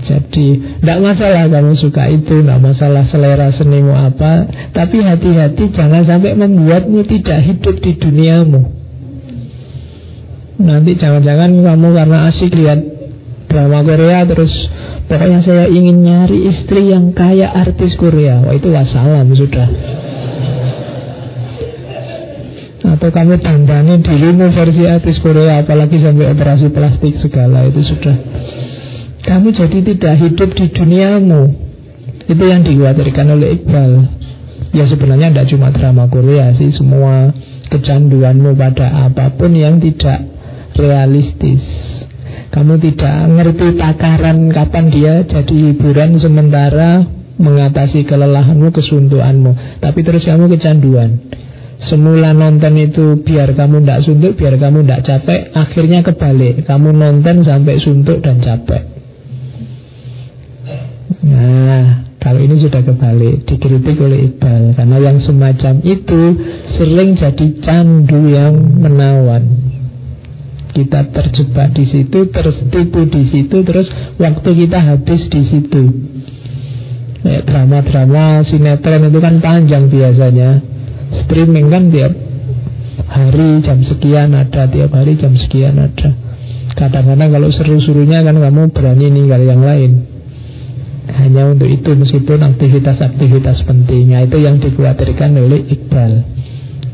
Jadi 0.04 0.46
tidak 0.84 0.98
masalah 1.00 1.48
kamu 1.48 1.80
suka 1.80 2.04
itu 2.12 2.44
Tidak 2.44 2.60
masalah 2.60 3.08
selera 3.08 3.48
senimu 3.56 3.96
apa. 3.96 4.44
Tapi 4.72 5.00
hati-hati 5.00 5.72
jangan 5.72 6.04
sampai 6.04 6.36
membuatmu 6.36 7.00
tidak 7.08 7.40
hidup 7.44 7.76
di 7.80 7.92
duniamu. 7.96 8.62
Nanti 10.54 10.92
jangan-jangan 10.96 11.50
kamu 11.60 11.88
karena 11.92 12.18
asik 12.30 12.52
lihat 12.52 12.93
drama 13.54 13.86
Korea 13.86 14.26
Terus 14.26 14.50
pokoknya 15.06 15.40
saya 15.46 15.64
ingin 15.70 16.02
nyari 16.02 16.38
istri 16.50 16.90
yang 16.90 17.14
kaya 17.14 17.54
artis 17.54 17.94
Korea. 17.94 18.42
Wah 18.42 18.54
itu 18.58 18.74
wassalam 18.74 19.30
sudah. 19.30 19.68
Atau 22.84 23.08
kamu 23.08 23.40
dandani 23.40 23.96
dirimu 24.02 24.50
versi 24.52 24.84
artis 24.84 25.22
Korea 25.22 25.62
apalagi 25.62 26.02
sampai 26.02 26.34
operasi 26.34 26.68
plastik 26.74 27.14
segala 27.22 27.64
itu 27.64 27.80
sudah. 27.80 28.16
Kamu 29.24 29.56
jadi 29.56 29.78
tidak 29.80 30.14
hidup 30.20 30.50
di 30.52 30.66
duniamu. 30.68 31.42
Itu 32.28 32.44
yang 32.44 32.60
dikhawatirkan 32.60 33.26
oleh 33.38 33.48
Iqbal. 33.56 33.92
Ya 34.74 34.84
sebenarnya 34.90 35.32
tidak 35.32 35.48
cuma 35.54 35.72
drama 35.72 36.04
Korea 36.10 36.52
sih 36.60 36.74
semua 36.76 37.32
kecanduanmu 37.72 38.52
pada 38.58 39.08
apa 39.08 39.32
pun 39.32 39.54
yang 39.56 39.80
tidak 39.80 40.28
realistis 40.76 41.62
kamu 42.54 42.78
tidak 42.78 43.16
ngerti 43.34 43.66
takaran 43.74 44.46
kapan 44.54 44.86
dia 44.94 45.14
jadi 45.26 45.54
hiburan 45.74 46.22
sementara 46.22 47.02
mengatasi 47.34 48.06
kelelahanmu, 48.06 48.70
kesuntuanmu. 48.70 49.82
Tapi 49.82 50.00
terus 50.06 50.22
kamu 50.22 50.46
kecanduan. 50.54 51.18
Semula 51.90 52.30
nonton 52.30 52.78
itu 52.78 53.26
biar 53.26 53.58
kamu 53.58 53.82
tidak 53.82 54.00
suntuk, 54.06 54.32
biar 54.40 54.56
kamu 54.56 54.86
tidak 54.86 55.02
capek 55.04 55.40
Akhirnya 55.52 56.00
kebalik, 56.06 56.64
kamu 56.64 56.94
nonton 56.94 57.42
sampai 57.42 57.82
suntuk 57.82 58.22
dan 58.22 58.38
capek. 58.38 58.82
Nah, 61.26 62.06
kalau 62.20 62.40
ini 62.40 62.56
sudah 62.60 62.84
kebalik 62.84 63.44
Dikritik 63.44 63.98
oleh 63.98 64.30
Iqbal. 64.30 64.78
Karena 64.78 64.96
yang 65.02 65.18
semacam 65.20 65.74
itu 65.82 66.22
sering 66.78 67.18
jadi 67.18 67.46
candu 67.66 68.20
yang 68.30 68.54
menawan 68.78 69.42
Kita 70.74 71.06
terjebak 71.14 71.70
di 71.70 71.86
situ, 71.86 72.18
tertipu 72.34 73.06
di 73.06 73.22
situ 73.30 73.62
Terus 73.62 73.86
waktu 74.18 74.48
kita 74.66 74.78
habis 74.82 75.22
di 75.30 75.42
situ. 75.46 75.82
Drama-drama 77.24 78.42
sinetron 78.44 79.08
itu 79.08 79.18
kan 79.22 79.38
panjang 79.40 79.88
biasanya. 79.88 80.60
Streaming 81.24 81.72
kan 81.72 81.88
tiap 81.88 82.12
hari 83.06 83.62
jam 83.64 83.80
sekian 83.86 84.34
ada 84.34 84.68
tiap 84.68 84.90
hari 84.92 85.16
jam 85.16 85.32
sekian 85.38 85.78
ada. 85.78 86.10
Kadang-kadang 86.74 87.30
kalau 87.32 87.48
seru-serunya 87.54 88.26
kan 88.26 88.36
kamu 88.36 88.74
berani 88.74 89.06
ninggal 89.08 89.40
yang 89.40 89.62
lain. 89.62 90.04
Hanya 91.14 91.54
untuk 91.54 91.70
itu 91.70 91.94
meskipun 91.94 92.42
aktivitas-aktivitas 92.42 93.62
pentingnya 93.64 94.26
itu 94.26 94.36
yang 94.42 94.58
dikhawatirkan 94.58 95.38
oleh 95.38 95.64
Iqbal. 95.70 96.12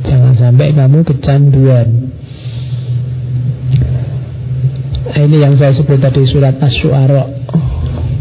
Jangan 0.05 0.35
sampai 0.37 0.77
kamu 0.77 0.99
kecanduan 1.09 1.89
nah, 5.11 5.27
ini 5.27 5.43
yang 5.43 5.59
saya 5.59 5.75
sebut 5.75 5.99
tadi 5.99 6.23
surat 6.31 6.55
As-Su'ara 6.63 7.27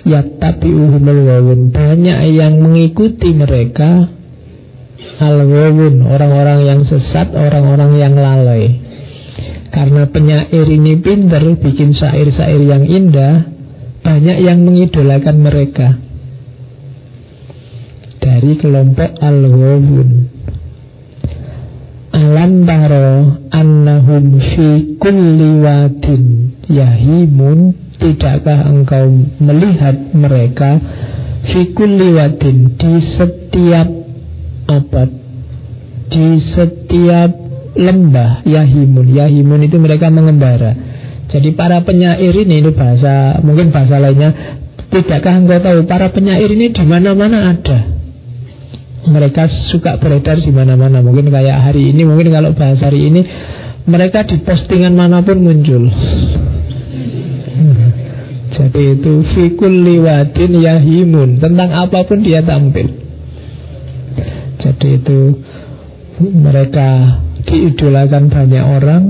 yattabi'uhumul 0.07 1.23
ghawun 1.27 1.75
Banyak 1.75 2.19
yang 2.31 2.63
mengikuti 2.63 3.35
mereka 3.35 4.15
Al-ghawun 5.27 6.07
Orang-orang 6.07 6.63
yang 6.63 6.81
sesat, 6.87 7.35
orang-orang 7.35 7.99
yang 7.99 8.15
lalai 8.15 8.88
Karena 9.69 10.09
penyair 10.09 10.67
ini 10.67 10.97
pintar 10.99 11.45
Bikin 11.45 11.93
syair-syair 11.93 12.63
yang 12.63 12.85
indah 12.89 13.59
Banyak 13.99 14.39
yang 14.41 14.65
mengidolakan 14.65 15.37
mereka. 15.43 15.89
Dari 18.19 18.57
kelompok 18.57 19.11
Al-Ghawun. 19.21 20.11
Alam 22.19 22.53
taro 22.65 23.11
annahum 23.53 24.41
fi 24.41 24.97
kulli 24.97 25.61
wadin 25.61 26.57
yahimun 26.67 27.77
Tidakkah 27.99 28.71
engkau 28.71 29.07
melihat 29.43 30.15
mereka 30.17 30.81
fi 31.53 31.75
kulli 31.77 32.15
wadin 32.15 32.79
di 32.79 32.95
setiap 33.19 33.89
apa 34.71 35.03
di 36.11 36.27
setiap 36.57 37.38
lembah 37.79 38.43
yahimun. 38.43 39.07
Yahimun 39.15 39.63
itu 39.63 39.79
mereka 39.79 40.11
mengembara. 40.11 40.75
Jadi 41.31 41.55
para 41.55 41.79
penyair 41.87 42.35
ini 42.35 42.59
itu 42.59 42.75
bahasa 42.75 43.39
mungkin 43.45 43.71
bahasa 43.71 44.01
lainnya 44.01 44.33
tidakkah 44.89 45.35
engkau 45.39 45.61
tahu 45.61 45.85
para 45.85 46.09
penyair 46.11 46.49
ini 46.49 46.73
di 46.73 46.85
mana-mana 46.89 47.55
ada? 47.55 47.79
Mereka 49.09 49.73
suka 49.73 49.97
beredar 50.03 50.43
di 50.43 50.53
mana-mana. 50.53 51.01
Mungkin 51.01 51.31
kayak 51.33 51.71
hari 51.71 51.95
ini, 51.95 52.05
mungkin 52.05 52.29
kalau 52.29 52.53
bahas 52.53 52.77
hari 52.83 53.09
ini, 53.09 53.25
mereka 53.89 54.27
di 54.27 54.37
postingan 54.45 54.93
mana 54.93 55.25
pun 55.25 55.39
muncul. 55.41 55.89
Jadi 58.53 58.83
itu 59.01 59.13
fikul 59.33 59.71
liwadin 59.71 60.53
yahimun. 60.61 61.41
Tentang 61.41 61.71
apa 61.73 62.05
pun 62.05 62.21
dia 62.21 62.43
tampil. 62.45 62.91
Jadi 64.59 64.89
itu 64.99 65.21
mereka 66.21 67.23
diidolakan 67.49 68.29
banyak 68.29 68.65
orang 68.65 69.05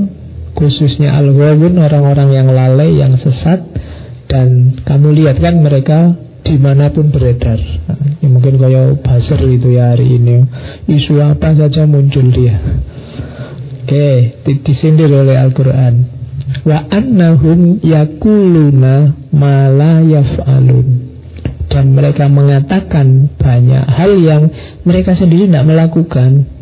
khususnya 0.54 1.14
al 1.14 1.30
orang-orang 1.34 2.28
yang 2.34 2.48
lalai, 2.50 2.98
yang 2.98 3.14
sesat 3.18 3.62
dan 4.26 4.78
kamu 4.82 5.14
lihat 5.22 5.38
kan 5.38 5.54
mereka 5.62 6.18
di 6.42 6.56
mana 6.58 6.90
pun 6.90 7.12
beredar. 7.14 7.60
Nah, 7.88 7.98
ya 8.18 8.28
mungkin 8.28 8.58
kayak 8.58 9.04
buzzer 9.04 9.40
itu 9.46 9.68
ya 9.76 9.94
hari 9.94 10.18
ini. 10.18 10.44
Isu 10.88 11.20
apa 11.22 11.54
saja 11.54 11.84
muncul 11.84 12.28
dia. 12.32 12.58
Oke 13.84 14.40
disindir 14.64 15.08
oleh 15.08 15.36
Al-Quran. 15.36 15.94
Wa 16.64 16.88
annahum 16.92 17.80
yakuluna 17.84 19.14
mala 19.32 20.04
yaf'alun. 20.04 21.08
Dan 21.68 21.92
mereka 21.92 22.32
mengatakan 22.32 23.28
banyak 23.36 23.84
hal 23.84 24.12
yang 24.16 24.48
mereka 24.88 25.12
sendiri 25.16 25.52
tidak 25.52 25.68
melakukan 25.68 26.57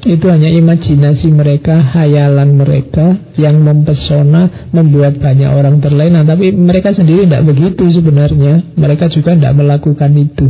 itu 0.00 0.32
hanya 0.32 0.48
imajinasi 0.48 1.28
mereka, 1.28 1.76
hayalan 1.92 2.56
mereka 2.56 3.20
yang 3.36 3.60
mempesona, 3.60 4.72
membuat 4.72 5.20
banyak 5.20 5.50
orang 5.52 5.76
terlena. 5.84 6.24
Tapi 6.24 6.56
mereka 6.56 6.96
sendiri 6.96 7.28
tidak 7.28 7.44
begitu 7.52 7.84
sebenarnya. 7.92 8.64
Mereka 8.80 9.12
juga 9.12 9.36
tidak 9.36 9.60
melakukan 9.60 10.12
itu. 10.16 10.46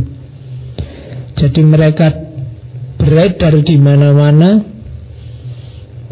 Jadi 1.35 1.61
mereka 1.67 2.07
beredar 2.95 3.59
di 3.59 3.75
mana-mana, 3.75 4.63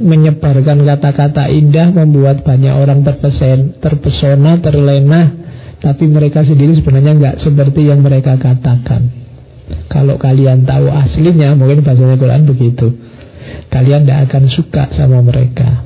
menyebarkan 0.03 0.83
kata-kata 0.83 1.47
indah, 1.47 1.95
membuat 1.95 2.43
banyak 2.43 2.75
orang 2.75 3.07
terpesen, 3.07 3.79
terpesona, 3.79 4.59
terlena. 4.59 5.21
Tapi 5.79 6.11
mereka 6.11 6.43
sendiri 6.43 6.75
sebenarnya 6.75 7.15
nggak 7.15 7.35
seperti 7.39 7.87
yang 7.87 8.03
mereka 8.03 8.35
katakan. 8.35 9.15
Kalau 9.87 10.19
kalian 10.19 10.67
tahu 10.67 10.91
aslinya, 10.91 11.55
mungkin 11.55 11.87
bahasanya 11.87 12.19
Quran 12.19 12.43
begitu 12.43 12.89
kalian 13.69 14.05
tidak 14.05 14.19
akan 14.29 14.43
suka 14.51 14.83
sama 14.95 15.19
mereka. 15.21 15.85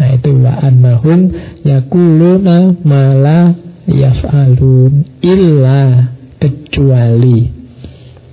Nah 0.00 0.08
itu 0.16 0.30
wa 0.40 0.58
annahum 0.58 1.30
yakuluna 1.62 2.80
mala 2.82 3.54
yaf'alun 3.86 5.22
illa 5.22 6.10
kecuali. 6.40 7.40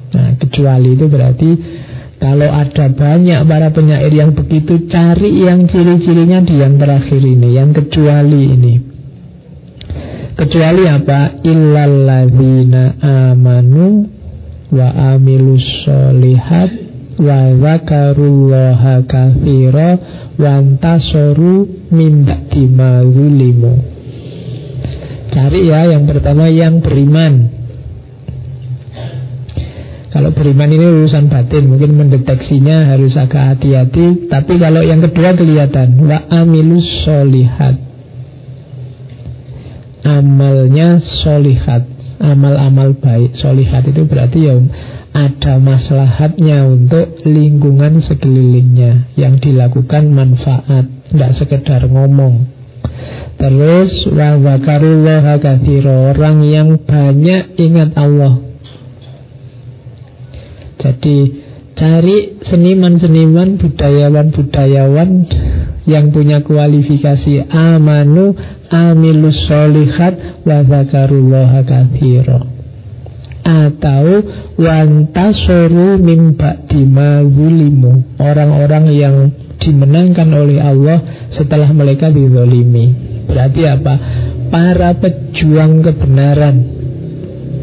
Nah 0.09 0.29
kecuali 0.41 0.89
itu 0.97 1.05
berarti 1.05 1.51
kalau 2.19 2.51
ada 2.51 2.91
banyak 2.91 3.39
para 3.47 3.71
penyair 3.71 4.11
yang 4.11 4.35
begitu 4.35 4.91
Cari 4.91 5.39
yang 5.39 5.71
ciri-cirinya 5.71 6.43
di 6.43 6.59
yang 6.59 6.75
terakhir 6.75 7.23
ini 7.23 7.55
Yang 7.55 7.69
kecuali 7.79 8.41
ini 8.43 8.73
Kecuali 10.35 10.83
apa? 10.83 11.39
Illalladzina 11.47 12.99
amanu 13.31 14.03
Wa 14.67 15.15
amilus 15.15 15.63
solihat 15.87 16.88
wa 17.19 17.39
zakarullaha 17.51 19.03
kathira 19.03 19.89
wa 20.39 20.49
antasoru 20.55 21.67
min 21.91 22.23
cari 25.29 25.59
ya 25.69 25.85
yang 25.87 26.09
pertama 26.09 26.49
yang 26.49 26.81
beriman. 26.81 27.59
Kalau 30.09 30.33
beriman 30.33 30.73
ini 30.73 30.85
urusan 30.89 31.29
batin 31.29 31.69
mungkin 31.69 31.93
mendeteksinya 31.93 32.89
harus 32.89 33.13
agak 33.13 33.55
hati-hati. 33.55 34.25
Tapi 34.25 34.57
kalau 34.57 34.81
yang 34.81 35.05
kedua 35.05 35.37
kelihatan 35.37 36.01
wa 36.01 36.17
amilus 36.33 37.05
solihat 37.05 37.77
amalnya 40.09 40.97
solihat 41.21 41.98
amal-amal 42.19 42.99
baik 42.99 43.35
solihat 43.39 43.87
itu 43.87 44.03
berarti 44.03 44.39
ya 44.51 44.55
ada 45.09 45.57
maslahatnya 45.57 46.69
untuk 46.69 47.25
lingkungan 47.25 48.05
sekelilingnya 48.05 49.09
yang 49.17 49.41
dilakukan 49.41 50.13
manfaat, 50.13 50.85
tidak 51.09 51.31
sekedar 51.41 51.81
ngomong. 51.89 52.45
Terus 53.39 53.89
orang 56.13 56.37
yang 56.43 56.77
banyak 56.83 57.55
ingat 57.57 57.95
Allah. 57.95 58.43
Jadi 60.79 61.17
cari 61.75 62.39
seniman-seniman, 62.43 63.55
budayawan-budayawan 63.57 65.09
yang 65.87 66.11
punya 66.11 66.43
kualifikasi 66.43 67.47
amanu, 67.49 68.35
amilus 68.69 69.37
solihat, 69.49 70.45
wa 70.45 70.63
zakarullaha 70.63 71.61
atau 73.49 74.05
wantasoru 74.61 75.97
mimba 75.97 76.69
dimazulimu 76.69 78.21
orang-orang 78.21 78.85
yang 78.93 79.15
dimenangkan 79.57 80.29
oleh 80.29 80.61
Allah 80.61 81.29
setelah 81.33 81.73
mereka 81.73 82.13
dizolimi. 82.13 82.93
Berarti 83.25 83.61
apa? 83.65 83.95
para 84.49 84.97
pejuang 84.97 85.85
kebenaran. 85.85 86.57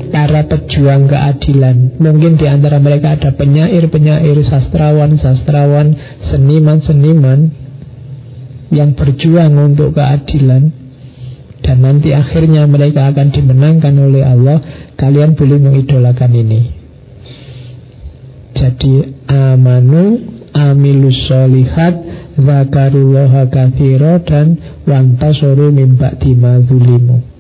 Para 0.06 0.46
pejuang 0.46 1.10
keadilan. 1.10 1.98
Mungkin 1.98 2.38
di 2.38 2.46
antara 2.46 2.78
mereka 2.78 3.18
ada 3.18 3.34
penyair-penyair 3.34 4.38
sastrawan-sastrawan 4.46 5.98
seniman-seniman 6.30 7.50
yang 8.70 8.94
berjuang 8.94 9.50
untuk 9.58 9.98
keadilan 9.98 10.85
dan 11.66 11.82
nanti 11.82 12.14
akhirnya 12.14 12.62
mereka 12.70 13.10
akan 13.10 13.34
dimenangkan 13.34 13.94
oleh 13.98 14.22
Allah. 14.22 14.62
Kalian 14.94 15.34
boleh 15.34 15.58
mengidolakan 15.58 16.30
ini. 16.30 16.60
Jadi 18.54 19.26
amanu 19.26 20.22
amilus 20.54 21.26
solihat 21.26 21.94
zakarullaha 22.38 23.50
kathiro 23.50 24.22
dan 24.22 24.56
wantasoru 24.86 25.74
mimba 25.74 26.14
dimazulimu 26.16 27.36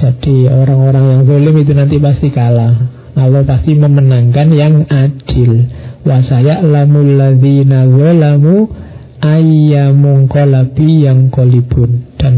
jadi 0.00 0.48
orang-orang 0.48 1.04
yang 1.12 1.22
zalim 1.28 1.54
itu 1.60 1.72
nanti 1.76 1.96
pasti 2.00 2.32
kalah. 2.32 2.72
Allah 3.20 3.44
pasti 3.44 3.76
memenangkan 3.76 4.48
yang 4.54 4.88
adil. 4.88 5.68
Wasaya 6.08 6.64
lamul 6.64 7.20
ladzina 7.20 7.84
zalamu 7.84 8.72
ayyamungkolabi 9.20 11.04
yang 11.04 11.28
kolibun 11.28 12.09
dan 12.20 12.36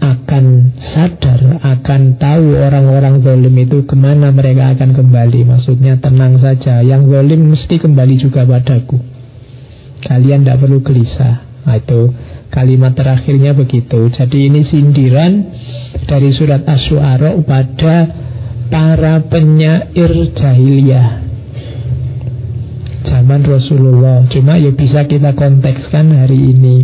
akan 0.00 0.44
sadar, 0.96 1.60
akan 1.60 2.16
tahu 2.16 2.56
orang-orang 2.56 3.20
zalim 3.20 3.54
itu 3.60 3.84
ke 3.84 3.92
mana 3.92 4.32
mereka 4.32 4.72
akan 4.72 4.96
kembali. 4.96 5.44
Maksudnya 5.44 6.00
tenang 6.00 6.40
saja, 6.40 6.80
yang 6.80 7.06
zalim 7.12 7.52
mesti 7.52 7.76
kembali 7.76 8.14
juga 8.16 8.48
padaku. 8.48 8.96
Kalian 10.02 10.42
tidak 10.42 10.64
perlu 10.64 10.80
gelisah. 10.80 11.52
Nah, 11.62 11.78
itu 11.78 12.10
kalimat 12.50 12.96
terakhirnya 12.96 13.54
begitu. 13.54 14.10
Jadi 14.10 14.50
ini 14.50 14.66
sindiran 14.66 15.32
dari 16.10 16.34
surat 16.34 16.66
As-Su'ara 16.66 17.38
pada 17.46 17.96
para 18.66 19.22
penyair 19.30 20.12
jahiliyah 20.34 21.22
zaman 23.06 23.40
Rasulullah. 23.46 24.26
Cuma 24.32 24.58
ya 24.58 24.72
bisa 24.74 25.06
kita 25.06 25.36
kontekskan 25.38 26.10
hari 26.16 26.38
ini. 26.56 26.76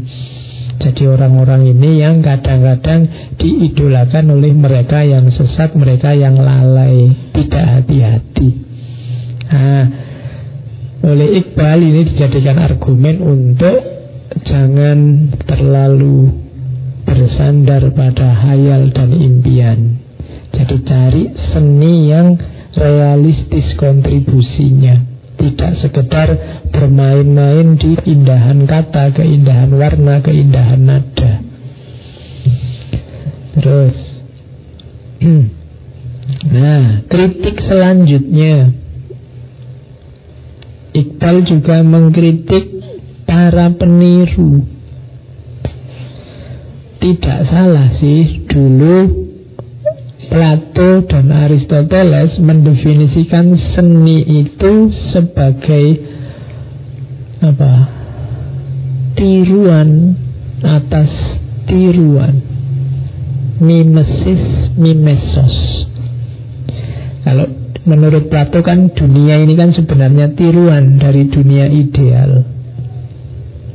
Jadi 0.78 1.10
orang-orang 1.10 1.74
ini 1.74 1.98
yang 1.98 2.22
kadang-kadang 2.22 3.34
diidolakan 3.34 4.30
oleh 4.30 4.54
mereka 4.54 5.02
yang 5.02 5.26
sesat, 5.34 5.74
mereka 5.74 6.14
yang 6.14 6.38
lalai, 6.38 7.10
tidak 7.34 7.64
hati-hati. 7.66 8.50
Nah, 9.48 9.84
oleh 11.02 11.28
Iqbal 11.42 11.82
ini 11.82 12.02
dijadikan 12.14 12.62
argumen 12.62 13.16
untuk 13.18 13.78
jangan 14.46 15.30
terlalu 15.50 16.30
bersandar 17.02 17.82
pada 17.90 18.38
hayal 18.46 18.94
dan 18.94 19.10
impian. 19.18 19.98
Jadi 20.54 20.76
cari 20.86 21.24
seni 21.50 22.06
yang 22.06 22.38
realistis 22.78 23.74
kontribusinya 23.74 25.17
tidak 25.38 25.72
sekedar 25.78 26.28
bermain-main 26.74 27.78
di 27.78 27.94
keindahan 27.94 28.66
kata, 28.66 29.14
keindahan 29.14 29.70
warna, 29.70 30.18
keindahan 30.20 30.82
nada. 30.82 31.32
Terus, 33.54 33.96
nah, 36.58 37.06
kritik 37.06 37.56
selanjutnya, 37.64 38.74
Iqbal 40.98 41.46
juga 41.46 41.86
mengkritik 41.86 42.64
para 43.22 43.70
peniru. 43.70 44.66
Tidak 46.98 47.40
salah 47.54 47.94
sih, 48.02 48.42
dulu 48.50 49.27
Plato 50.28 51.08
dan 51.08 51.32
Aristoteles 51.32 52.36
mendefinisikan 52.36 53.56
seni 53.74 54.44
itu 54.44 54.92
sebagai 55.12 55.86
apa? 57.40 57.72
tiruan 59.16 60.14
atas 60.62 61.10
tiruan. 61.66 62.44
Mimesis, 63.58 64.70
mimesos. 64.78 65.56
Kalau 67.26 67.58
Menurut 67.88 68.28
Plato 68.28 68.60
kan 68.60 68.92
dunia 68.92 69.40
ini 69.40 69.56
kan 69.56 69.72
sebenarnya 69.72 70.36
tiruan 70.36 71.00
dari 71.00 71.24
dunia 71.24 71.72
ideal. 71.72 72.44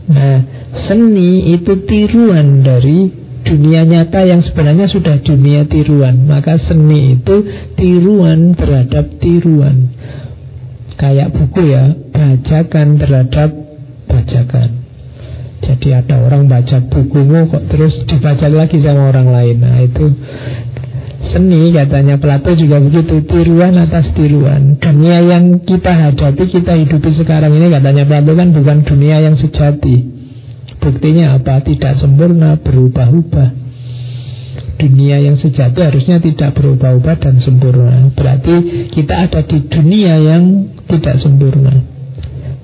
Nah, 0.06 0.38
seni 0.86 1.50
itu 1.50 1.82
tiruan 1.90 2.62
dari 2.62 3.10
dunia 3.44 3.84
nyata 3.84 4.24
yang 4.24 4.42
sebenarnya 4.42 4.88
sudah 4.90 5.20
dunia 5.22 5.68
tiruan. 5.68 6.26
Maka 6.26 6.58
seni 6.68 7.20
itu 7.20 7.36
tiruan 7.76 8.56
terhadap 8.56 9.20
tiruan. 9.20 9.92
Kayak 10.96 11.36
buku 11.36 11.62
ya, 11.74 11.92
bajakan 12.16 12.88
terhadap 12.98 13.50
bajakan. 14.08 14.70
Jadi 15.64 15.96
ada 15.96 16.20
orang 16.20 16.52
baca 16.52 16.84
bukumu 16.92 17.48
kok 17.48 17.72
terus 17.72 18.04
dibaca 18.04 18.48
lagi 18.52 18.84
sama 18.84 19.16
orang 19.16 19.28
lain. 19.32 19.58
Nah, 19.64 19.80
itu 19.80 20.06
Seni 21.24 21.72
katanya 21.72 22.20
Plato 22.20 22.52
juga 22.52 22.84
begitu 22.84 23.24
Tiruan 23.24 23.80
atas 23.80 24.12
tiruan 24.12 24.76
Dunia 24.76 25.24
yang 25.24 25.64
kita 25.64 25.96
hadapi, 25.96 26.44
kita 26.52 26.76
hidupi 26.76 27.16
sekarang 27.16 27.56
ini 27.56 27.72
Katanya 27.72 28.04
Plato 28.04 28.36
kan 28.36 28.52
bukan 28.52 28.78
dunia 28.84 29.24
yang 29.24 29.40
sejati 29.40 30.13
Buktinya 30.84 31.40
apa? 31.40 31.64
Tidak 31.64 32.04
sempurna, 32.04 32.60
berubah-ubah. 32.60 33.50
Dunia 34.84 35.16
yang 35.24 35.40
sejati 35.40 35.80
harusnya 35.80 36.20
tidak 36.20 36.60
berubah-ubah 36.60 37.16
dan 37.24 37.40
sempurna. 37.40 38.12
Berarti 38.12 38.90
kita 38.92 39.32
ada 39.32 39.48
di 39.48 39.64
dunia 39.64 40.20
yang 40.20 40.76
tidak 40.92 41.24
sempurna. 41.24 41.94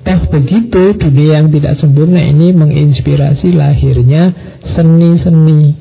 Toh 0.00 0.20
begitu 0.32 0.96
dunia 1.00 1.40
yang 1.40 1.48
tidak 1.48 1.80
sempurna 1.80 2.20
ini 2.20 2.52
menginspirasi 2.52 3.56
lahirnya 3.56 4.32
seni-seni. 4.76 5.76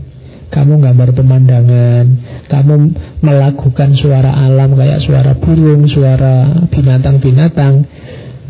Kamu 0.49 0.81
gambar 0.81 1.13
pemandangan, 1.13 2.05
kamu 2.49 2.75
melakukan 3.21 3.93
suara 4.01 4.33
alam 4.33 4.73
kayak 4.73 5.05
suara 5.05 5.37
burung, 5.37 5.85
suara 5.85 6.65
binatang-binatang, 6.73 7.85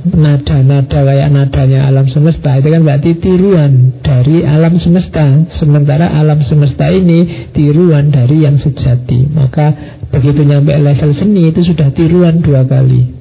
nada-nada 0.07 0.99
kayak 1.03 1.29
nadanya 1.31 1.83
alam 1.87 2.07
semesta. 2.07 2.55
Itu 2.59 2.71
kan 2.71 2.81
berarti 2.87 3.11
tiruan 3.19 3.99
dari 3.99 4.47
alam 4.47 4.79
semesta. 4.79 5.25
Sementara 5.59 6.15
alam 6.15 6.39
semesta 6.47 6.87
ini 6.87 7.51
tiruan 7.51 8.11
dari 8.13 8.47
yang 8.47 8.59
sejati. 8.59 9.27
Maka 9.31 9.99
begitu 10.09 10.47
nyampe 10.47 10.71
level 10.75 11.11
seni 11.19 11.51
itu 11.51 11.61
sudah 11.67 11.91
tiruan 11.91 12.39
dua 12.39 12.63
kali. 12.63 13.19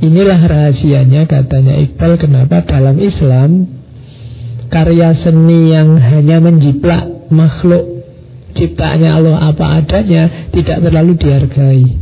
Inilah 0.00 0.40
rahasianya 0.48 1.28
katanya 1.28 1.76
Iqbal 1.76 2.16
kenapa 2.16 2.64
dalam 2.64 2.96
Islam 2.96 3.68
karya 4.72 5.12
seni 5.20 5.76
yang 5.76 6.00
hanya 6.00 6.40
menjiplak 6.40 7.28
makhluk 7.28 8.00
ciptaannya 8.56 9.10
Allah 9.12 9.52
apa 9.52 9.64
adanya 9.76 10.48
tidak 10.56 10.88
terlalu 10.88 11.12
dihargai. 11.20 11.99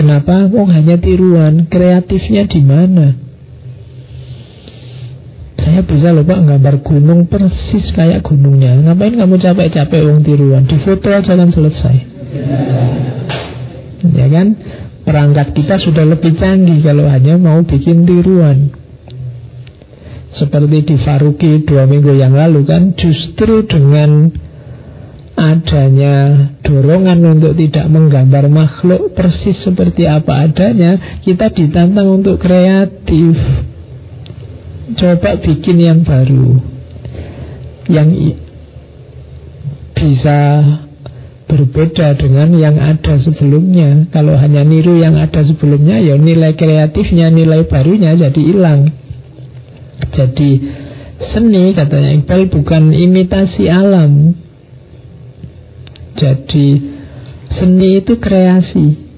Kenapa? 0.00 0.48
Oh 0.56 0.64
hanya 0.64 0.96
tiruan, 0.96 1.68
kreatifnya 1.68 2.48
di 2.48 2.64
mana? 2.64 3.20
Saya 5.60 5.84
bisa 5.84 6.08
lupa 6.16 6.40
gambar 6.40 6.80
gunung 6.80 7.28
persis 7.28 7.92
kayak 7.92 8.24
gunungnya. 8.24 8.80
Ngapain 8.80 9.12
kamu 9.12 9.36
capek-capek 9.36 10.00
uang 10.08 10.24
tiruan? 10.24 10.64
Di 10.64 10.80
foto 10.80 11.04
aja 11.12 11.36
kan 11.36 11.52
selesai. 11.52 11.96
Ya 14.16 14.26
kan? 14.32 14.56
Perangkat 15.04 15.52
kita 15.52 15.76
sudah 15.84 16.08
lebih 16.08 16.32
canggih 16.40 16.80
kalau 16.80 17.04
hanya 17.04 17.36
mau 17.36 17.60
bikin 17.60 18.08
tiruan. 18.08 18.72
Seperti 20.32 20.80
di 20.80 20.96
Faruki 20.96 21.60
dua 21.68 21.84
minggu 21.84 22.16
yang 22.16 22.32
lalu 22.32 22.64
kan 22.64 22.96
Justru 22.96 23.68
dengan 23.68 24.32
adanya 25.40 26.16
dorongan 26.60 27.40
untuk 27.40 27.56
tidak 27.56 27.88
menggambar 27.88 28.52
makhluk 28.52 29.16
persis 29.16 29.56
seperti 29.64 30.04
apa 30.04 30.44
adanya 30.44 31.20
Kita 31.24 31.48
ditantang 31.48 32.20
untuk 32.20 32.36
kreatif. 32.36 33.36
Coba 35.00 35.40
bikin 35.40 35.76
yang 35.80 36.00
baru 36.04 36.60
Yang 37.88 38.36
bisa 39.96 40.40
berbeda 41.50 42.14
dengan 42.14 42.54
yang 42.54 42.78
ada 42.78 43.18
sebelumnya. 43.20 44.06
Kalau 44.14 44.38
hanya 44.38 44.62
niru 44.62 45.02
yang 45.02 45.18
ada 45.18 45.42
sebelumnya 45.42 45.98
Ya 45.98 46.14
nilai 46.14 46.54
kreatifnya, 46.54 47.28
nilai 47.32 47.66
barunya 47.66 48.14
jadi 48.14 48.40
hilang. 48.40 48.94
Jadi 50.10 50.50
seni 51.34 51.76
katanya 51.76 52.16
Iqbal 52.16 52.48
bukan 52.48 52.96
imitasi 52.96 53.68
alam. 53.68 54.39
Jadi 56.18 56.68
seni 57.58 58.02
itu 58.02 58.18
kreasi. 58.18 59.10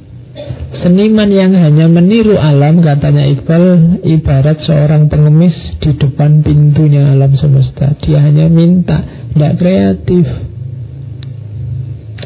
Seniman 0.73 1.29
yang 1.29 1.53
hanya 1.53 1.85
meniru 1.87 2.41
alam 2.41 2.81
katanya 2.81 3.29
Iqbal 3.29 4.01
ibarat 4.09 4.65
seorang 4.65 5.13
pengemis 5.13 5.53
di 5.79 5.93
depan 5.95 6.41
pintunya 6.41 7.13
alam 7.13 7.37
semesta. 7.37 7.93
Dia 8.01 8.25
hanya 8.25 8.49
minta, 8.49 9.29
tidak 9.37 9.61
kreatif. 9.61 10.27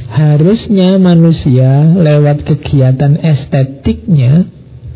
Harusnya 0.07 0.97
manusia 1.03 1.83
lewat 1.99 2.47
kegiatan 2.47 3.19
estetiknya 3.19 4.47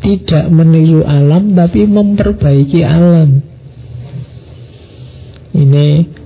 tidak 0.01 0.49
meniru 0.49 1.05
alam 1.05 1.53
tapi 1.53 1.85
memperbaiki 1.85 2.81
alam. 2.81 3.43
Ini 5.51 6.20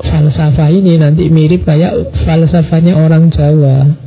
falsafah 0.00 0.68
ini 0.72 1.00
nanti 1.00 1.28
mirip 1.32 1.64
kayak 1.64 2.12
falsafahnya 2.24 2.96
orang 2.96 3.32
Jawa. 3.32 4.04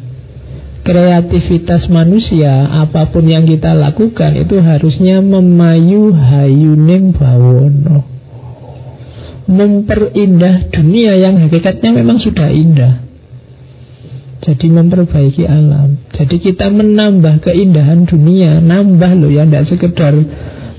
Kreativitas 0.79 1.85
manusia 1.91 2.65
apa 2.65 3.13
pun 3.13 3.27
yang 3.27 3.45
kita 3.45 3.77
lakukan 3.77 4.33
itu 4.41 4.57
harusnya 4.57 5.21
memayu 5.21 6.09
hayuning 6.15 7.13
bawono. 7.13 8.07
Memperindah 9.49 10.69
dunia 10.73 11.13
yang 11.17 11.41
hakikatnya 11.41 11.93
memang 11.93 12.17
sudah 12.21 12.49
indah. 12.53 13.05
Jadi 14.39 14.71
memperbaiki 14.71 15.43
alam. 15.45 15.99
Jadi 16.15 16.39
kita 16.39 16.71
menambah 16.71 17.43
keindahan 17.43 18.07
dunia, 18.07 18.63
nambah 18.63 19.19
loh 19.19 19.29
ya, 19.29 19.43
tidak 19.43 19.67
sekedar 19.67 20.15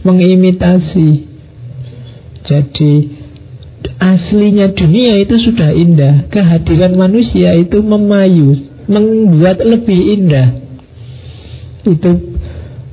mengimitasi. 0.00 1.28
Jadi 2.40 3.19
aslinya 4.00 4.72
dunia 4.72 5.20
itu 5.20 5.36
sudah 5.36 5.76
indah. 5.76 6.26
Kehadiran 6.32 6.96
manusia 6.96 7.52
itu 7.54 7.84
memayu 7.84 8.72
Membuat 8.90 9.62
lebih 9.62 10.00
indah. 10.18 10.48
Itu 11.86 12.10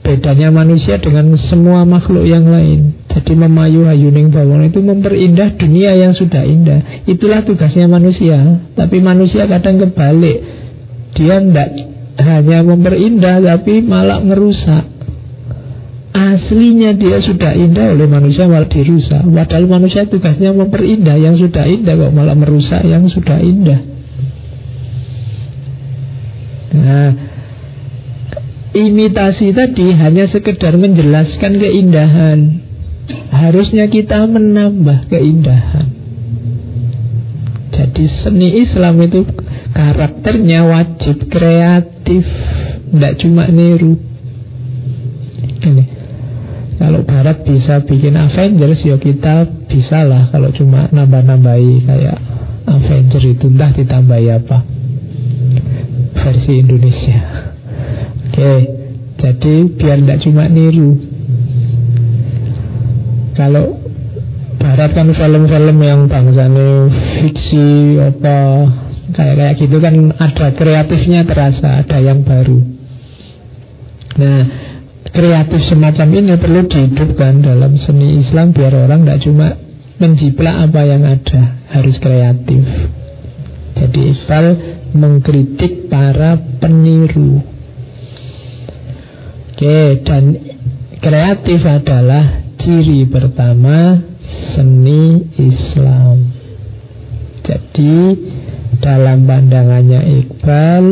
bedanya 0.06 0.54
manusia 0.54 1.02
dengan 1.02 1.34
semua 1.50 1.88
makhluk 1.88 2.28
yang 2.28 2.46
lain. 2.46 2.94
Jadi 3.10 3.34
memayu 3.34 3.90
hayuning 3.90 4.30
bawang 4.30 4.70
itu 4.70 4.78
memperindah 4.78 5.58
dunia 5.58 5.98
yang 5.98 6.14
sudah 6.14 6.46
indah. 6.46 7.02
Itulah 7.10 7.42
tugasnya 7.42 7.90
manusia. 7.90 8.38
Tapi 8.78 9.02
manusia 9.02 9.50
kadang 9.50 9.82
kebalik. 9.82 10.38
Dia 11.18 11.42
tidak 11.42 11.70
hanya 12.18 12.62
memperindah 12.62 13.42
Tapi 13.42 13.82
malah 13.82 14.22
merusak 14.22 14.97
Aslinya 16.18 16.98
dia 16.98 17.22
sudah 17.22 17.54
indah 17.54 17.94
oleh 17.94 18.10
manusia 18.10 18.50
malah 18.50 18.66
dirusak. 18.66 19.22
Padahal 19.22 19.70
manusia 19.70 20.10
tugasnya 20.10 20.50
memperindah 20.50 21.14
yang 21.14 21.38
sudah 21.38 21.70
indah 21.70 21.94
Kok 21.94 22.14
malah 22.18 22.34
merusak 22.34 22.82
yang 22.90 23.06
sudah 23.06 23.38
indah. 23.38 23.82
Nah 26.74 27.10
Imitasi 28.78 29.58
tadi 29.58 29.90
hanya 29.90 30.30
sekedar 30.30 30.78
menjelaskan 30.78 31.54
keindahan. 31.58 32.40
Harusnya 33.34 33.90
kita 33.90 34.30
menambah 34.30 35.10
keindahan. 35.10 35.88
Jadi 37.74 38.06
seni 38.22 38.62
Islam 38.62 39.02
itu 39.02 39.26
karakternya 39.74 40.62
wajib 40.70 41.26
kreatif. 41.26 42.26
Tidak 42.94 43.14
cuma 43.26 43.50
niru. 43.50 43.98
Ini 45.58 45.97
kalau 46.78 47.02
Barat 47.02 47.42
bisa 47.42 47.82
bikin 47.82 48.14
Avengers 48.14 48.86
ya 48.86 49.02
kita 49.02 49.50
bisa 49.66 50.06
lah 50.06 50.30
Kalau 50.30 50.54
cuma 50.54 50.86
nambah-nambahi 50.94 51.90
kayak 51.90 52.18
Avenger 52.70 53.24
itu. 53.26 53.50
Entah 53.50 53.72
ditambahi 53.74 54.28
apa. 54.30 54.58
Versi 56.18 56.54
Indonesia. 56.62 57.20
Oke 58.30 58.54
Jadi 59.18 59.56
biar 59.74 59.98
tidak 60.06 60.20
cuma 60.22 60.46
niru. 60.46 60.92
Kalau 63.34 63.82
Barat 64.58 64.94
kan 64.94 65.10
film-film 65.14 65.78
yang 65.82 66.06
bangsanya 66.06 66.90
fiksi 67.22 67.98
apa 68.02 68.38
kayak 69.14 69.36
kayak 69.38 69.54
gitu 69.58 69.78
kan 69.82 69.96
ada 70.18 70.48
kreatifnya 70.54 71.26
terasa 71.26 71.82
ada 71.82 71.98
yang 71.98 72.22
baru. 72.22 72.62
Nah 74.18 74.67
kreatif 75.14 75.62
semacam 75.70 76.08
ini 76.16 76.34
perlu 76.36 76.62
dihidupkan 76.68 77.40
dalam 77.44 77.78
seni 77.84 78.26
Islam 78.26 78.52
biar 78.52 78.74
orang 78.88 79.06
tidak 79.06 79.22
cuma 79.24 79.48
menjiplak 79.98 80.56
apa 80.70 80.82
yang 80.86 81.04
ada, 81.06 81.42
harus 81.74 81.98
kreatif. 81.98 82.66
Jadi 83.78 84.00
Iqbal 84.14 84.46
mengkritik 84.98 85.90
para 85.90 86.38
peniru. 86.58 87.42
Oke, 89.54 90.02
dan 90.06 90.24
kreatif 91.02 91.62
adalah 91.66 92.46
ciri 92.62 93.10
pertama 93.10 94.02
seni 94.54 95.34
Islam. 95.38 96.30
Jadi 97.42 97.96
dalam 98.82 99.26
pandangannya 99.26 100.02
Iqbal, 100.26 100.86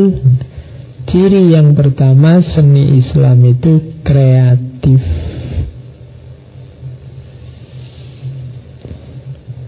ciri 1.06 1.54
yang 1.54 1.72
pertama 1.78 2.42
seni 2.54 3.00
Islam 3.00 3.38
itu 3.46 4.02
kreatif. 4.02 5.02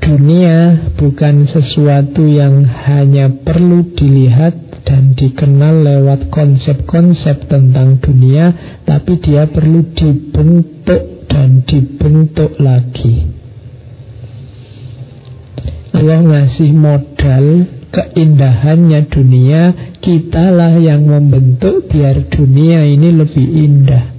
Dunia 0.03 0.89
bukan 0.97 1.47
sesuatu 1.53 2.25
yang 2.25 2.65
hanya 2.65 3.29
perlu 3.45 3.93
dilihat 3.93 4.83
dan 4.89 5.13
dikenal 5.13 5.85
lewat 5.85 6.33
konsep-konsep 6.33 7.45
tentang 7.45 8.01
dunia, 8.01 8.81
tapi 8.89 9.21
dia 9.21 9.45
perlu 9.45 9.85
dibentuk 9.93 11.29
dan 11.29 11.61
dibentuk 11.69 12.57
lagi. 12.57 13.29
Allah 15.93 16.21
ngasih 16.25 16.73
modal 16.73 17.78
keindahannya 17.91 19.09
dunia, 19.09 19.63
kitalah 20.05 20.77
yang 20.77 21.09
membentuk 21.09 21.89
biar 21.89 22.29
dunia 22.29 22.85
ini 22.85 23.09
lebih 23.13 23.47
indah 23.47 24.19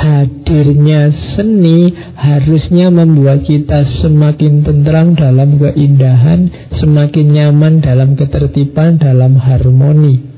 hadirnya 0.00 1.12
seni 1.36 1.92
harusnya 2.16 2.88
membuat 2.88 3.44
kita 3.44 3.84
semakin 4.00 4.64
tentram 4.64 5.12
dalam 5.18 5.60
keindahan, 5.60 6.72
semakin 6.78 7.26
nyaman 7.34 7.84
dalam 7.84 8.16
ketertiban, 8.16 8.96
dalam 8.96 9.36
harmoni. 9.36 10.30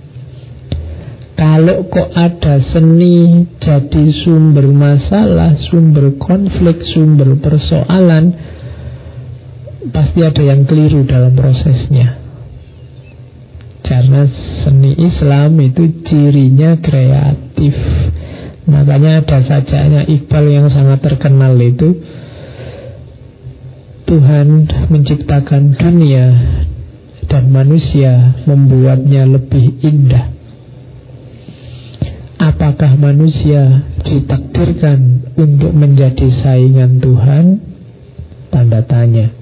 Kalau 1.33 1.91
kok 1.91 2.13
ada 2.15 2.61
seni 2.71 3.49
jadi 3.59 4.05
sumber 4.23 4.69
masalah, 4.71 5.59
sumber 5.71 6.15
konflik, 6.21 6.87
sumber 6.93 7.35
persoalan, 7.41 8.31
pasti 9.91 10.21
ada 10.23 10.43
yang 10.45 10.63
keliru 10.69 11.03
dalam 11.03 11.35
prosesnya. 11.35 12.23
Karena 13.83 14.25
seni 14.63 14.95
Islam 14.95 15.59
itu 15.59 16.07
cirinya 16.07 16.79
kreatif 16.79 17.75
Makanya 18.65 19.21
ada 19.21 19.39
sajanya 19.43 20.07
Iqbal 20.07 20.47
yang 20.49 20.71
sangat 20.71 21.03
terkenal 21.03 21.59
itu 21.59 21.99
Tuhan 24.07 24.71
menciptakan 24.87 25.77
dunia 25.77 26.27
dan 27.27 27.51
manusia 27.51 28.39
membuatnya 28.47 29.27
lebih 29.27 29.83
indah 29.83 30.31
Apakah 32.39 32.99
manusia 32.99 33.87
ditakdirkan 34.03 35.31
untuk 35.39 35.71
menjadi 35.75 36.27
saingan 36.43 36.99
Tuhan? 36.99 37.45
Tanda 38.51 38.83
tanya 38.83 39.42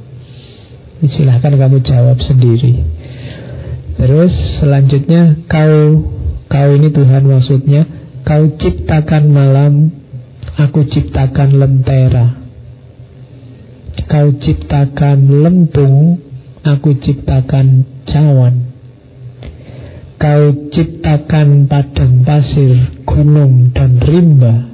Silahkan 1.00 1.56
kamu 1.56 1.80
jawab 1.80 2.20
sendiri 2.24 2.84
Terus 3.96 4.32
selanjutnya 4.60 5.40
kau 5.48 6.04
Kau 6.50 6.68
ini 6.76 6.88
Tuhan 6.92 7.24
maksudnya 7.24 8.00
Kau 8.20 8.46
ciptakan 8.60 9.32
malam, 9.32 9.90
aku 10.60 10.84
ciptakan 10.92 11.56
lentera. 11.56 12.36
Kau 14.06 14.28
ciptakan 14.36 15.40
lempung, 15.40 16.20
aku 16.60 17.00
ciptakan 17.00 17.88
cawan. 18.04 18.76
Kau 20.20 20.52
ciptakan 20.68 21.64
padang 21.64 22.22
pasir, 22.28 23.02
gunung, 23.08 23.72
dan 23.72 23.96
rimba. 24.04 24.68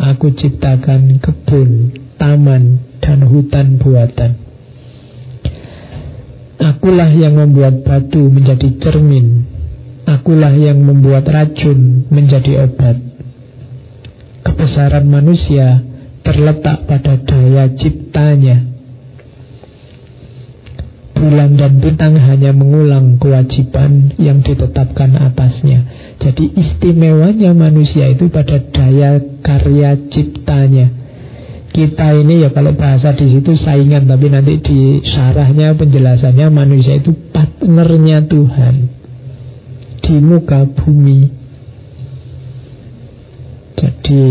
Aku 0.00 0.32
ciptakan 0.32 1.20
kebun, 1.20 1.92
taman, 2.16 2.82
dan 3.04 3.20
hutan 3.28 3.76
buatan. 3.76 4.47
Akulah 6.58 7.06
yang 7.14 7.38
membuat 7.38 7.86
batu 7.86 8.26
menjadi 8.26 8.82
cermin, 8.82 9.46
Akulah 10.10 10.50
yang 10.50 10.82
membuat 10.82 11.30
racun 11.30 12.10
menjadi 12.10 12.66
obat. 12.66 12.98
Kebesaran 14.42 15.06
manusia 15.06 15.86
terletak 16.26 16.90
pada 16.90 17.14
daya 17.22 17.70
ciptanya. 17.78 18.66
Bulan 21.14 21.54
dan 21.54 21.78
bintang 21.78 22.18
hanya 22.18 22.50
mengulang 22.50 23.22
kewajiban 23.22 24.18
yang 24.18 24.42
ditetapkan 24.42 25.14
atasnya. 25.14 25.86
Jadi 26.18 26.58
istimewanya 26.58 27.54
manusia 27.54 28.10
itu 28.10 28.26
pada 28.34 28.58
daya 28.74 29.22
karya 29.46 29.94
ciptanya. 30.10 30.97
Kita 31.78 32.10
ini 32.10 32.42
ya 32.42 32.50
kalau 32.50 32.74
bahasa 32.74 33.14
di 33.14 33.38
situ 33.38 33.54
saingan, 33.54 34.10
tapi 34.10 34.26
nanti 34.26 34.58
di 34.58 34.98
syarahnya 34.98 35.78
penjelasannya 35.78 36.50
manusia 36.50 36.98
itu 36.98 37.14
partnernya 37.30 38.26
Tuhan 38.26 38.74
di 40.02 40.14
muka 40.18 40.66
bumi. 40.66 41.30
Jadi 43.78 44.22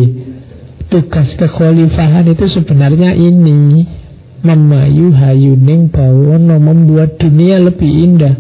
tugas 0.92 1.40
kekhalifahan 1.40 2.28
itu 2.28 2.52
sebenarnya 2.52 3.16
ini 3.16 3.88
memayu 4.44 5.16
hayuning 5.16 5.88
bawono 5.88 6.60
membuat 6.60 7.16
dunia 7.16 7.64
lebih 7.64 7.92
indah. 8.12 8.36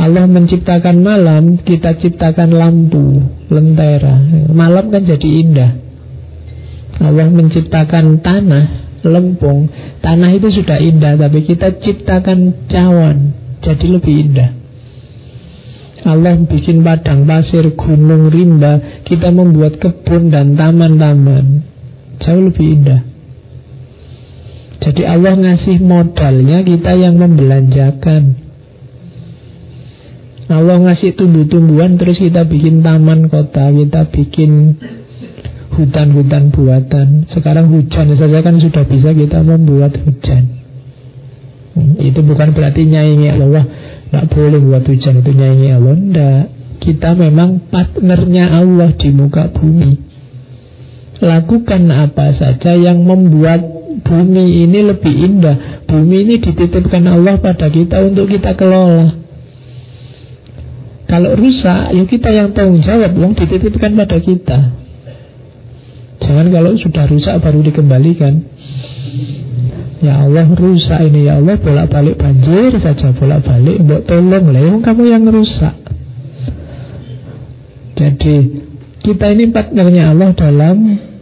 Allah 0.00 0.24
menciptakan 0.24 1.04
malam, 1.04 1.60
kita 1.60 2.00
ciptakan 2.00 2.48
lampu, 2.48 3.28
lentera. 3.52 4.24
Malam 4.48 4.88
kan 4.88 5.04
jadi 5.04 5.28
indah. 5.28 5.85
Allah 7.00 7.28
menciptakan 7.28 8.24
tanah, 8.24 8.64
lempung. 9.04 9.68
Tanah 10.00 10.30
itu 10.32 10.48
sudah 10.48 10.80
indah, 10.80 11.20
tapi 11.20 11.44
kita 11.44 11.76
ciptakan 11.82 12.68
cawan, 12.72 13.36
jadi 13.60 13.86
lebih 14.00 14.14
indah. 14.28 14.50
Allah 16.06 16.38
bikin 16.38 16.86
padang 16.86 17.26
pasir, 17.26 17.74
gunung, 17.74 18.30
rimba 18.30 19.02
Kita 19.02 19.34
membuat 19.34 19.82
kebun 19.82 20.30
dan 20.30 20.54
taman-taman 20.54 21.66
Jauh 22.22 22.46
lebih 22.46 22.66
indah 22.78 23.02
Jadi 24.86 25.02
Allah 25.02 25.34
ngasih 25.34 25.82
modalnya 25.82 26.62
Kita 26.62 26.94
yang 26.94 27.18
membelanjakan 27.18 28.22
Allah 30.46 30.78
ngasih 30.78 31.18
tumbuh-tumbuhan 31.18 31.98
Terus 31.98 32.22
kita 32.22 32.46
bikin 32.46 32.86
taman 32.86 33.26
kota 33.26 33.66
Kita 33.74 34.06
bikin 34.14 34.78
hutan-hutan 35.76 36.50
buatan. 36.50 37.28
Sekarang 37.30 37.68
hujan 37.68 38.16
saja 38.16 38.40
kan 38.40 38.56
sudah 38.56 38.84
bisa 38.88 39.12
kita 39.12 39.44
membuat 39.44 39.92
hujan. 40.00 40.56
Itu 42.00 42.24
bukan 42.24 42.56
berarti 42.56 42.88
nyanyi 42.88 43.28
Allah 43.36 43.68
Nggak 44.08 44.26
boleh 44.32 44.60
buat 44.62 44.84
hujan 44.86 45.20
itu 45.20 45.30
nyanyi 45.34 45.68
Allah. 45.76 45.94
Nggak 45.98 46.42
Kita 46.76 47.18
memang 47.18 47.68
partnernya 47.68 48.52
Allah 48.52 48.94
di 48.94 49.10
muka 49.10 49.50
bumi. 49.50 49.92
Lakukan 51.18 51.82
apa 51.90 52.36
saja 52.36 52.76
yang 52.76 53.02
membuat 53.02 53.64
bumi 54.04 54.62
ini 54.62 54.80
lebih 54.84 55.10
indah. 55.10 55.84
Bumi 55.88 56.28
ini 56.28 56.34
dititipkan 56.38 57.02
Allah 57.10 57.40
pada 57.42 57.72
kita 57.72 58.04
untuk 58.06 58.30
kita 58.30 58.54
kelola. 58.54 59.24
Kalau 61.06 61.38
rusak, 61.38 61.94
ya 61.94 62.02
kita 62.02 62.28
yang 62.34 62.50
tanggung 62.50 62.82
jawab 62.82 63.14
Wong 63.14 63.38
dititipkan 63.38 63.94
pada 63.94 64.18
kita 64.18 64.85
Jangan 66.22 66.46
kalau 66.48 66.72
sudah 66.80 67.04
rusak 67.08 67.34
baru 67.44 67.60
dikembalikan 67.60 68.34
Ya 70.04 70.22
Allah 70.22 70.44
rusak 70.52 71.00
ini 71.08 71.24
ya 71.24 71.40
Allah 71.40 71.56
bolak-balik 71.56 72.20
banjir 72.20 72.68
saja 72.84 73.16
bolak-balik 73.16 73.80
buat 73.80 74.02
tolong 74.04 74.52
leong 74.52 74.84
kamu 74.84 75.02
yang 75.08 75.24
rusak. 75.24 75.72
Jadi 77.96 78.36
kita 79.00 79.32
ini 79.32 79.48
partnernya 79.48 80.12
Allah 80.12 80.36
dalam 80.36 80.76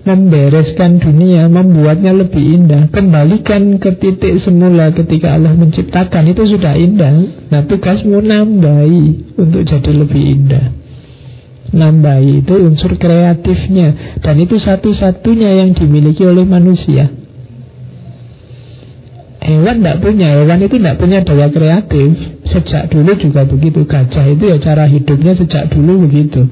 membereskan 0.04 1.00
dunia, 1.00 1.46
membuatnya 1.46 2.12
lebih 2.12 2.44
indah. 2.44 2.90
Kembalikan 2.90 3.78
ke 3.78 3.94
titik 3.94 4.42
semula 4.42 4.90
ketika 4.90 5.38
Allah 5.38 5.54
menciptakan 5.54 6.34
itu 6.34 6.42
sudah 6.58 6.74
indah. 6.74 7.14
Nah 7.54 7.62
tugasmu 7.64 8.20
nambahi 8.20 9.38
untuk 9.38 9.64
jadi 9.70 9.92
lebih 10.02 10.22
indah. 10.34 10.83
Nambahi 11.72 12.44
itu 12.44 12.54
unsur 12.60 13.00
kreatifnya. 13.00 14.20
Dan 14.20 14.36
itu 14.42 14.60
satu-satunya 14.60 15.64
yang 15.64 15.72
dimiliki 15.72 16.26
oleh 16.26 16.44
manusia. 16.44 17.08
Hewan 19.44 19.84
tidak 19.84 20.00
punya, 20.00 20.28
hewan 20.40 20.60
itu 20.64 20.76
tidak 20.80 20.96
punya 20.96 21.18
daya 21.20 21.48
kreatif. 21.52 22.10
Sejak 22.48 22.92
dulu 22.92 23.12
juga 23.16 23.44
begitu. 23.48 23.84
Gajah 23.84 24.24
itu 24.28 24.44
ya 24.48 24.56
cara 24.60 24.84
hidupnya 24.88 25.32
sejak 25.36 25.72
dulu 25.72 26.08
begitu. 26.08 26.48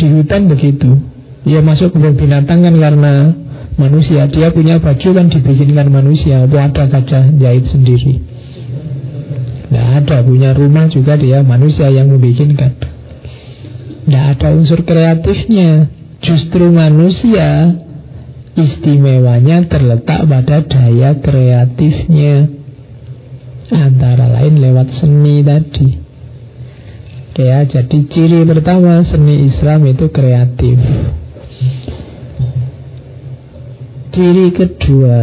Di 0.00 0.06
hutan 0.08 0.48
begitu. 0.48 1.00
Ya 1.44 1.60
masuk 1.60 1.92
kebun 1.92 2.16
binatang 2.16 2.64
kan 2.64 2.72
karena 2.72 3.36
manusia. 3.76 4.24
Dia 4.32 4.48
punya 4.56 4.80
baju 4.80 5.08
kan 5.12 5.26
dibikinkan 5.28 5.92
manusia. 5.92 6.48
Atau 6.48 6.60
ada 6.60 6.84
gajah 6.88 7.24
jahit 7.36 7.64
sendiri. 7.68 8.24
Tidak 9.68 9.86
ada. 10.00 10.24
Punya 10.24 10.56
rumah 10.56 10.88
juga 10.88 11.20
dia 11.20 11.44
manusia 11.44 11.92
yang 11.92 12.08
membikinkan 12.08 12.93
Tidak 14.04 14.24
ada 14.36 14.48
unsur 14.52 14.84
kreatifnya. 14.84 15.88
Justru 16.24 16.72
manusia 16.72 17.80
Istimewanya 18.54 19.66
terletak 19.66 20.30
pada 20.30 20.62
daya 20.62 21.18
kreatifnya. 21.18 22.46
Antara 23.74 24.30
lain 24.30 24.62
lewat 24.62 25.02
seni 25.02 25.42
tadi. 25.42 25.88
Ya, 27.34 27.66
jadi 27.66 27.98
ciri 28.14 28.46
pertama 28.46 29.02
seni 29.10 29.50
Islam 29.50 29.90
itu 29.90 30.06
kreatif. 30.06 30.78
Ciri 34.14 34.46
kedua. 34.54 35.18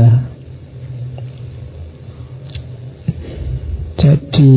Jadi 3.96 4.52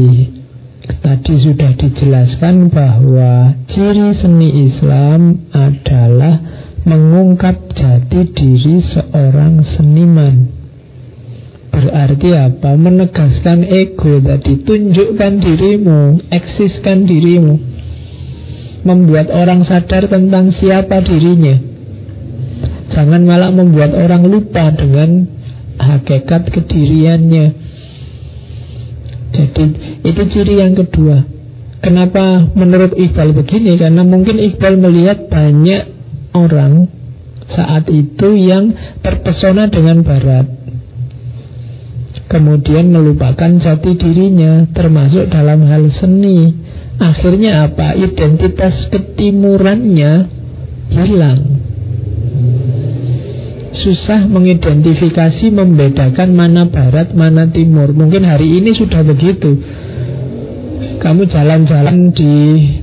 Tadi 0.85 1.35
sudah 1.41 1.73
dijelaskan 1.81 2.69
bahwa 2.69 3.57
ciri 3.73 4.21
seni 4.21 4.69
Islam 4.69 5.49
adalah 5.57 6.45
mengungkap 6.85 7.73
jati 7.73 8.29
diri 8.37 8.85
seorang 8.93 9.65
seniman. 9.77 10.53
Berarti 11.73 12.31
apa? 12.37 12.77
Menegaskan 12.77 13.65
ego 13.73 14.21
tadi, 14.21 14.61
tunjukkan 14.61 15.33
dirimu, 15.41 16.21
eksiskan 16.29 17.09
dirimu. 17.09 17.57
Membuat 18.85 19.33
orang 19.33 19.65
sadar 19.65 20.05
tentang 20.13 20.53
siapa 20.53 21.01
dirinya. 21.01 21.57
Jangan 22.93 23.25
malah 23.25 23.49
membuat 23.57 23.97
orang 23.97 24.29
lupa 24.29 24.69
dengan 24.69 25.25
hakikat 25.81 26.53
kediriannya. 26.53 27.64
Jadi 29.35 29.65
itu 30.07 30.23
ciri 30.31 30.63
yang 30.63 30.79
kedua. 30.79 31.27
Kenapa 31.83 32.49
menurut 32.57 32.97
Iqbal 32.97 33.37
begini? 33.37 33.77
Karena 33.77 34.07
mungkin 34.07 34.41
Iqbal 34.41 34.81
melihat 34.81 35.29
banyak 35.29 35.83
orang 36.33 36.89
saat 37.51 37.91
itu 37.93 38.29
yang 38.41 38.73
terpesona 39.05 39.69
dengan 39.69 40.01
Barat. 40.01 40.49
Kemudian 42.25 42.89
melupakan 42.89 43.53
jati 43.61 44.01
dirinya, 44.01 44.65
termasuk 44.73 45.29
dalam 45.29 45.69
hal 45.69 45.93
seni. 46.01 46.57
Akhirnya 46.97 47.69
apa? 47.69 47.93
Identitas 48.01 48.89
ketimurannya 48.89 50.13
hilang 50.89 51.55
susah 53.85 54.25
mengidentifikasi, 54.25 55.53
membedakan 55.53 56.33
mana 56.33 56.65
barat, 56.65 57.13
mana 57.13 57.45
timur. 57.53 57.93
Mungkin 57.93 58.25
hari 58.25 58.57
ini 58.57 58.73
sudah 58.73 59.05
begitu. 59.05 59.61
Kamu 61.05 61.29
jalan-jalan 61.29 62.17
di 62.17 62.35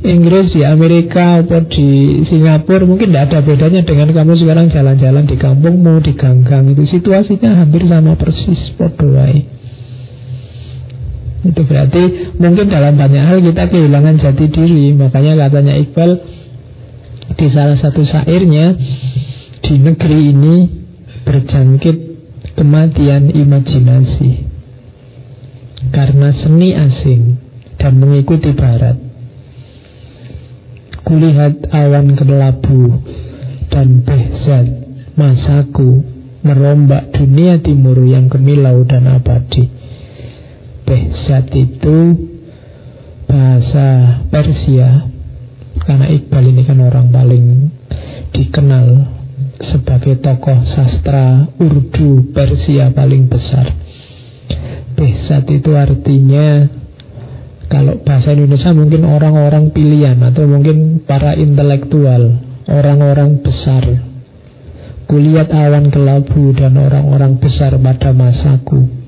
Inggris, 0.05 0.53
di 0.53 0.61
Amerika, 0.61 1.41
atau 1.41 1.65
di 1.65 2.21
Singapura, 2.29 2.85
mungkin 2.85 3.09
tidak 3.09 3.33
ada 3.33 3.39
bedanya 3.41 3.81
dengan 3.81 4.13
kamu 4.13 4.37
sekarang 4.37 4.69
jalan-jalan 4.69 5.25
di 5.25 5.35
kampungmu, 5.41 6.05
di 6.05 6.13
ganggang. 6.13 6.69
Itu 6.69 6.85
situasinya 6.85 7.65
hampir 7.65 7.89
sama 7.89 8.13
persis, 8.13 8.77
podoai. 8.77 9.41
Itu 11.41 11.65
berarti 11.65 12.37
mungkin 12.37 12.69
dalam 12.69 12.93
banyak 12.93 13.23
hal 13.25 13.37
kita 13.41 13.73
kehilangan 13.73 14.21
jati 14.21 14.45
diri. 14.53 14.93
Makanya 14.93 15.33
katanya 15.49 15.73
Iqbal 15.81 16.11
di 17.33 17.47
salah 17.49 17.77
satu 17.81 18.05
syairnya 18.05 18.65
di 19.65 19.73
negeri 19.81 20.19
ini 20.29 20.80
berjangkit 21.25 21.97
kematian 22.57 23.29
imajinasi 23.31 24.51
karena 25.89 26.29
seni 26.33 26.77
asing 26.77 27.41
dan 27.81 27.97
mengikuti 27.97 28.53
barat. 28.53 28.97
Kulihat 31.01 31.67
awan 31.73 32.13
kelabu 32.13 33.01
dan 33.73 34.05
behzat 34.05 34.65
masaku 35.17 36.05
merombak 36.45 37.11
dunia 37.11 37.57
timur 37.59 37.97
yang 38.05 38.29
kemilau 38.29 38.85
dan 38.85 39.09
abadi. 39.09 39.67
Behzat 40.85 41.51
itu 41.57 41.97
bahasa 43.25 44.19
Persia 44.29 45.09
karena 45.81 46.05
Iqbal 46.11 46.45
ini 46.53 46.61
kan 46.67 46.79
orang 46.79 47.09
paling 47.09 47.45
dikenal 48.31 49.20
sebagai 49.69 50.17
tokoh 50.21 50.65
sastra 50.73 51.49
Urdu 51.61 52.33
Persia 52.33 52.89
paling 52.93 53.29
besar. 53.29 53.69
Behzat 54.97 55.45
itu 55.49 55.71
artinya 55.77 56.65
kalau 57.71 58.03
bahasa 58.03 58.35
Indonesia 58.35 58.75
mungkin 58.75 59.07
orang-orang 59.07 59.71
pilihan 59.71 60.19
atau 60.19 60.43
mungkin 60.49 61.07
para 61.07 61.37
intelektual, 61.39 62.41
orang-orang 62.67 63.39
besar. 63.39 63.83
Kulihat 65.07 65.51
awan 65.51 65.91
kelabu 65.91 66.55
dan 66.55 66.79
orang-orang 66.79 67.35
besar 67.39 67.75
pada 67.75 68.15
masaku 68.15 69.01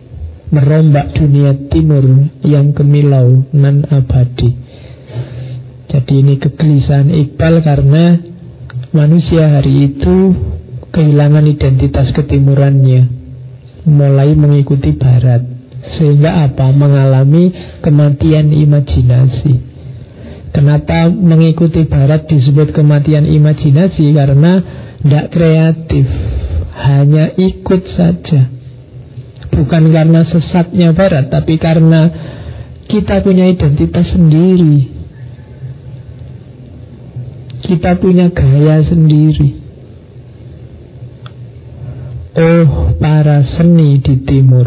merombak 0.54 1.18
dunia 1.18 1.58
timur 1.74 2.30
yang 2.46 2.78
kemilau 2.78 3.42
nan 3.58 3.90
abadi. 3.90 4.54
Jadi 5.90 6.14
ini 6.14 6.38
kegelisahan 6.38 7.10
Iqbal 7.10 7.66
karena 7.66 8.33
Manusia 8.94 9.50
hari 9.50 9.90
itu 9.90 10.38
kehilangan 10.94 11.50
identitas 11.50 12.14
ketimurannya, 12.14 13.10
mulai 13.90 14.38
mengikuti 14.38 14.94
barat, 14.94 15.42
sehingga 15.98 16.46
apa? 16.46 16.70
Mengalami 16.70 17.50
kematian 17.82 18.54
imajinasi. 18.54 19.54
Kenapa 20.54 21.10
mengikuti 21.10 21.90
barat 21.90 22.30
disebut 22.30 22.70
kematian 22.70 23.26
imajinasi? 23.26 24.14
Karena 24.14 24.62
tidak 25.02 25.26
kreatif, 25.34 26.06
hanya 26.78 27.34
ikut 27.34 27.82
saja. 27.98 28.46
Bukan 29.58 29.90
karena 29.90 30.22
sesatnya 30.22 30.94
barat, 30.94 31.34
tapi 31.34 31.58
karena 31.58 32.02
kita 32.86 33.26
punya 33.26 33.50
identitas 33.50 34.06
sendiri 34.14 35.03
kita 37.64 37.96
punya 38.00 38.28
gaya 38.32 38.84
sendiri. 38.84 39.64
Oh, 42.34 42.98
para 42.98 43.46
seni 43.56 44.02
di 44.02 44.26
timur, 44.26 44.66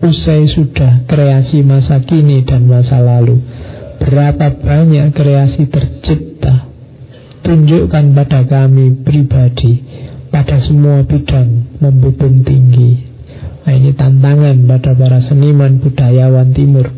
usai 0.00 0.48
sudah 0.48 1.04
kreasi 1.04 1.60
masa 1.60 2.00
kini 2.02 2.40
dan 2.42 2.64
masa 2.64 3.04
lalu. 3.04 3.36
Berapa 4.00 4.58
banyak 4.58 5.12
kreasi 5.12 5.68
tercipta? 5.68 6.72
Tunjukkan 7.44 8.16
pada 8.16 8.48
kami 8.48 9.04
pribadi, 9.04 9.84
pada 10.32 10.58
semua 10.64 11.04
bidang 11.04 11.78
membubung 11.78 12.42
tinggi. 12.42 13.12
Nah, 13.62 13.74
ini 13.76 13.94
tantangan 13.94 14.56
pada 14.66 14.90
para 14.96 15.20
seniman 15.28 15.78
budayawan 15.78 16.50
timur. 16.50 16.90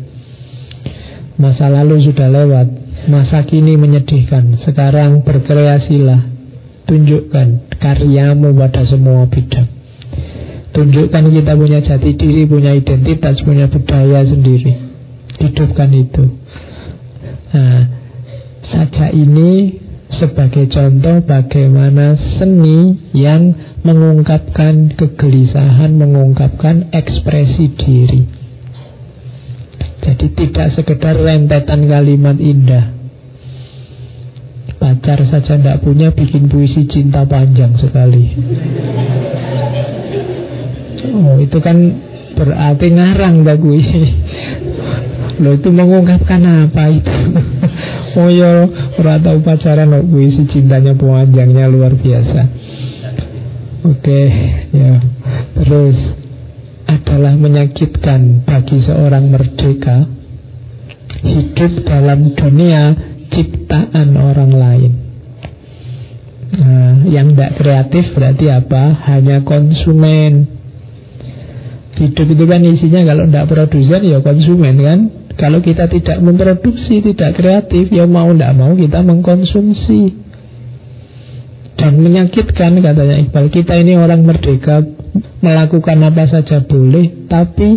Masa 1.35 1.67
lalu 1.67 2.07
sudah 2.07 2.31
lewat, 2.31 2.84
Masa 3.05 3.45
kini 3.45 3.75
menyedihkan. 3.77 4.59
Sekarang 4.63 5.21
berkreasilah. 5.21 6.33
Tunjukkan 6.85 7.75
karyamu 7.81 8.53
pada 8.53 8.85
semua 8.85 9.25
bidang. 9.25 9.69
Tunjukkan 10.75 11.23
kita 11.33 11.53
punya 11.55 11.79
jati 11.81 12.13
diri 12.13 12.45
Punya 12.45 12.75
identitas, 12.75 13.41
punya 13.41 13.65
budaya 13.65 14.21
sendiri. 14.21 14.73
Hidupkan 15.41 15.89
itu. 15.95 16.25
Nah 17.55 18.05
Saja 18.65 19.13
ini 19.13 19.77
sebagai 20.09 20.65
contoh 20.73 21.21
bagaimana 21.21 22.17
seni 22.37 22.97
yang 23.13 23.53
mengungkapkan 23.85 24.97
kegelisahan, 24.97 25.93
mengungkapkan 25.93 26.89
ekspresi 26.89 27.77
diri. 27.77 28.44
Jadi 30.05 30.27
tidak 30.37 30.67
sekedar 30.77 31.17
rentetan 31.17 31.89
kalimat 31.89 32.37
indah. 32.37 32.93
Pacar 34.77 35.17
saja 35.33 35.57
tidak 35.57 35.81
punya 35.81 36.13
bikin 36.13 36.45
puisi 36.45 36.85
cinta 36.85 37.25
panjang 37.25 37.73
sekali. 37.81 38.37
Oh 41.09 41.41
itu 41.41 41.57
kan 41.57 41.77
berarti 42.37 42.87
ngarang 42.93 43.47
gak 43.47 43.57
gue 43.63 43.81
Lo 45.41 45.57
itu 45.57 45.69
mengungkapkan 45.73 46.69
apa 46.69 46.83
itu? 46.93 47.15
Oh 48.15 48.31
ya 48.31 48.63
Rata 48.95 49.35
upacara 49.35 49.83
no 49.83 49.99
puisi 50.05 50.47
cintanya 50.47 50.95
panjangnya 50.95 51.67
luar 51.67 51.97
biasa. 51.97 52.41
Oke 53.83 53.99
okay, 54.01 54.25
ya 54.71 55.03
Terus 55.59 56.24
adalah 56.85 57.33
menyakitkan 57.33 58.45
bagi 58.45 58.77
seorang 58.85 59.33
merdeka 59.33 60.05
hidup 61.25 61.73
dalam 61.85 62.37
dunia 62.37 62.83
ciptaan 63.33 64.13
orang 64.13 64.51
lain. 64.53 64.93
Nah, 66.55 67.03
yang 67.09 67.33
tidak 67.33 67.51
kreatif 67.59 68.05
berarti 68.15 68.45
apa? 68.47 68.83
Hanya 69.11 69.41
konsumen. 69.43 70.47
Hidup 71.95 72.27
itu 72.27 72.43
kan 72.45 72.61
isinya 72.63 73.01
kalau 73.07 73.23
tidak 73.27 73.47
produsen 73.49 74.01
ya 74.05 74.19
konsumen 74.21 74.75
kan. 74.79 74.99
Kalau 75.35 75.59
kita 75.59 75.91
tidak 75.91 76.23
memproduksi, 76.23 77.03
tidak 77.03 77.35
kreatif, 77.35 77.91
ya 77.91 78.07
mau 78.07 78.31
tidak 78.31 78.55
mau 78.55 78.71
kita 78.71 79.03
mengkonsumsi. 79.03 80.15
Dan 81.75 81.99
menyakitkan 81.99 82.71
katanya 82.79 83.19
Iqbal, 83.19 83.51
kita 83.51 83.75
ini 83.83 83.99
orang 83.99 84.23
merdeka 84.23 84.79
melakukan 85.45 86.01
apa 86.01 86.25
saja 86.25 86.65
boleh, 86.65 87.29
tapi 87.29 87.69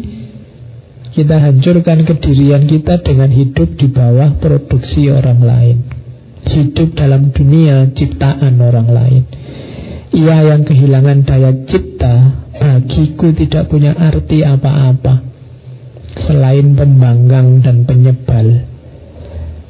kita 1.13 1.37
hancurkan 1.37 2.07
kedirian 2.09 2.65
kita 2.65 3.03
dengan 3.05 3.29
hidup 3.29 3.75
di 3.77 3.93
bawah 3.93 4.39
produksi 4.41 5.13
orang 5.13 5.41
lain. 5.45 5.79
Hidup 6.49 6.97
dalam 6.97 7.35
dunia 7.35 7.93
ciptaan 7.93 8.57
orang 8.57 8.89
lain. 8.89 9.23
Ia 10.15 10.55
yang 10.55 10.65
kehilangan 10.65 11.29
daya 11.29 11.53
cipta 11.69 12.15
bagiku 12.57 13.35
tidak 13.37 13.69
punya 13.69 13.93
arti 13.99 14.41
apa-apa 14.47 15.27
selain 16.25 16.79
pembanggang 16.79 17.67
dan 17.67 17.83
penyebal. 17.83 18.65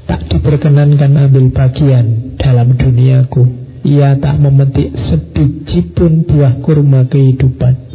Tak 0.05 0.29
diperkenankan 0.29 1.16
ambil 1.16 1.49
bagian 1.49 2.37
dalam 2.37 2.77
duniaku. 2.77 3.45
Ia 3.89 4.20
tak 4.20 4.37
memetik 4.37 4.93
sebiji 4.93 5.97
pun 5.97 6.29
buah 6.29 6.61
kurma 6.61 7.09
kehidupan. 7.09 7.88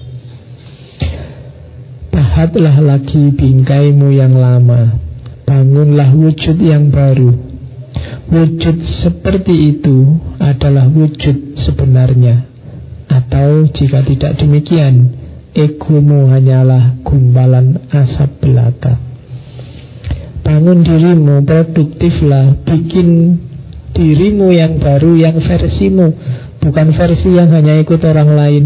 Pahatlah 2.33 2.81
lagi 2.81 3.29
bingkaimu 3.29 4.09
yang 4.09 4.33
lama. 4.33 4.97
Bangunlah 5.45 6.17
wujud 6.17 6.57
yang 6.65 6.89
baru. 6.89 7.29
Wujud 8.25 9.05
seperti 9.05 9.53
itu 9.53 10.17
adalah 10.41 10.89
wujud 10.89 11.61
sebenarnya. 11.61 12.49
Atau 13.05 13.69
jika 13.77 14.01
tidak 14.01 14.41
demikian, 14.41 15.13
egomu 15.53 16.33
hanyalah 16.33 17.05
gumpalan 17.05 17.85
asap 17.93 18.41
belaka. 18.41 18.97
Bangun 20.41 20.81
dirimu, 20.81 21.45
produktiflah, 21.45 22.65
bikin 22.65 23.37
dirimu 23.93 24.49
yang 24.49 24.81
baru, 24.81 25.21
yang 25.21 25.37
versimu, 25.37 26.17
bukan 26.65 26.97
versi 26.97 27.29
yang 27.29 27.53
hanya 27.53 27.77
ikut 27.77 28.01
orang 28.01 28.33
lain. 28.33 28.63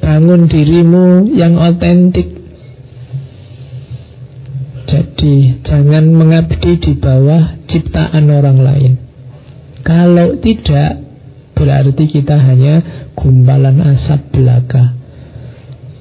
Bangun 0.00 0.48
dirimu 0.48 1.28
yang 1.36 1.60
otentik. 1.60 2.40
Jadi 4.90 5.62
jangan 5.62 6.10
mengabdi 6.10 6.72
di 6.80 6.92
bawah 6.98 7.60
ciptaan 7.70 8.26
orang 8.26 8.58
lain. 8.58 8.92
Kalau 9.86 10.40
tidak, 10.42 10.98
berarti 11.54 12.04
kita 12.10 12.36
hanya 12.36 13.06
gumpalan 13.14 13.78
asap 13.84 14.34
belaka. 14.34 14.98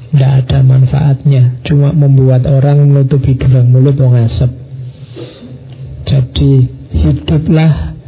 Tidak 0.09 0.31
ada 0.41 0.65
manfaatnya, 0.65 1.61
cuma 1.67 1.93
membuat 1.93 2.49
orang 2.49 2.89
menutup 2.89 3.21
hidung 3.21 3.69
mulut 3.69 3.93
wong 4.01 4.17
asap. 4.25 4.49
Jadi 6.09 6.51
hiduplah 6.89 7.98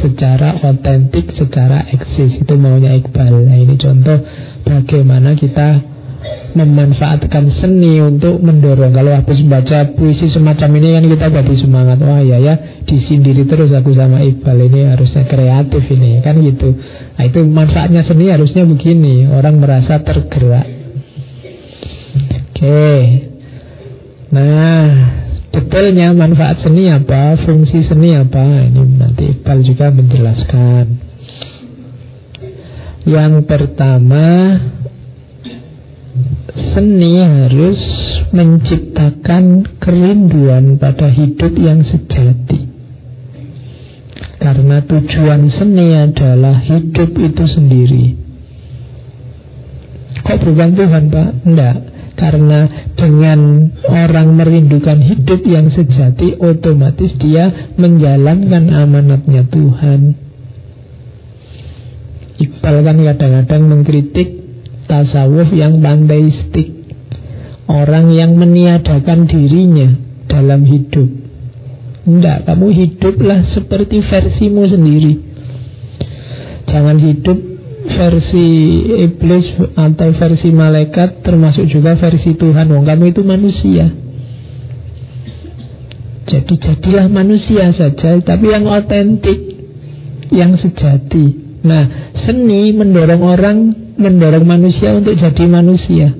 secara 0.00 0.56
otentik, 0.64 1.34
secara 1.36 1.84
eksis. 1.92 2.40
Itu 2.40 2.56
maunya 2.56 2.96
Iqbal. 2.96 3.44
Nah 3.44 3.58
ini 3.58 3.76
contoh 3.76 4.16
bagaimana 4.64 5.36
kita 5.36 5.92
memanfaatkan 6.52 7.50
seni 7.58 7.98
untuk 7.98 8.38
mendorong. 8.38 8.92
Kalau 8.92 9.12
habis 9.12 9.40
baca 9.48 9.92
puisi 9.96 10.30
semacam 10.30 10.70
ini 10.78 10.88
kan 10.94 11.04
kita 11.08 11.26
jadi 11.28 11.54
semangat. 11.58 11.98
Wah 12.00 12.22
ya 12.22 12.38
ya, 12.38 12.54
disindiri 12.86 13.44
terus 13.44 13.72
aku 13.74 13.92
sama 13.96 14.22
Iqbal 14.22 14.70
ini 14.70 14.88
harusnya 14.88 15.24
kreatif 15.26 15.84
ini 15.90 16.22
kan 16.22 16.38
gitu. 16.40 16.76
Nah 17.18 17.24
itu 17.26 17.40
manfaatnya 17.44 18.04
seni 18.06 18.30
harusnya 18.30 18.62
begini. 18.64 19.28
Orang 19.28 19.58
merasa 19.60 20.00
tergerak. 20.00 20.66
Oke. 22.52 22.92
Nah, 24.32 24.88
detailnya 25.52 26.16
manfaat 26.16 26.64
seni 26.64 26.88
apa, 26.88 27.36
fungsi 27.44 27.84
seni 27.86 28.16
apa, 28.16 28.42
ini 28.66 28.82
nanti 28.96 29.36
Iqbal 29.36 29.58
juga 29.62 29.92
menjelaskan. 29.92 30.86
Yang 33.02 33.34
pertama, 33.50 34.30
Seni 36.52 37.16
harus 37.24 37.80
menciptakan 38.36 39.64
kerinduan 39.80 40.76
pada 40.76 41.08
hidup 41.08 41.52
yang 41.56 41.80
sejati. 41.80 42.68
Karena 44.36 44.84
tujuan 44.84 45.48
seni 45.48 45.96
adalah 45.96 46.60
hidup 46.60 47.08
itu 47.16 47.44
sendiri. 47.48 48.04
Kok 50.20 50.38
bukan 50.44 50.70
Tuhan 50.76 51.04
Pak? 51.08 51.30
Enggak. 51.48 51.76
Karena 52.12 52.68
dengan 52.94 53.72
orang 53.88 54.36
merindukan 54.36 55.00
hidup 55.00 55.40
yang 55.48 55.72
sejati, 55.72 56.36
otomatis 56.38 57.10
dia 57.18 57.72
menjalankan 57.80 58.68
amanatnya 58.68 59.48
Tuhan. 59.48 60.00
Iqbal 62.42 62.76
kan 62.84 62.96
kadang-kadang 63.00 63.62
mengkritik 63.70 64.28
tasawuf 64.86 65.50
yang 65.56 65.80
panteistik. 65.80 66.84
Orang 67.72 68.12
yang 68.12 68.36
meniadakan 68.36 69.24
dirinya 69.24 69.96
dalam 70.28 70.68
hidup. 70.68 71.08
Tidak, 72.02 72.38
kamu 72.44 72.66
hiduplah 72.74 73.54
seperti 73.54 74.02
versimu 74.04 74.66
sendiri. 74.66 75.14
Jangan 76.66 76.98
hidup 76.98 77.51
versi 77.82 78.48
iblis 79.02 79.46
atau 79.74 80.08
versi 80.14 80.48
malaikat 80.54 81.26
Termasuk 81.26 81.66
juga 81.66 81.98
versi 81.98 82.34
Tuhan 82.38 82.70
Wong 82.70 82.86
kamu 82.86 83.10
itu 83.10 83.22
manusia 83.26 83.90
Jadi 86.26 86.54
jadilah 86.56 87.06
manusia 87.10 87.74
saja 87.74 88.18
Tapi 88.22 88.46
yang 88.46 88.70
otentik 88.70 89.38
Yang 90.30 90.68
sejati 90.68 91.26
Nah 91.62 92.14
seni 92.26 92.74
mendorong 92.74 93.22
orang 93.22 93.58
mendorong 94.02 94.44
manusia 94.44 94.94
untuk 94.96 95.14
jadi 95.14 95.44
manusia. 95.46 96.10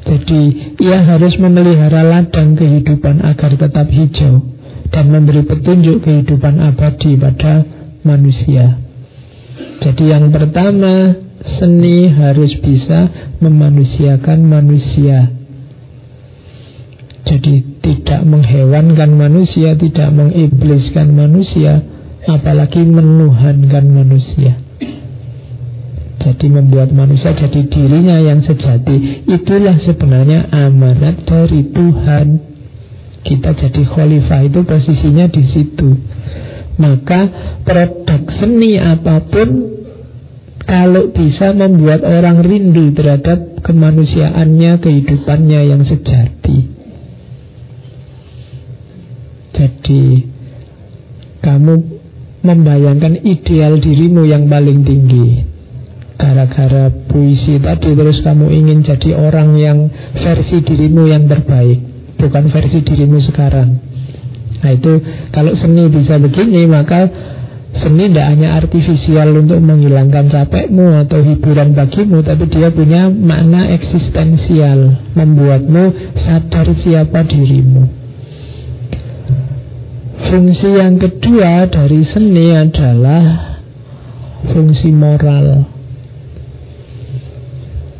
Jadi 0.00 0.42
ia 0.82 1.06
harus 1.06 1.38
memelihara 1.38 2.02
ladang 2.02 2.58
kehidupan 2.58 3.22
agar 3.22 3.54
tetap 3.54 3.86
hijau 3.86 4.42
dan 4.90 5.06
memberi 5.06 5.46
petunjuk 5.46 6.02
kehidupan 6.02 6.58
abadi 6.58 7.14
pada 7.14 7.62
manusia. 8.02 8.89
Jadi 9.80 10.04
yang 10.12 10.28
pertama 10.28 11.16
seni 11.60 12.08
harus 12.12 12.52
bisa 12.60 13.08
memanusiakan 13.40 14.38
manusia. 14.44 15.32
Jadi 17.24 17.80
tidak 17.80 18.20
menghewankan 18.26 19.10
manusia, 19.16 19.76
tidak 19.76 20.08
mengibliskan 20.12 21.14
manusia, 21.16 21.80
apalagi 22.28 22.84
menuhankan 22.84 23.84
manusia. 23.88 24.60
Jadi 26.20 26.46
membuat 26.52 26.92
manusia 26.92 27.32
jadi 27.32 27.64
dirinya 27.64 28.20
yang 28.20 28.44
sejati 28.44 29.24
Itulah 29.24 29.80
sebenarnya 29.88 30.52
amanat 30.52 31.24
dari 31.24 31.64
Tuhan 31.72 32.26
Kita 33.24 33.56
jadi 33.56 33.82
khalifah 33.88 34.44
itu 34.44 34.60
posisinya 34.60 35.32
di 35.32 35.42
situ 35.48 35.96
Maka 36.80 37.20
produk 37.62 38.22
seni 38.40 38.80
apa 38.80 39.20
pun 39.28 39.50
Kalau 40.60 41.10
bisa 41.10 41.50
membuat 41.50 42.04
orang 42.06 42.46
rindu 42.46 42.94
terhadap 42.94 43.58
kemanusiaannya, 43.64 44.78
kehidupannya 44.78 45.60
yang 45.66 45.82
sejati. 45.82 46.70
Jadi 49.50 50.02
kamu 51.42 51.74
membayangkan 52.46 53.18
ideal 53.26 53.82
dirimu 53.82 54.30
yang 54.30 54.46
paling 54.46 54.86
tinggi. 54.86 55.42
Gara-gara 56.20 56.92
puisi 57.08 57.58
tadi 57.58 57.90
terus 57.90 58.22
kamu 58.22 58.52
ingin 58.54 58.86
jadi 58.86 59.16
orang 59.16 59.56
yang 59.58 59.90
versi 60.22 60.60
dirimu 60.62 61.08
yang 61.08 61.26
terbaik 61.26 61.80
bukan 62.20 62.52
versi 62.52 62.84
dirimu 62.84 63.24
sekarang 63.24 63.89
nah 64.60 64.70
itu 64.76 64.92
kalau 65.32 65.52
seni 65.56 65.88
bisa 65.88 66.20
begini 66.20 66.68
maka 66.68 67.08
seni 67.78 68.10
tidak 68.10 68.26
hanya 68.34 68.48
artifisial 68.58 69.30
untuk 69.38 69.62
menghilangkan 69.62 70.26
capekmu 70.26 71.00
atau 71.06 71.22
hiburan 71.22 71.72
bagimu 71.72 72.18
tapi 72.26 72.44
dia 72.50 72.68
punya 72.74 73.06
makna 73.08 73.70
eksistensial 73.70 75.14
membuatmu 75.14 75.84
sadar 76.18 76.66
siapa 76.82 77.22
dirimu. 77.30 78.00
Fungsi 80.20 80.68
yang 80.76 81.00
kedua 81.00 81.70
dari 81.70 82.02
seni 82.10 82.52
adalah 82.52 83.24
fungsi 84.50 84.90
moral. 84.92 85.64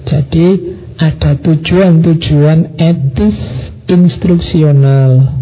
Jadi 0.05 0.49
ada 1.01 1.33
tujuan-tujuan 1.39 2.77
etis 2.77 3.39
instruksional 3.89 5.41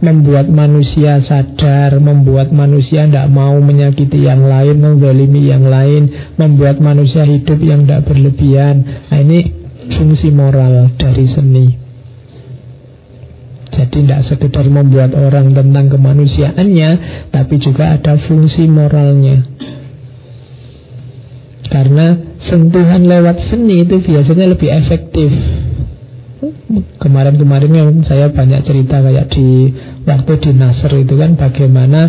Membuat 0.00 0.48
manusia 0.48 1.20
sadar 1.24 2.00
Membuat 2.00 2.52
manusia 2.52 3.04
tidak 3.04 3.28
mau 3.28 3.56
menyakiti 3.60 4.24
yang 4.24 4.44
lain 4.44 4.80
Menzalimi 4.80 5.52
yang 5.52 5.68
lain 5.68 6.34
Membuat 6.40 6.80
manusia 6.80 7.24
hidup 7.28 7.60
yang 7.60 7.84
tidak 7.84 8.08
berlebihan 8.08 9.06
Nah 9.12 9.18
ini 9.20 9.40
fungsi 9.96 10.32
moral 10.32 10.96
dari 10.96 11.26
seni 11.30 11.66
Jadi 13.70 14.02
tidak 14.04 14.20
sekedar 14.28 14.66
membuat 14.66 15.14
orang 15.14 15.54
tentang 15.54 15.88
kemanusiaannya, 15.88 16.90
tapi 17.30 17.54
juga 17.62 17.96
ada 17.96 18.18
fungsi 18.26 18.66
moralnya. 18.66 19.46
Karena 21.70 22.06
sentuhan 22.50 23.06
lewat 23.06 23.46
seni 23.46 23.86
itu 23.86 24.02
biasanya 24.02 24.46
lebih 24.52 24.68
efektif. 24.68 25.30
Kemarin-kemarin 26.96 27.72
yang 27.72 27.90
saya 28.08 28.32
banyak 28.32 28.64
cerita 28.64 29.04
kayak 29.04 29.28
di 29.28 29.76
waktu 30.08 30.32
di 30.40 30.50
Nasr 30.56 30.92
itu 31.04 31.14
kan 31.20 31.36
bagaimana 31.36 32.08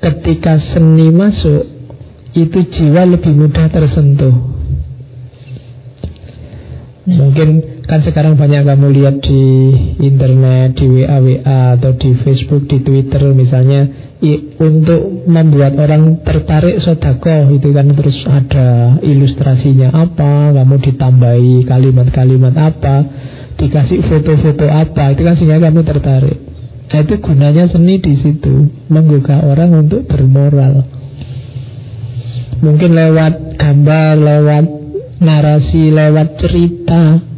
ketika 0.00 0.56
seni 0.72 1.12
masuk 1.12 1.68
itu 2.32 2.58
jiwa 2.72 3.04
lebih 3.04 3.36
mudah 3.36 3.68
tersentuh. 3.68 4.36
Mungkin 7.02 7.48
kan 7.84 8.00
sekarang 8.08 8.40
banyak 8.40 8.64
kamu 8.64 8.88
lihat 8.94 9.20
di 9.20 9.42
internet, 10.00 10.78
di 10.78 10.86
WA 10.86 11.18
WA 11.20 11.76
atau 11.76 11.92
di 11.92 12.16
Facebook, 12.24 12.72
di 12.72 12.80
Twitter 12.80 13.36
misalnya 13.36 14.11
untuk 14.62 15.26
membuat 15.26 15.74
orang 15.82 16.22
tertarik 16.22 16.78
sodako 16.78 17.50
itu 17.58 17.74
kan 17.74 17.90
terus 17.90 18.14
ada 18.30 18.96
ilustrasinya 19.02 19.90
apa, 19.90 20.54
kamu 20.54 20.78
ditambahi 20.78 21.66
kalimat-kalimat 21.66 22.54
apa, 22.54 22.96
dikasih 23.58 24.06
foto-foto 24.06 24.70
apa, 24.70 25.10
itu 25.10 25.22
kan 25.26 25.34
sehingga 25.34 25.58
kamu 25.58 25.82
tertarik. 25.82 26.38
Nah, 26.92 27.00
itu 27.02 27.14
gunanya 27.18 27.66
seni 27.66 27.98
di 27.98 28.14
situ, 28.22 28.70
menggugah 28.86 29.42
orang 29.42 29.74
untuk 29.74 30.06
bermoral. 30.06 30.86
Mungkin 32.62 32.90
lewat 32.94 33.58
gambar, 33.58 34.12
lewat 34.22 34.64
narasi, 35.18 35.90
lewat 35.90 36.38
cerita, 36.38 37.31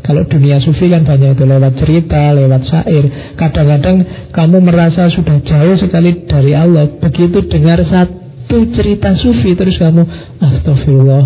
kalau 0.00 0.24
dunia 0.26 0.58
sufi 0.58 0.88
kan 0.88 1.04
banyak 1.04 1.36
itu 1.36 1.44
lewat 1.44 1.74
cerita, 1.78 2.32
lewat 2.32 2.62
syair. 2.66 3.04
Kadang-kadang 3.36 3.96
kamu 4.32 4.56
merasa 4.64 5.06
sudah 5.12 5.38
jauh 5.44 5.76
sekali 5.76 6.24
dari 6.24 6.52
Allah. 6.56 6.88
Begitu 6.98 7.46
dengar 7.46 7.78
satu 7.84 8.58
cerita 8.74 9.14
sufi 9.20 9.54
terus 9.54 9.76
kamu 9.76 10.02
astagfirullah. 10.40 11.24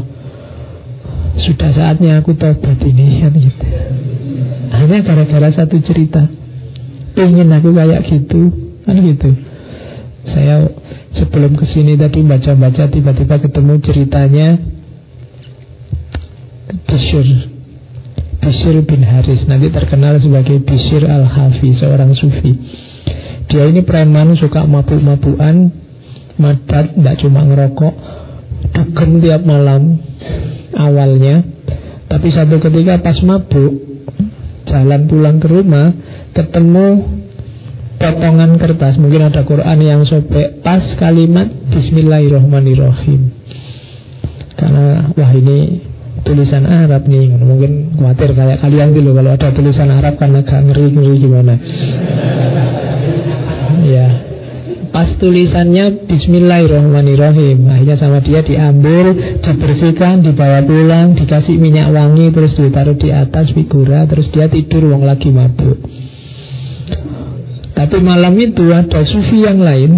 Sudah 1.34 1.70
saatnya 1.74 2.22
aku 2.22 2.34
tobat 2.34 2.78
ini 2.82 3.22
kan 3.22 3.32
gitu. 3.34 3.66
Hanya 4.74 4.98
gara-gara 5.06 5.48
satu 5.54 5.76
cerita. 5.82 6.26
Ingin 7.14 7.46
aku 7.54 7.70
kayak 7.70 8.02
gitu, 8.10 8.50
kan 8.82 8.96
gitu. 8.98 9.30
Saya 10.24 10.66
sebelum 11.14 11.54
ke 11.54 11.66
sini 11.70 11.94
tadi 11.94 12.26
baca-baca 12.26 12.90
tiba-tiba 12.90 13.38
ketemu 13.38 13.74
ceritanya 13.86 14.48
Bishir 18.44 18.76
bin 18.84 19.00
Haris 19.00 19.48
Nanti 19.48 19.72
terkenal 19.72 20.20
sebagai 20.20 20.60
Bishr 20.60 21.08
al-Hafi 21.08 21.80
Seorang 21.80 22.12
sufi. 22.12 22.52
Dia 23.48 23.64
ini 23.72 23.80
preman 23.80 24.36
suka 24.36 24.68
mabuk-mabukan 24.68 25.72
Madat, 26.36 26.92
tidak 26.92 27.16
cuma 27.24 27.40
ngerokok 27.48 27.94
Dugem 28.76 29.24
tiap 29.24 29.48
malam 29.48 29.96
Awalnya. 30.76 31.40
Tapi 32.12 32.28
satu 32.36 32.60
ketika 32.60 33.00
pas 33.00 33.16
mabuk 33.24 33.80
Jalan 34.68 35.08
pulang 35.08 35.40
ke 35.40 35.48
rumah 35.48 35.88
Ketemu 36.36 36.86
potongan 37.96 38.60
kertas. 38.60 39.00
Mungkin 39.00 39.32
ada 39.32 39.40
Quran 39.48 39.78
yang 39.80 40.04
sobek 40.04 40.60
Pas 40.60 40.84
kalimat 41.00 41.48
Bismillahirrahmanirrahim. 41.72 43.20
Karena 44.60 45.08
wah 45.16 45.32
ini 45.32 45.93
tulisan 46.24 46.64
Arab 46.64 47.04
nih 47.04 47.36
mungkin 47.36 47.94
khawatir 48.00 48.32
kayak 48.32 48.58
kalian 48.64 48.96
dulu 48.96 49.12
kalau 49.20 49.30
ada 49.36 49.48
tulisan 49.52 49.92
Arab 49.92 50.16
karena 50.16 50.40
agak 50.40 50.60
ngeri 50.64 50.86
ngeri 50.96 51.14
gimana. 51.20 51.54
Ya 53.84 54.06
pas 54.94 55.10
tulisannya 55.20 56.06
Bismillahirrahmanirrahim. 56.08 57.68
Akhirnya 57.68 57.96
sama 58.00 58.24
dia 58.24 58.40
diambil 58.40 59.36
dibersihkan 59.42 60.24
dibawa 60.24 60.64
pulang 60.64 61.18
dikasih 61.18 61.60
minyak 61.60 61.92
wangi 61.92 62.32
terus 62.32 62.56
ditaruh 62.56 62.96
di 62.96 63.12
atas 63.12 63.52
figura 63.52 64.08
terus 64.08 64.32
dia 64.32 64.48
tidur 64.48 64.88
wong 64.88 65.04
lagi 65.04 65.28
mabuk. 65.28 65.76
Tapi 67.74 67.96
malam 68.00 68.38
itu 68.38 68.64
ada 68.72 69.02
sufi 69.04 69.44
yang 69.44 69.60
lain. 69.60 69.92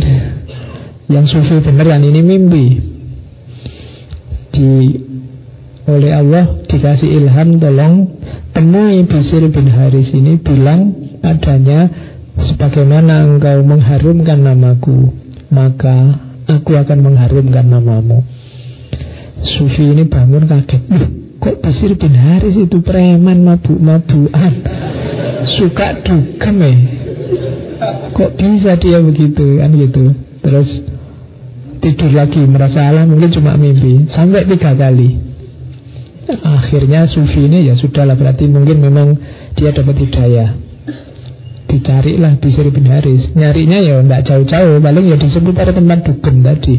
Yang 1.06 1.38
sufi 1.38 1.62
beneran 1.62 2.02
ini 2.02 2.20
mimpi. 2.24 2.66
Di 4.50 4.68
oleh 5.86 6.10
Allah 6.10 6.66
dikasih 6.66 7.08
ilham 7.14 7.62
tolong 7.62 8.18
temui 8.50 9.06
Bisir 9.06 9.46
bin 9.54 9.70
Haris 9.70 10.10
ini 10.10 10.34
bilang 10.42 11.14
adanya 11.22 11.86
sebagaimana 12.34 13.22
engkau 13.22 13.62
mengharumkan 13.62 14.42
namaku 14.42 15.14
maka 15.46 16.26
aku 16.50 16.74
akan 16.74 16.98
mengharumkan 17.06 17.66
namamu. 17.70 18.26
Sufi 19.46 19.94
ini 19.94 20.10
bangun 20.10 20.50
kaget 20.50 20.82
kok 21.38 21.56
Bisir 21.62 21.94
bin 21.94 22.14
Haris 22.18 22.58
itu 22.58 22.82
preman 22.82 23.46
mabuk-mabukan? 23.46 24.52
Suka 25.54 26.02
dugem 26.02 26.56
ya? 26.66 26.74
Kok 28.10 28.30
bisa 28.34 28.74
dia 28.82 28.98
begitu? 28.98 29.62
Kan 29.62 29.70
gitu. 29.78 30.04
Terus 30.42 30.68
tidur 31.78 32.10
lagi 32.10 32.42
merasa 32.42 32.90
alam 32.90 33.14
mungkin 33.14 33.30
cuma 33.30 33.54
mimpi. 33.54 34.10
Sampai 34.10 34.50
tiga 34.50 34.74
kali 34.74 35.25
Akhirnya 36.26 37.06
sufi 37.06 37.46
ini 37.46 37.70
ya 37.70 37.78
sudahlah 37.78 38.18
berarti 38.18 38.50
mungkin 38.50 38.82
memang 38.82 39.14
dia 39.54 39.70
dapat 39.70 39.94
hidayah. 39.94 40.58
Dicarilah 41.70 42.38
Bisri 42.42 42.70
bin 42.74 42.90
Haris. 42.90 43.30
Nyarinya 43.34 43.78
ya 43.82 44.02
tidak 44.02 44.22
jauh-jauh, 44.26 44.82
paling 44.82 45.06
ya 45.06 45.16
di 45.18 45.28
seputar 45.30 45.70
tempat 45.70 45.98
dugem 46.02 46.42
tadi. 46.42 46.74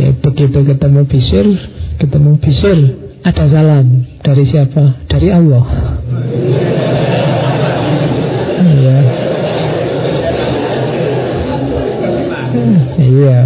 Ya, 0.00 0.16
begitu 0.16 0.58
ketemu 0.64 1.00
Bisir, 1.04 1.46
ketemu 2.00 2.40
Bisir, 2.40 2.78
ada 3.20 3.44
salam 3.52 4.08
dari 4.24 4.44
siapa? 4.48 4.84
Dari 5.08 5.28
Allah. 5.28 5.64
Iya. 8.60 8.98
Iya, 13.00 13.38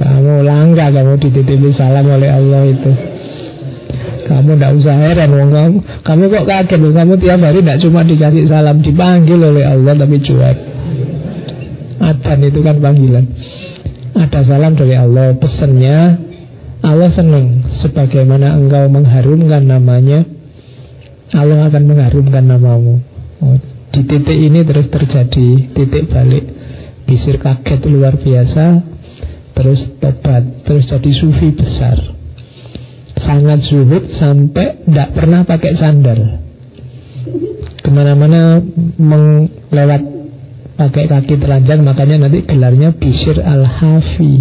kamu 0.00 0.34
langka 0.48 0.86
kamu 0.92 1.14
dititipi 1.20 1.76
salam 1.76 2.08
oleh 2.08 2.28
Allah 2.32 2.62
itu. 2.68 3.11
Kamu 4.32 4.56
tidak 4.56 4.72
usah 4.80 4.96
heran 4.96 5.28
wong 5.36 5.50
kamu. 5.52 5.78
Kamu 6.08 6.22
kok 6.32 6.44
kaget 6.48 6.78
loh. 6.80 6.92
Kamu 6.96 7.12
tiap 7.20 7.40
hari 7.44 7.60
tidak 7.60 7.78
cuma 7.84 8.00
dikasih 8.00 8.48
salam 8.48 8.80
dipanggil 8.80 9.36
oleh 9.44 9.64
Allah 9.68 9.92
tapi 9.92 10.16
cuek. 10.24 10.58
Adan 12.00 12.38
itu 12.40 12.60
kan 12.64 12.76
panggilan. 12.80 13.24
Ada 14.16 14.40
salam 14.48 14.72
dari 14.72 14.96
Allah. 14.96 15.36
Pesannya 15.36 15.98
Allah 16.80 17.10
senang 17.12 17.76
sebagaimana 17.84 18.56
engkau 18.56 18.88
mengharumkan 18.88 19.68
namanya. 19.68 20.24
Allah 21.36 21.68
akan 21.68 21.82
mengharumkan 21.84 22.44
namamu. 22.48 23.04
Oh, 23.44 23.56
di 23.92 24.00
titik 24.08 24.38
ini 24.40 24.64
terus 24.64 24.88
terjadi 24.88 25.48
titik 25.76 26.08
balik. 26.08 26.44
Bisir 27.04 27.36
kaget 27.36 27.84
luar 27.84 28.16
biasa. 28.16 28.80
Terus 29.52 29.80
tobat, 30.00 30.64
terus 30.64 30.88
jadi 30.88 31.10
sufi 31.12 31.52
besar 31.52 32.21
sangat 33.22 33.58
zuhud 33.70 34.04
sampai 34.18 34.82
tidak 34.86 35.08
pernah 35.14 35.40
pakai 35.46 35.72
sandal. 35.78 36.20
Ke 37.82 37.90
mana-mana 37.90 38.62
melewat 38.98 40.02
pakai 40.78 41.04
kaki 41.06 41.34
telanjang 41.38 41.86
makanya 41.86 42.26
nanti 42.26 42.42
gelarnya 42.46 42.94
bisir 42.94 43.38
al-hafi. 43.42 44.34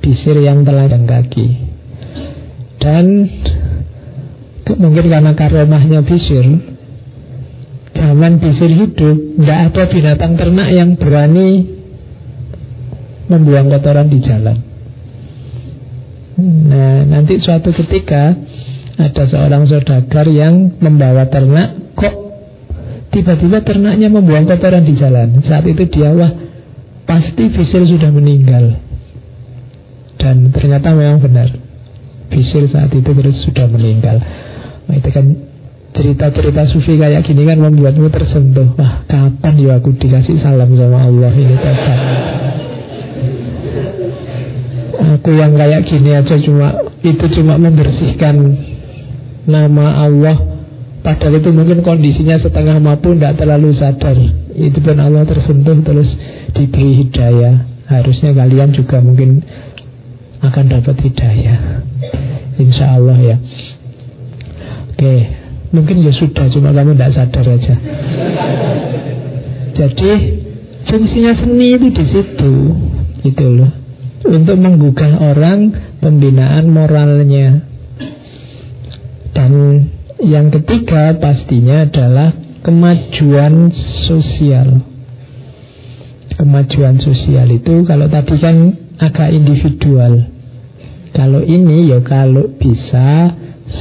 Bisir 0.00 0.36
yang 0.40 0.64
telanjang 0.64 1.04
kaki. 1.04 1.46
Dan 2.80 3.06
mungkin 4.80 5.06
karena 5.10 5.32
karomahnya 5.36 6.00
bisir 6.06 6.46
zaman 7.92 8.40
bisir 8.40 8.70
hidup 8.72 9.20
tidak 9.36 9.58
ada 9.68 9.82
binatang 9.90 10.32
ternak 10.38 10.68
yang 10.72 10.96
berani 10.96 11.68
membuang 13.28 13.68
kotoran 13.68 14.08
di 14.08 14.18
jalan 14.24 14.69
Nah, 16.38 17.02
nanti 17.08 17.42
suatu 17.42 17.74
ketika 17.74 18.36
ada 19.00 19.24
seorang 19.26 19.66
saudagar 19.66 20.26
yang 20.30 20.76
membawa 20.78 21.26
ternak, 21.26 21.96
kok 21.96 22.14
tiba-tiba 23.10 23.64
ternaknya 23.64 24.08
membuang 24.12 24.46
kotoran 24.46 24.84
di 24.84 24.94
jalan. 24.94 25.40
Saat 25.48 25.66
itu 25.66 25.88
dia 25.90 26.12
wah 26.14 26.30
pasti 27.08 27.50
Bisir 27.50 27.82
sudah 27.88 28.10
meninggal. 28.12 28.78
Dan 30.20 30.52
ternyata 30.52 30.92
memang 30.92 31.18
benar. 31.18 31.48
Bisir 32.30 32.68
saat 32.70 32.92
itu 32.94 33.10
terus 33.10 33.36
sudah 33.42 33.66
meninggal. 33.66 34.20
Nah, 34.86 34.94
itu 34.94 35.10
kan 35.10 35.26
cerita-cerita 35.90 36.70
sufi 36.70 36.94
kayak 36.94 37.26
gini 37.26 37.42
kan 37.48 37.58
membuatmu 37.58 38.06
tersentuh. 38.14 38.78
Wah, 38.78 39.02
kapan 39.10 39.54
ya 39.58 39.82
aku 39.82 39.96
dikasih 39.98 40.38
salam 40.38 40.70
sama 40.78 40.98
Allah 41.02 41.32
ini 41.34 41.56
kapan? 41.58 41.98
Aku 45.00 45.32
yang 45.32 45.56
kayak 45.56 45.88
gini 45.88 46.12
aja 46.12 46.36
cuma 46.44 46.76
itu 47.00 47.24
cuma 47.40 47.56
membersihkan 47.56 48.36
nama 49.48 49.96
Allah. 49.96 50.36
Padahal 51.00 51.40
itu 51.40 51.48
mungkin 51.56 51.80
kondisinya 51.80 52.36
setengah 52.36 52.76
mampu 52.76 53.16
Tidak 53.16 53.40
terlalu 53.40 53.72
sadar. 53.80 54.12
Itu 54.52 54.84
pun 54.84 55.00
Allah 55.00 55.24
tersentuh 55.24 55.80
terus 55.80 56.10
diberi 56.52 57.00
hidayah. 57.00 57.64
Harusnya 57.88 58.36
kalian 58.36 58.76
juga 58.76 59.00
mungkin 59.00 59.40
Akan 60.44 60.68
dapat 60.68 61.00
hidayah. 61.00 61.80
Insya 62.60 63.00
Allah 63.00 63.16
ya. 63.16 63.36
Oke 64.92 65.12
Mungkin 65.72 66.04
ya 66.04 66.12
sudah 66.12 66.44
Cuma 66.52 66.76
kamu 66.76 66.92
tidak 66.92 67.12
sadar 67.16 67.46
aja. 67.48 67.74
Jadi 69.80 70.12
Fungsinya 70.80 71.32
seni 71.40 71.66
itu 71.72 71.88
di 71.88 72.04
situ. 72.12 72.52
Gitu 73.24 73.46
loh 73.48 73.79
Untuk 74.20 74.56
menggugah 74.60 75.20
orang 75.32 75.72
Pembinaan 76.00 76.68
moralnya 76.68 77.64
Dan 79.32 79.52
yang 80.20 80.52
ketiga 80.52 81.16
pastinya 81.16 81.88
adalah 81.88 82.36
kemajuan 82.60 83.72
sosial. 84.04 84.84
Kemajuan 86.36 87.00
sosial 87.00 87.48
itu 87.48 87.84
kalau 87.88 88.06
tadi 88.12 88.36
kan 88.36 88.56
agak 89.00 89.32
individual. 89.32 90.28
Kalau 91.16 91.40
ini 91.42 91.88
ya 91.88 92.04
kalau 92.04 92.52
bisa 92.52 93.32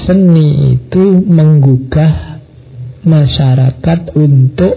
seni 0.08 0.80
itu 0.80 1.06
menggugah 1.28 2.42
masyarakat 3.04 4.00
untuk 4.16 4.76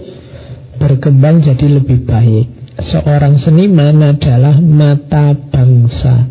berkembang 0.79 1.43
jadi 1.43 1.79
lebih 1.79 2.03
baik. 2.03 2.47
Seorang 2.73 3.37
seniman 3.45 4.01
adalah 4.01 4.57
mata 4.57 5.37
bangsa. 5.37 6.25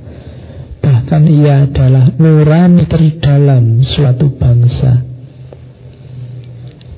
Bahkan 0.82 1.22
ia 1.30 1.70
adalah 1.70 2.10
nurani 2.18 2.82
terdalam 2.90 3.86
suatu 3.86 4.26
bangsa. 4.34 5.06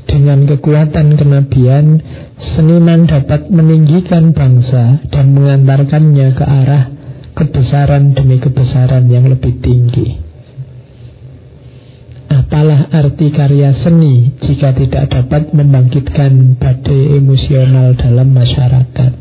Dengan 0.09 0.49
kekuatan 0.49 1.21
kenabian, 1.21 2.01
seniman 2.57 3.05
dapat 3.05 3.53
meninggikan 3.53 4.33
bangsa 4.33 5.05
dan 5.13 5.37
mengantarkannya 5.37 6.29
ke 6.33 6.45
arah 6.45 6.85
kebesaran 7.37 8.17
demi 8.17 8.41
kebesaran 8.41 9.11
yang 9.13 9.29
lebih 9.29 9.61
tinggi. 9.61 10.24
Apalah 12.45 12.93
arti 12.93 13.33
karya 13.33 13.73
seni 13.81 14.37
jika 14.37 14.77
tidak 14.77 15.09
dapat 15.09 15.57
membangkitkan 15.57 16.61
badai 16.61 17.17
emosional 17.17 17.97
dalam 17.97 18.37
masyarakat? 18.37 19.13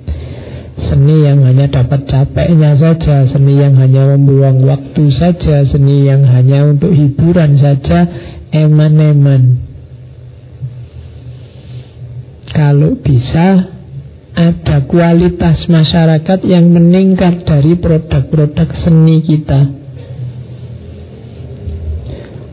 Seni 0.91 1.23
yang 1.23 1.39
hanya 1.47 1.71
dapat 1.71 2.03
capeknya 2.03 2.75
saja, 2.75 3.23
seni 3.31 3.63
yang 3.63 3.79
hanya 3.79 4.11
membuang 4.13 4.67
waktu 4.67 5.07
saja, 5.15 5.63
seni 5.71 6.03
yang 6.11 6.27
hanya 6.27 6.67
untuk 6.67 6.91
hiburan 6.91 7.63
saja, 7.63 8.03
eman-eman 8.51 9.63
kalau 12.53 12.99
bisa 13.01 13.73
ada 14.33 14.77
kualitas 14.85 15.65
masyarakat 15.69 16.39
yang 16.45 16.69
meningkat 16.69 17.47
dari 17.47 17.77
produk-produk 17.77 18.69
seni 18.85 19.25
kita. 19.25 19.82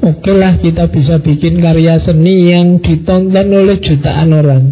Oke 0.01 0.33
lah 0.33 0.57
kita 0.57 0.89
bisa 0.89 1.21
bikin 1.21 1.61
karya 1.61 2.01
seni 2.01 2.49
yang 2.49 2.81
ditonton 2.81 3.53
oleh 3.53 3.77
jutaan 3.85 4.33
orang. 4.33 4.65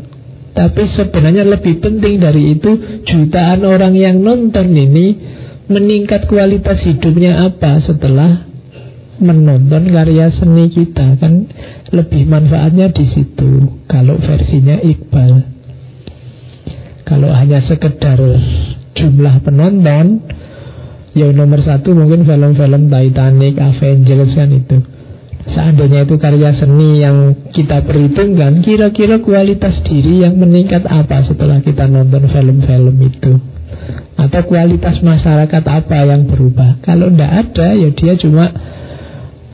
Tapi 0.56 0.82
sebenarnya 0.96 1.44
lebih 1.44 1.84
penting 1.84 2.16
dari 2.16 2.56
itu 2.56 2.70
jutaan 3.05 3.60
orang 3.68 3.92
yang 3.92 4.24
nonton 4.24 4.72
ini 4.72 5.06
meningkat 5.68 6.24
kualitas 6.26 6.80
hidupnya 6.80 7.44
apa 7.44 7.84
setelah 7.84 8.48
menonton 9.20 9.92
karya 9.92 10.32
seni 10.32 10.72
kita 10.72 11.20
kan 11.20 11.44
lebih 11.92 12.24
manfaatnya 12.24 12.88
di 12.88 13.05
situ 13.12 13.84
kalau 13.84 14.16
versinya 14.16 14.80
Iqbal. 14.80 15.32
Kalau 17.05 17.30
hanya 17.36 17.60
sekedar 17.68 18.20
jumlah 18.96 19.44
penonton, 19.44 20.24
yang 21.16 21.32
nomor 21.36 21.60
satu 21.64 21.96
mungkin 21.96 22.28
film-film 22.28 22.92
Titanic, 22.92 23.55
Avengers 23.56 24.32
kan 24.36 24.50
itu. 24.52 24.97
Seandainya 25.48 26.04
itu 26.04 26.20
karya 26.20 26.52
seni 26.60 27.00
yang 27.00 27.48
kita 27.56 27.80
perhitungkan, 27.88 28.60
kira-kira 28.60 29.16
kualitas 29.24 29.80
diri 29.80 30.20
yang 30.24 30.36
meningkat 30.36 30.84
apa 30.84 31.24
setelah 31.24 31.64
kita 31.64 31.88
nonton 31.88 32.28
film-film 32.28 32.96
itu? 33.00 33.32
Atau 34.18 34.44
kualitas 34.44 35.00
masyarakat 35.00 35.64
apa 35.64 35.98
yang 36.04 36.28
berubah? 36.28 36.84
Kalau 36.84 37.08
tidak 37.08 37.32
ada, 37.48 37.68
ya 37.72 37.88
dia 37.94 38.14
cuma 38.20 38.44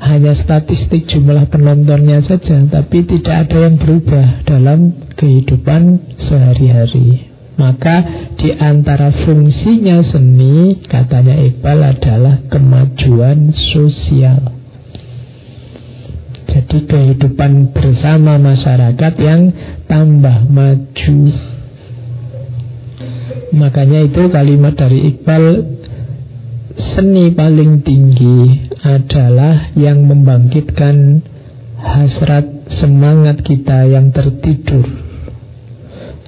hanya 0.05 0.35
statistik 0.37 1.07
jumlah 1.07 1.47
penontonnya 1.49 2.21
saja, 2.27 2.59
tapi 2.69 3.07
tidak 3.07 3.49
ada 3.49 3.57
yang 3.71 3.77
berubah 3.79 4.27
dalam 4.45 4.79
kehidupan 5.15 5.83
sehari-hari. 6.27 7.31
Maka 7.55 7.97
di 8.35 8.51
antara 8.51 9.15
fungsinya 9.23 10.03
seni, 10.11 10.83
katanya 10.91 11.39
Iqbal 11.39 11.81
adalah 11.87 12.43
kemajuan 12.51 13.55
sosial. 13.55 14.64
Jadi 16.45 16.79
kehidupan 16.87 17.75
bersama 17.75 18.39
masyarakat 18.39 19.15
yang 19.21 19.43
tambah 19.89 20.47
maju. 20.49 21.19
Makanya 23.55 24.01
itu 24.07 24.23
kalimat 24.31 24.75
dari 24.75 25.15
Iqbal 25.15 25.45
seni 26.75 27.31
paling 27.31 27.87
tinggi 27.87 28.67
adalah 28.83 29.71
yang 29.79 30.05
membangkitkan 30.11 31.23
hasrat 31.79 32.47
semangat 32.83 33.47
kita 33.47 33.87
yang 33.87 34.11
tertidur 34.11 34.83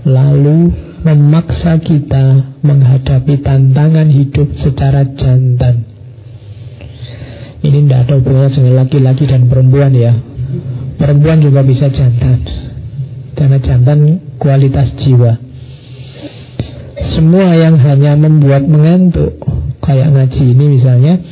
lalu 0.07 0.71
memaksa 1.03 1.83
kita 1.83 2.55
menghadapi 2.63 3.43
tantangan 3.43 4.07
hidup 4.07 4.47
secara 4.63 5.03
jantan 5.19 5.96
ini 7.67 7.79
tidak 7.87 8.07
ada 8.07 8.13
hubungannya 8.23 8.51
dengan 8.55 8.75
laki-laki 8.79 9.25
dan 9.27 9.43
perempuan 9.51 9.93
ya. 9.93 10.13
Perempuan 10.97 11.39
juga 11.43 11.61
bisa 11.67 11.91
jantan. 11.91 12.41
Karena 13.37 13.59
jantan 13.61 13.99
kualitas 14.41 14.89
jiwa. 15.03 15.37
Semua 17.13 17.53
yang 17.53 17.77
hanya 17.83 18.17
membuat 18.17 18.65
mengantuk 18.65 19.37
kayak 19.85 20.15
ngaji 20.15 20.43
ini 20.55 20.65
misalnya. 20.81 21.15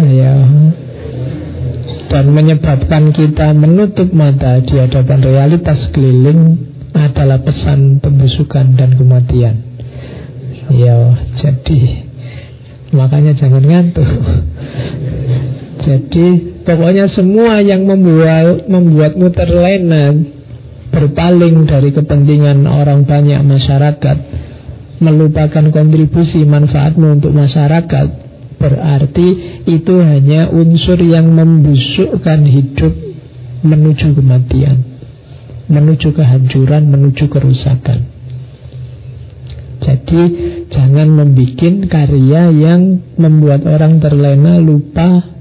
Ya. 0.00 0.32
Dan 2.08 2.32
menyebabkan 2.32 3.12
kita 3.12 3.52
menutup 3.52 4.10
mata 4.16 4.58
di 4.64 4.80
hadapan 4.80 5.20
realitas 5.20 5.92
keliling 5.92 6.56
adalah 6.96 7.38
pesan 7.44 8.00
pembusukan 8.00 8.74
dan 8.80 8.96
kematian. 8.96 9.60
Ya 10.72 11.20
jadi 11.36 12.09
makanya 12.90 13.32
jangan 13.38 13.62
ngantuk. 13.62 14.08
Jadi 15.80 16.26
pokoknya 16.68 17.08
semua 17.16 17.58
yang 17.64 17.88
membuat 17.88 18.68
membuatmu 18.68 19.26
terlena 19.32 20.12
berpaling 20.90 21.70
dari 21.70 21.94
kepentingan 21.94 22.66
orang 22.66 23.06
banyak 23.06 23.40
masyarakat 23.46 24.16
melupakan 25.00 25.64
kontribusi 25.72 26.44
manfaatmu 26.44 27.16
untuk 27.22 27.32
masyarakat 27.32 28.06
berarti 28.60 29.28
itu 29.64 29.94
hanya 30.04 30.52
unsur 30.52 31.00
yang 31.00 31.32
membusukkan 31.32 32.44
hidup 32.44 32.92
menuju 33.64 34.12
kematian 34.12 34.84
menuju 35.70 36.12
kehancuran 36.12 36.92
menuju 36.92 37.24
kerusakan 37.32 38.09
jadi 39.80 40.22
jangan 40.68 41.08
membuat 41.08 41.88
karya 41.88 42.52
yang 42.52 43.00
membuat 43.16 43.64
orang 43.64 43.96
terlena 43.96 44.60
lupa 44.60 45.40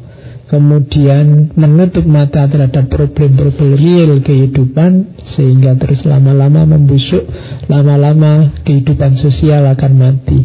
kemudian 0.50 1.54
menutup 1.54 2.08
mata 2.10 2.50
terhadap 2.50 2.90
problem-problem 2.90 3.78
real 3.78 4.18
kehidupan 4.26 5.14
sehingga 5.38 5.78
terus 5.78 6.02
lama-lama 6.10 6.66
membusuk, 6.66 7.22
lama-lama 7.70 8.58
kehidupan 8.66 9.22
sosial 9.22 9.70
akan 9.70 9.94
mati. 9.94 10.40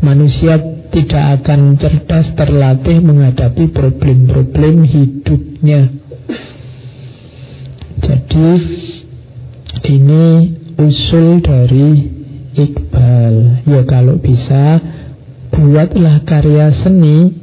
Manusia 0.00 0.56
tidak 0.88 1.24
akan 1.40 1.76
cerdas 1.76 2.26
terlatih 2.32 3.04
menghadapi 3.04 3.70
problem-problem 3.70 4.88
hidupnya. 4.88 5.92
Jadi 8.02 8.50
ini 9.92 10.24
usul 10.80 11.44
dari 11.44 12.21
Iqbal. 12.52 13.64
Ya 13.64 13.82
kalau 13.88 14.20
bisa 14.20 14.80
buatlah 15.52 16.24
karya 16.24 16.72
seni 16.84 17.42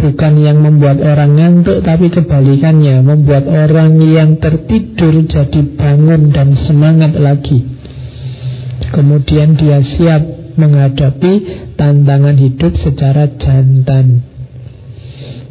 Bukan 0.00 0.40
yang 0.40 0.64
membuat 0.64 0.96
orang 1.04 1.36
ngantuk 1.36 1.84
Tapi 1.84 2.08
kebalikannya 2.08 3.04
Membuat 3.04 3.44
orang 3.44 4.00
yang 4.00 4.40
tertidur 4.40 5.12
Jadi 5.28 5.60
bangun 5.76 6.32
dan 6.32 6.56
semangat 6.64 7.12
lagi 7.20 7.68
Kemudian 8.90 9.60
dia 9.60 9.84
siap 9.84 10.56
menghadapi 10.56 11.32
tantangan 11.76 12.36
hidup 12.40 12.72
secara 12.80 13.28
jantan 13.36 14.24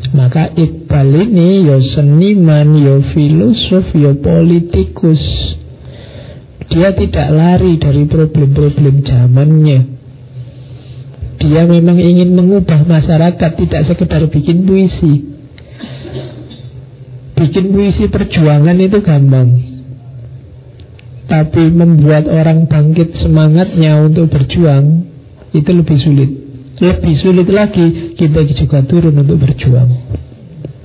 Maka 0.10 0.58
Iqbal 0.58 1.30
ini 1.30 1.70
yo 1.70 1.78
seniman, 1.94 2.74
yo 2.82 2.98
filosof, 3.14 3.94
yo 3.94 4.18
politikus. 4.18 5.22
Dia 6.70 6.94
tidak 6.94 7.28
lari 7.34 7.82
dari 7.82 8.06
problem-problem 8.06 9.02
zamannya. 9.02 9.80
Dia 11.40 11.66
memang 11.66 11.98
ingin 11.98 12.38
mengubah 12.38 12.86
masyarakat, 12.86 13.52
tidak 13.58 13.82
sekedar 13.90 14.22
bikin 14.30 14.70
puisi. 14.70 15.14
Bikin 17.34 17.66
puisi 17.74 18.06
perjuangan 18.12 18.78
itu 18.78 19.02
gampang. 19.02 19.50
Tapi 21.26 21.64
membuat 21.74 22.30
orang 22.30 22.70
bangkit 22.70 23.18
semangatnya 23.18 24.02
untuk 24.06 24.30
berjuang 24.30 25.10
itu 25.56 25.72
lebih 25.74 25.98
sulit. 25.98 26.30
Lebih 26.80 27.16
sulit 27.26 27.48
lagi 27.50 28.14
kita 28.14 28.46
juga 28.46 28.86
turun 28.86 29.18
untuk 29.18 29.42
berjuang. 29.42 29.90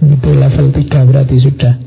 Itu 0.00 0.30
level 0.32 0.72
3 0.72 1.08
berarti 1.12 1.36
sudah. 1.44 1.83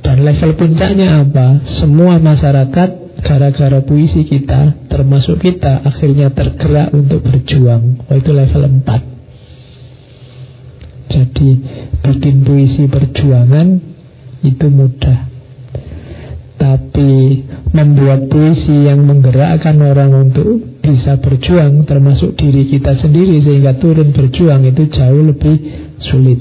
Dan 0.00 0.24
level 0.24 0.56
puncaknya 0.56 1.22
apa? 1.22 1.60
Semua 1.80 2.16
masyarakat 2.16 3.20
gara-gara 3.20 3.80
puisi 3.84 4.24
kita, 4.24 4.88
termasuk 4.88 5.44
kita, 5.44 5.84
akhirnya 5.84 6.32
tergerak 6.32 6.88
untuk 6.96 7.20
berjuang. 7.20 8.00
Oh, 8.08 8.16
itu 8.16 8.32
level 8.32 8.64
4. 8.80 9.10
Jadi 11.10 11.50
bikin 12.00 12.46
puisi 12.46 12.86
perjuangan 12.86 13.66
itu 14.46 14.66
mudah. 14.70 15.28
Tapi 16.60 17.12
membuat 17.72 18.28
puisi 18.28 18.84
yang 18.88 19.04
menggerakkan 19.08 19.80
orang 19.80 20.12
untuk 20.12 20.80
bisa 20.80 21.16
berjuang 21.18 21.88
termasuk 21.88 22.36
diri 22.36 22.68
kita 22.68 23.00
sendiri 23.00 23.40
sehingga 23.42 23.80
turun 23.80 24.12
berjuang 24.12 24.64
itu 24.68 24.86
jauh 24.92 25.24
lebih 25.24 25.56
sulit. 26.04 26.40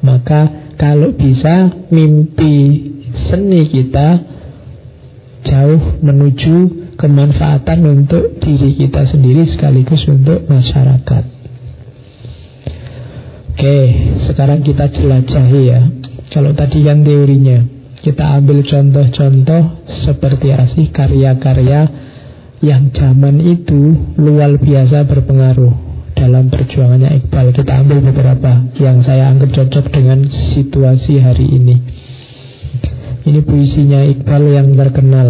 Maka 0.00 0.63
kalau 0.74 1.14
bisa 1.14 1.86
mimpi 1.90 2.56
seni 3.30 3.62
kita 3.70 4.08
jauh 5.44 6.02
menuju 6.02 6.56
kemanfaatan 6.96 7.80
untuk 7.84 8.40
diri 8.40 8.78
kita 8.78 9.06
sendiri 9.10 9.54
sekaligus 9.54 10.02
untuk 10.08 10.46
masyarakat. 10.48 11.24
Oke, 13.54 13.78
sekarang 14.26 14.66
kita 14.66 14.90
jelajahi 14.90 15.62
ya. 15.62 15.82
Kalau 16.34 16.50
tadi 16.58 16.82
kan 16.82 17.06
teorinya. 17.06 17.58
Kita 18.04 18.36
ambil 18.36 18.60
contoh-contoh 18.68 19.88
seperti 20.04 20.52
asih 20.52 20.92
karya-karya 20.92 21.88
yang 22.60 22.92
zaman 22.92 23.40
itu 23.40 24.12
luar 24.20 24.60
biasa 24.60 25.08
berpengaruh 25.08 25.93
dalam 26.14 26.48
perjuangannya 26.48 27.10
Iqbal. 27.22 27.50
Kita 27.52 27.82
ambil 27.82 27.98
beberapa 28.00 28.64
yang 28.78 29.02
saya 29.02 29.28
anggap 29.28 29.50
cocok 29.52 29.90
dengan 29.90 30.24
situasi 30.54 31.20
hari 31.20 31.46
ini. 31.50 31.76
Ini 33.24 33.40
puisinya 33.42 34.00
Iqbal 34.04 34.42
yang 34.54 34.68
terkenal. 34.78 35.28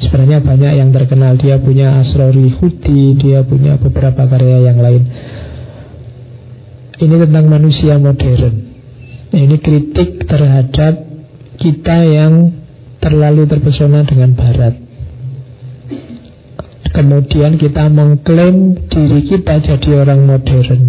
Sebenarnya 0.00 0.40
banyak 0.40 0.72
yang 0.74 0.90
terkenal. 0.90 1.36
Dia 1.36 1.60
punya 1.60 2.00
Asrori 2.00 2.50
Hudi, 2.58 3.14
dia 3.20 3.44
punya 3.44 3.76
beberapa 3.78 4.26
karya 4.26 4.72
yang 4.72 4.80
lain. 4.80 5.04
Ini 7.00 7.14
tentang 7.28 7.46
manusia 7.48 7.96
modern. 7.96 8.56
Ini 9.30 9.56
kritik 9.62 10.26
terhadap 10.26 11.06
kita 11.60 11.96
yang 12.08 12.56
terlalu 13.04 13.44
terpesona 13.44 14.00
dengan 14.04 14.32
barat. 14.32 14.79
Kemudian 16.90 17.54
kita 17.54 17.86
mengklaim 17.86 18.74
diri 18.90 19.20
kita 19.30 19.62
jadi 19.62 19.90
orang 20.02 20.26
modern. 20.26 20.82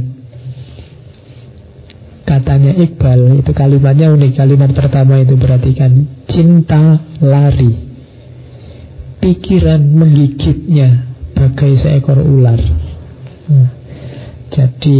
Katanya 2.25 2.73
Iqbal, 2.73 3.43
itu 3.43 3.51
kalimatnya 3.53 4.09
unik. 4.09 4.33
Kalimat 4.33 4.71
pertama 4.73 5.21
itu 5.21 5.37
perhatikan, 5.37 6.25
cinta 6.25 7.05
lari. 7.21 7.91
Pikiran 9.21 9.81
menggigitnya 9.93 11.11
bagai 11.37 11.85
seekor 11.85 12.17
ular. 12.17 12.57
Hmm. 13.45 13.67
Jadi 14.51 14.99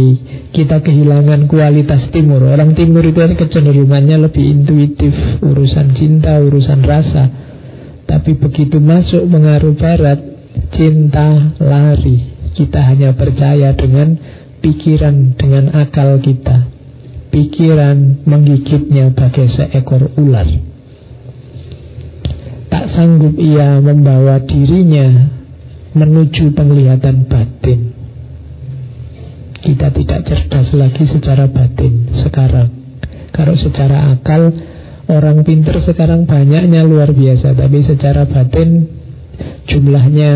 kita 0.56 0.80
kehilangan 0.80 1.44
kualitas 1.44 2.08
timur 2.08 2.40
Orang 2.48 2.72
timur 2.72 3.04
itu 3.04 3.20
kan 3.20 3.36
kecenderungannya 3.36 4.16
lebih 4.24 4.48
intuitif 4.48 5.12
Urusan 5.44 5.92
cinta, 5.92 6.40
urusan 6.40 6.80
rasa 6.80 7.28
Tapi 8.08 8.32
begitu 8.40 8.80
masuk 8.80 9.28
mengaruh 9.28 9.76
barat 9.76 10.31
Cinta 10.72 11.56
lari. 11.60 12.32
Kita 12.52 12.80
hanya 12.84 13.16
percaya 13.16 13.72
dengan 13.72 14.16
pikiran, 14.60 15.36
dengan 15.36 15.72
akal 15.72 16.20
kita. 16.20 16.68
Pikiran 17.32 18.28
menggigitnya 18.28 19.10
bagai 19.16 19.48
seekor 19.56 20.12
ular. 20.20 20.44
Tak 22.68 22.92
sanggup 22.92 23.36
ia 23.40 23.80
membawa 23.80 24.40
dirinya 24.44 25.32
menuju 25.92 26.52
penglihatan 26.52 27.28
batin. 27.28 27.80
Kita 29.62 29.88
tidak 29.94 30.20
cerdas 30.28 30.68
lagi 30.76 31.04
secara 31.08 31.48
batin 31.48 32.12
sekarang. 32.20 32.68
Kalau 33.32 33.56
secara 33.56 34.12
akal 34.12 34.52
orang 35.08 35.40
pinter 35.44 35.80
sekarang 35.84 36.28
banyaknya 36.28 36.84
luar 36.84 37.16
biasa, 37.16 37.56
tapi 37.56 37.80
secara 37.88 38.28
batin 38.28 38.91
jumlahnya 39.68 40.30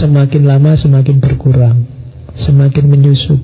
semakin 0.00 0.42
lama 0.46 0.76
semakin 0.80 1.16
berkurang, 1.20 1.86
semakin 2.46 2.84
menyusut. 2.88 3.40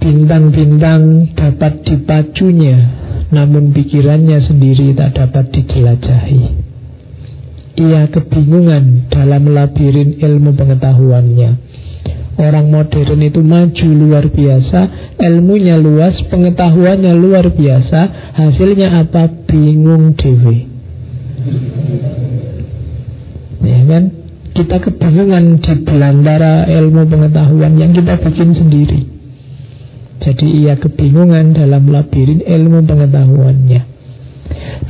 Bintang-bintang 0.00 1.36
dapat 1.36 1.84
dipacunya, 1.84 2.78
namun 3.28 3.76
pikirannya 3.76 4.40
sendiri 4.48 4.96
tak 4.96 5.12
dapat 5.20 5.52
dijelajahi. 5.52 6.42
Ia 7.80 8.08
kebingungan 8.08 9.12
dalam 9.12 9.52
labirin 9.52 10.16
ilmu 10.20 10.56
pengetahuannya 10.56 11.70
Orang 12.40 12.72
modern 12.72 13.20
itu 13.20 13.44
maju 13.44 13.88
luar 13.92 14.24
biasa, 14.32 14.80
ilmunya 15.20 15.76
luas, 15.76 16.16
pengetahuannya 16.32 17.12
luar 17.12 17.52
biasa, 17.52 18.32
hasilnya 18.32 18.96
apa? 18.96 19.28
Bingung 19.44 20.16
dewi. 20.16 20.64
Ya 23.60 23.80
kan? 23.86 24.04
Kita 24.50 24.82
kebingungan 24.82 25.62
di 25.62 25.74
belantara 25.86 26.66
ilmu 26.66 27.06
pengetahuan 27.06 27.78
yang 27.78 27.94
kita 27.94 28.18
bikin 28.18 28.50
sendiri. 28.58 29.00
Jadi 30.20 30.46
ia 30.66 30.76
kebingungan 30.76 31.56
dalam 31.56 31.88
labirin 31.88 32.44
ilmu 32.44 32.84
pengetahuannya. 32.84 33.82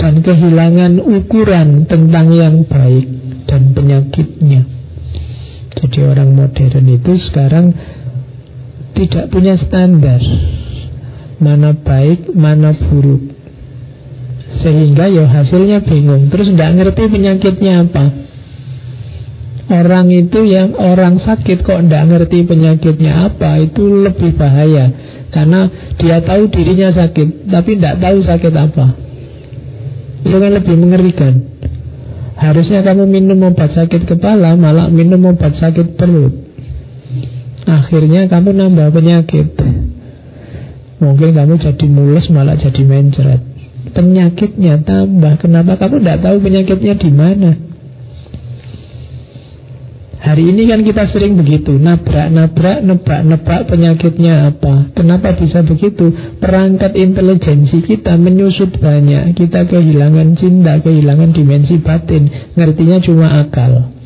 Dan 0.01 0.15
kehilangan 0.25 0.99
ukuran 1.05 1.85
tentang 1.87 2.27
yang 2.33 2.65
baik 2.67 3.07
dan 3.47 3.77
penyakitnya. 3.77 4.65
Jadi 5.77 5.99
orang 6.03 6.35
modern 6.35 6.87
itu 6.91 7.13
sekarang 7.31 7.71
tidak 8.97 9.31
punya 9.31 9.55
standar 9.61 10.19
mana 11.41 11.73
baik, 11.73 12.37
mana 12.37 12.77
buruk. 12.77 13.33
Sehingga 14.61 15.09
ya 15.09 15.25
hasilnya 15.25 15.89
bingung. 15.89 16.29
Terus 16.29 16.53
tidak 16.53 16.71
ngerti 16.77 17.03
penyakitnya 17.09 17.89
apa. 17.89 18.05
Orang 19.71 20.11
itu 20.11 20.51
yang 20.51 20.75
orang 20.75 21.23
sakit 21.23 21.63
kok 21.63 21.79
tidak 21.79 22.11
ngerti 22.11 22.43
penyakitnya 22.43 23.31
apa 23.31 23.63
itu 23.63 23.87
lebih 23.87 24.35
bahaya. 24.35 24.91
Karena 25.31 25.71
dia 25.95 26.19
tahu 26.19 26.51
dirinya 26.51 26.91
sakit, 26.91 27.47
tapi 27.47 27.79
tidak 27.79 28.03
tahu 28.03 28.19
sakit 28.27 28.55
apa. 28.59 28.87
Itu 30.27 30.37
kan 30.43 30.51
lebih 30.59 30.75
mengerikan. 30.75 31.35
Harusnya 32.41 32.81
kamu 32.81 33.05
minum 33.05 33.53
obat 33.53 33.77
sakit 33.77 34.09
kepala 34.09 34.57
Malah 34.57 34.89
minum 34.89 35.21
obat 35.29 35.61
sakit 35.61 35.93
perut 36.01 36.33
Akhirnya 37.69 38.33
kamu 38.33 38.57
nambah 38.57 38.97
penyakit 38.97 39.61
Mungkin 41.05 41.37
kamu 41.37 41.61
jadi 41.61 41.85
mulus 41.85 42.33
malah 42.33 42.57
jadi 42.57 42.81
mencret 42.81 43.45
Penyakitnya 43.93 44.81
tambah 44.81 45.37
Kenapa 45.37 45.77
kamu 45.85 46.01
tidak 46.01 46.19
tahu 46.25 46.37
penyakitnya 46.41 46.95
di 46.97 47.11
mana 47.13 47.51
Hari 50.21 50.53
ini 50.53 50.69
kan 50.69 50.85
kita 50.85 51.09
sering 51.17 51.41
begitu 51.41 51.81
Nabrak-nabrak, 51.81 52.85
nebak-nebak 52.85 53.73
penyakitnya 53.73 54.53
apa? 54.53 54.93
Kenapa 54.93 55.33
bisa 55.33 55.65
begitu? 55.65 56.13
Perangkat 56.37 56.93
intelijensi 57.01 57.81
kita 57.81 58.21
menyusut 58.21 58.77
banyak. 58.77 59.33
Kita 59.33 59.65
kehilangan 59.65 60.37
cinta, 60.37 60.77
kehilangan 60.85 61.33
dimensi 61.33 61.81
batin. 61.81 62.53
Ngertinya 62.53 63.01
cuma 63.01 63.33
akal. 63.33 63.97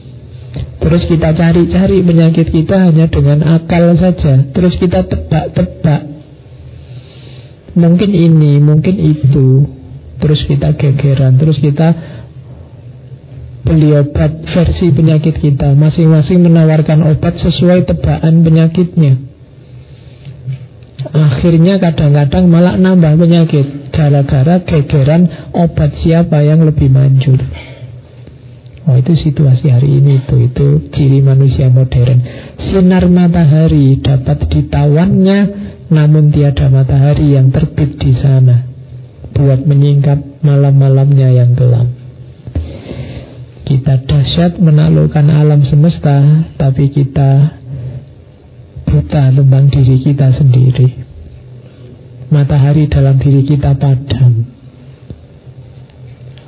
Terus 0.78 1.02
kita 1.10 1.34
cari-cari 1.34 1.98
penyakit 2.06 2.46
kita 2.46 2.76
hanya 2.86 3.10
dengan 3.10 3.42
akal 3.50 3.98
saja. 3.98 4.54
Terus 4.54 4.78
kita 4.78 5.02
tebak-tebak. 5.10 6.02
Mungkin 7.74 8.10
ini, 8.14 8.62
mungkin 8.62 9.02
itu. 9.02 9.66
Terus 10.14 10.46
kita 10.46 10.78
gegeran 10.78 11.42
Terus 11.42 11.58
kita 11.58 11.90
beli 13.64 13.96
obat 13.96 14.44
versi 14.52 14.92
penyakit 14.92 15.40
kita. 15.40 15.72
Masing-masing 15.72 16.44
menawarkan 16.44 17.08
obat 17.08 17.40
sesuai 17.40 17.88
tebakan 17.88 18.44
penyakitnya. 18.44 19.12
Akhirnya 21.04 21.80
kadang-kadang 21.80 22.44
malah 22.48 22.76
nambah 22.76 23.16
penyakit. 23.16 23.90
Gara-gara 23.90 24.60
gegeran 24.62 25.52
obat 25.56 25.96
siapa 26.04 26.44
yang 26.44 26.62
lebih 26.62 26.92
manjur. 26.92 27.40
Oh 28.84 29.00
itu 29.00 29.16
situasi 29.16 29.72
hari 29.72 29.96
ini 29.96 30.20
itu. 30.20 30.36
Itu 30.44 30.66
ciri 30.92 31.24
manusia 31.24 31.72
modern. 31.72 32.20
Sinar 32.68 33.08
matahari 33.08 33.98
dapat 34.02 34.50
ditawannya 34.50 35.38
Namun 35.94 36.32
tiada 36.32 36.66
matahari 36.72 37.36
yang 37.36 37.52
terbit 37.52 38.00
di 38.00 38.16
sana 38.18 38.66
Buat 39.34 39.62
menyingkap 39.68 40.42
malam-malamnya 40.42 41.28
yang 41.34 41.52
gelap 41.54 41.93
Kita 43.64 44.04
dahsyat 44.04 44.60
menaklukkan 44.60 45.24
alam 45.32 45.64
semesta 45.64 46.20
Tapi 46.60 46.92
kita 46.92 47.60
buta 48.84 49.32
tentang 49.32 49.72
diri 49.72 50.04
kita 50.04 50.36
sendiri 50.36 51.14
matahari 52.34 52.90
dalam 52.90 53.22
diri 53.22 53.46
kita 53.46 53.78
padam. 53.78 54.42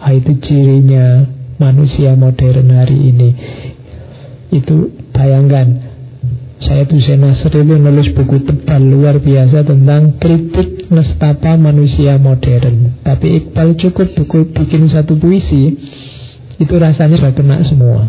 Ah, 0.02 0.10
itu 0.10 0.34
cirinya 0.42 1.26
manusia 1.62 2.18
modern 2.18 2.74
hari 2.74 2.98
ini. 3.14 3.30
Itu 4.50 4.94
bayangkan, 5.10 5.66
saya 6.62 6.86
tuh 6.86 6.98
Nasr 7.02 7.54
itu 7.54 7.74
nulis 7.78 8.14
buku 8.14 8.46
tebal 8.46 8.82
luar 8.82 9.18
biasa 9.22 9.66
tentang 9.66 10.18
kritik 10.18 10.90
nestapa 10.90 11.54
manusia 11.58 12.18
modern. 12.18 13.02
Tapi 13.02 13.26
Iqbal 13.42 13.74
cukup 13.78 14.14
buku 14.14 14.38
bikin 14.54 14.90
satu 14.90 15.18
puisi, 15.18 15.74
itu 16.56 16.74
rasanya 16.76 17.16
sudah 17.20 17.34
kena 17.36 17.60
semua. 17.68 18.08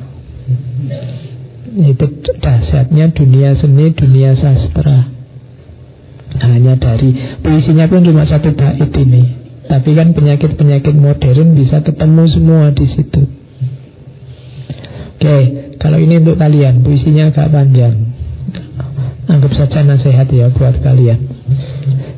Itu 1.77 2.05
dahsyatnya 2.39 3.11
dunia 3.11 3.53
seni, 3.59 3.91
dunia 3.91 4.33
sastra. 4.39 5.13
Hanya 6.37 6.75
dari 6.79 7.39
puisinya 7.43 7.85
pun 7.91 8.03
cuma 8.07 8.23
satu 8.23 8.55
bait 8.55 8.91
ini. 8.97 9.23
Tapi 9.67 9.89
kan 9.99 10.15
penyakit-penyakit 10.15 10.95
modern 10.95 11.59
bisa 11.59 11.83
ketemu 11.83 12.23
semua 12.31 12.71
di 12.71 12.87
situ. 12.87 13.21
Oke, 15.17 15.37
kalau 15.75 15.99
ini 15.99 16.23
untuk 16.23 16.39
kalian, 16.39 16.87
puisinya 16.87 17.33
agak 17.33 17.51
panjang. 17.51 18.15
Anggap 19.27 19.51
saja 19.59 19.83
nasihat 19.83 20.29
ya 20.31 20.47
buat 20.55 20.79
kalian. 20.79 21.19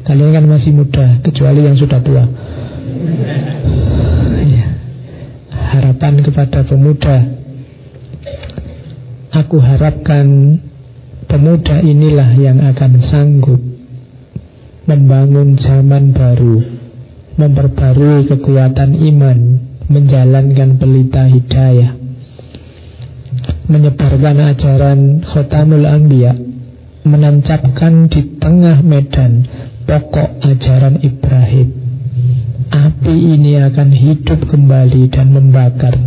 Kalian 0.06 0.30
kan 0.30 0.46
masih 0.46 0.78
muda, 0.78 1.18
kecuali 1.26 1.66
yang 1.66 1.74
sudah 1.74 2.00
tua. 2.06 2.24
Ya. 4.46 4.68
Harapan 5.60 6.24
kepada 6.24 6.64
pemuda. 6.64 7.18
Aku 9.36 9.60
harapkan 9.60 10.58
pemuda 11.28 11.84
inilah 11.84 12.32
yang 12.40 12.64
akan 12.64 12.92
sanggup 13.12 13.62
membangun 14.90 15.54
zaman 15.62 16.18
baru, 16.18 16.66
memperbarui 17.38 18.26
kekuatan 18.26 18.98
iman, 18.98 19.40
menjalankan 19.86 20.82
pelita 20.82 21.30
hidayah, 21.30 21.94
menyebarkan 23.70 24.38
ajaran 24.50 25.22
khotamul 25.30 25.86
anbiya, 25.86 26.34
menancapkan 27.06 28.10
di 28.10 28.42
tengah 28.42 28.82
medan 28.82 29.46
pokok 29.86 30.42
ajaran 30.42 30.98
Ibrahim. 31.06 31.79
Api 32.70 33.16
ini 33.34 33.58
akan 33.58 33.90
hidup 33.90 34.46
kembali 34.46 35.10
dan 35.10 35.34
membakar. 35.34 35.98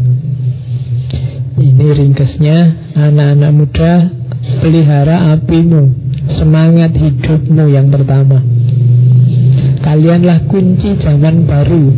Ini 1.59 1.87
ringkesnya, 1.91 2.59
anak-anak 2.95 3.51
muda, 3.51 3.93
pelihara 4.63 5.35
apimu, 5.35 5.91
semangat 6.39 6.95
hidupmu 6.95 7.67
yang 7.67 7.91
pertama. 7.91 8.43
Kalianlah 9.83 10.47
kunci 10.47 10.95
zaman 11.03 11.43
baru 11.43 11.91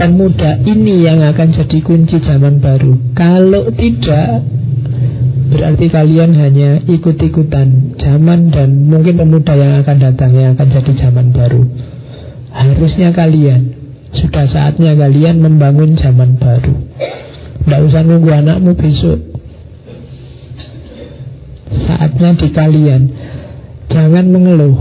Pemuda 0.00 0.64
ini 0.64 1.04
yang 1.04 1.20
akan 1.20 1.48
jadi 1.52 1.78
kunci 1.84 2.24
zaman 2.24 2.64
baru 2.64 3.12
Kalau 3.12 3.68
tidak 3.76 4.48
Berarti 5.52 5.86
kalian 5.92 6.32
hanya 6.40 6.80
ikut-ikutan 6.88 8.00
Zaman 8.00 8.48
dan 8.48 8.88
mungkin 8.88 9.20
pemuda 9.20 9.60
yang 9.60 9.76
akan 9.84 9.96
datang 10.00 10.32
Yang 10.32 10.56
akan 10.56 10.68
jadi 10.72 10.92
zaman 11.04 11.26
baru 11.36 11.62
Harusnya 12.58 13.14
kalian 13.14 13.62
Sudah 14.10 14.50
saatnya 14.50 14.98
kalian 14.98 15.38
membangun 15.38 15.94
zaman 15.94 16.42
baru. 16.42 16.74
Tidak 17.62 17.80
usah 17.86 18.02
nunggu 18.02 18.30
anakmu 18.34 18.74
besok. 18.74 19.20
Saatnya 21.86 22.34
di 22.34 22.48
kalian 22.50 23.02
Jangan 23.94 24.26
mengeluh. 24.34 24.74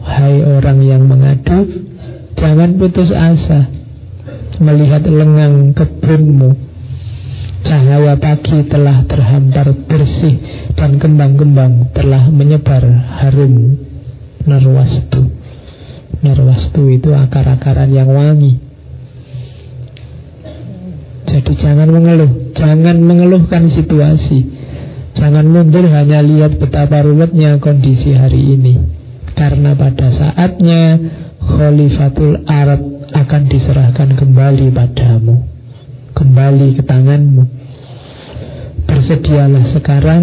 Hai 0.00 0.40
orang 0.40 0.80
yang 0.80 1.04
mengadu 1.04 1.68
Jangan 2.40 2.80
putus 2.80 3.12
asa 3.12 3.68
Melihat 4.62 5.04
lengang 5.04 5.76
kebunmu. 5.76 6.56
Cahaya 7.68 8.16
pagi 8.16 8.64
telah 8.72 9.04
terhampar 9.04 9.76
bersih 9.84 10.40
Dan 10.72 10.96
kembang-kembang 10.96 11.92
telah 11.92 12.32
menyebar 12.32 12.86
harum 13.20 13.76
Narwastu 14.48 15.41
Narwastu 16.22 16.86
itu 16.86 17.10
akar-akaran 17.10 17.90
yang 17.90 18.06
wangi. 18.06 18.62
Jadi 21.26 21.52
jangan 21.58 21.90
mengeluh. 21.90 22.54
Jangan 22.54 22.96
mengeluhkan 23.02 23.66
situasi. 23.74 24.46
Jangan 25.18 25.50
mundur 25.50 25.82
hanya 25.90 26.22
lihat 26.22 26.62
betapa 26.62 27.02
ruwetnya 27.02 27.58
kondisi 27.58 28.14
hari 28.14 28.54
ini. 28.54 28.78
Karena 29.34 29.74
pada 29.74 30.14
saatnya 30.14 30.94
Khalifatul 31.42 32.46
Arab 32.46 33.10
akan 33.10 33.42
diserahkan 33.50 34.14
kembali 34.14 34.70
padamu. 34.70 35.42
Kembali 36.14 36.68
ke 36.78 36.82
tanganmu. 36.86 37.44
Bersedialah 38.86 39.74
sekarang. 39.74 40.22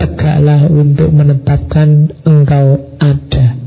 Tegaklah 0.00 0.64
untuk 0.68 1.12
menetapkan 1.12 2.08
engkau 2.24 2.96
ada 3.00 3.59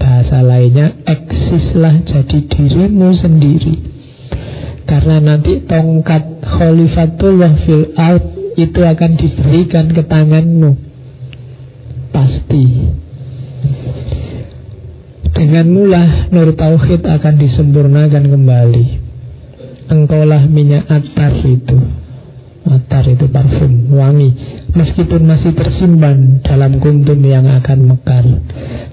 Bahasa 0.00 0.40
lainnya 0.40 0.96
Eksislah 1.04 2.00
jadi 2.08 2.38
dirimu 2.48 3.12
sendiri. 3.20 3.74
Karena 4.88 5.20
nanti 5.20 5.60
tongkat 5.68 6.40
Khalifatullah 6.40 7.52
fil 7.68 7.92
ard 7.94 8.24
Itu 8.56 8.80
akan 8.80 9.10
diberikan 9.20 9.92
ke 9.92 10.02
tanganmu. 10.08 10.70
Pasti. 12.10 12.64
Dengan 15.30 15.66
mulah 15.70 16.32
nur 16.34 16.52
tauhid 16.56 17.06
akan 17.06 17.34
disempurnakan 17.38 18.24
kembali. 18.26 18.86
Engkaulah 19.92 20.42
minyak 20.50 20.88
atar 20.90 21.32
itu 21.44 21.78
atar 22.66 23.04
itu 23.08 23.26
parfum 23.30 23.94
wangi. 23.96 24.30
Meskipun 24.76 25.24
masih 25.24 25.52
tersimpan 25.56 26.44
dalam 26.44 26.78
kuntum 26.78 27.20
yang 27.24 27.48
akan 27.48 27.78
mekar. 27.96 28.24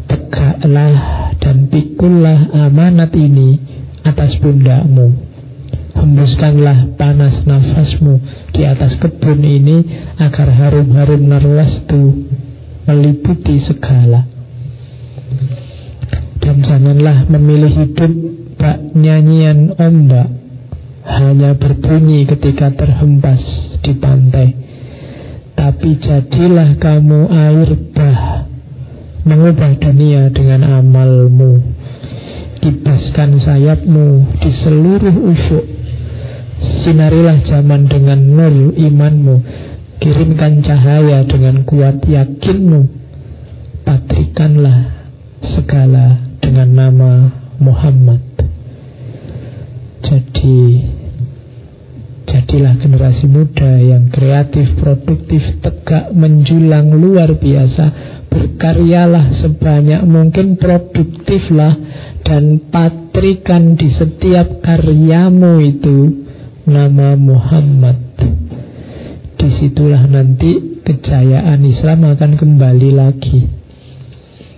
Tegaklah 0.08 0.94
dan 1.42 1.68
pikullah 1.68 2.56
amanat 2.68 3.12
ini 3.16 3.60
atas 4.04 4.40
pundakmu. 4.40 5.28
Hembuskanlah 5.98 6.94
panas 6.94 7.42
nafasmu 7.44 8.22
di 8.54 8.62
atas 8.64 9.02
kebun 9.02 9.42
ini 9.42 9.78
agar 10.22 10.54
harum-harum 10.54 11.26
narwastu 11.26 12.30
meliputi 12.86 13.66
segala. 13.66 14.30
Dan 16.38 16.64
janganlah 16.64 17.28
memilih 17.28 17.74
hidup 17.84 18.14
bak 18.56 18.94
nyanyian 18.96 19.74
ombak 19.76 20.47
hanya 21.08 21.56
berbunyi 21.56 22.28
ketika 22.28 22.76
terhempas 22.76 23.40
di 23.80 23.94
pantai. 23.96 24.48
Tapi 25.58 25.90
jadilah 26.04 26.78
kamu 26.78 27.20
air 27.34 27.70
bah 27.96 28.46
mengubah 29.26 29.80
dunia 29.80 30.30
dengan 30.30 30.84
amalmu. 30.84 31.64
Kibaskan 32.62 33.40
sayapmu 33.42 34.38
di 34.44 34.52
seluruh 34.62 35.16
ufuk. 35.16 35.66
Sinarilah 36.58 37.46
zaman 37.46 37.86
dengan 37.86 38.20
nur 38.34 38.74
imanmu 38.74 39.36
Kirimkan 40.02 40.66
cahaya 40.66 41.22
dengan 41.26 41.62
kuat 41.70 42.02
yakinmu 42.02 42.82
Patrikanlah 43.86 45.10
segala 45.54 46.18
dengan 46.42 46.70
nama 46.74 47.12
Muhammad 47.62 48.22
Jadi 50.02 50.58
Jadilah 52.28 52.76
generasi 52.76 53.26
muda 53.26 53.80
yang 53.80 54.12
kreatif, 54.12 54.76
produktif, 54.76 55.64
tegak, 55.64 56.12
menjulang 56.12 56.92
luar 56.92 57.40
biasa 57.40 57.86
Berkaryalah 58.28 59.40
sebanyak 59.40 60.04
mungkin 60.04 60.60
produktiflah 60.60 61.74
Dan 62.28 62.68
patrikan 62.68 63.80
di 63.80 63.96
setiap 63.96 64.60
karyamu 64.60 65.64
itu 65.64 66.28
Nama 66.68 67.16
Muhammad 67.16 68.20
Di 69.40 69.48
situlah 69.64 70.04
nanti 70.12 70.78
kejayaan 70.88 71.60
Islam 71.68 72.08
akan 72.08 72.32
kembali 72.40 72.90
lagi. 72.96 73.40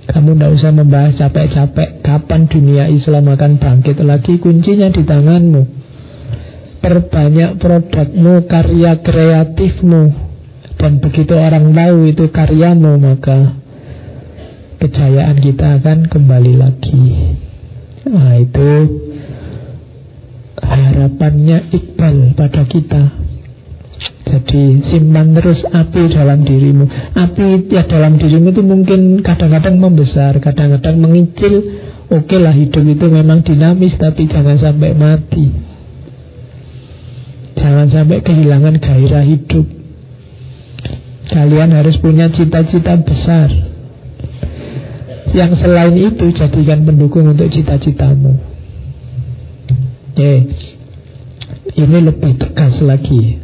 Kamu 0.09 0.37
tidak 0.37 0.51
usah 0.61 0.71
membahas 0.73 1.13
capek-capek 1.17 2.05
kapan 2.05 2.45
dunia 2.45 2.85
Islam 2.89 3.29
akan 3.33 3.57
bangkit 3.57 3.97
lagi. 4.05 4.37
Kuncinya 4.37 4.93
di 4.93 5.01
tanganmu. 5.05 5.78
Perbanyak 6.79 7.59
produkmu, 7.59 8.47
karya 8.47 9.03
kreatifmu. 9.03 10.03
Dan 10.79 11.03
begitu 11.03 11.35
orang 11.35 11.75
tahu 11.75 12.07
itu 12.07 12.31
karyamu, 12.31 12.95
maka 12.95 13.59
kejayaan 14.79 15.37
kita 15.43 15.83
akan 15.83 16.07
kembali 16.07 16.53
lagi. 16.55 17.03
Nah 18.07 18.39
itu 18.39 18.71
harapannya 20.63 21.67
Iqbal 21.75 22.33
pada 22.39 22.63
kita 22.63 23.03
jadi 24.29 24.63
simpan 24.93 25.33
terus 25.33 25.57
api 25.65 26.13
dalam 26.13 26.45
dirimu. 26.45 26.85
Api 27.17 27.65
ya 27.73 27.81
dalam 27.89 28.21
dirimu 28.21 28.53
itu 28.53 28.61
mungkin 28.61 29.25
kadang-kadang 29.25 29.81
membesar, 29.81 30.37
kadang-kadang 30.37 31.01
mengicil. 31.01 31.55
Oke 32.09 32.37
lah 32.41 32.53
hidup 32.53 32.85
itu 32.85 33.05
memang 33.09 33.45
dinamis, 33.45 33.93
tapi 33.97 34.29
jangan 34.29 34.57
sampai 34.57 34.97
mati. 34.97 35.68
Jangan 37.59 37.87
sampai 37.91 38.23
kehilangan 38.23 38.79
gairah 38.79 39.25
hidup. 39.27 39.67
Kalian 41.29 41.69
harus 41.75 41.99
punya 42.01 42.31
cita-cita 42.31 42.97
besar. 43.03 43.51
Yang 45.29 45.61
selain 45.61 45.93
itu 45.93 46.25
jadikan 46.33 46.87
pendukung 46.87 47.29
untuk 47.29 47.51
cita-citamu. 47.53 48.33
Oke. 50.15 50.33
Ini 51.69 51.97
lebih 52.01 52.33
tegas 52.41 52.81
lagi 52.81 53.37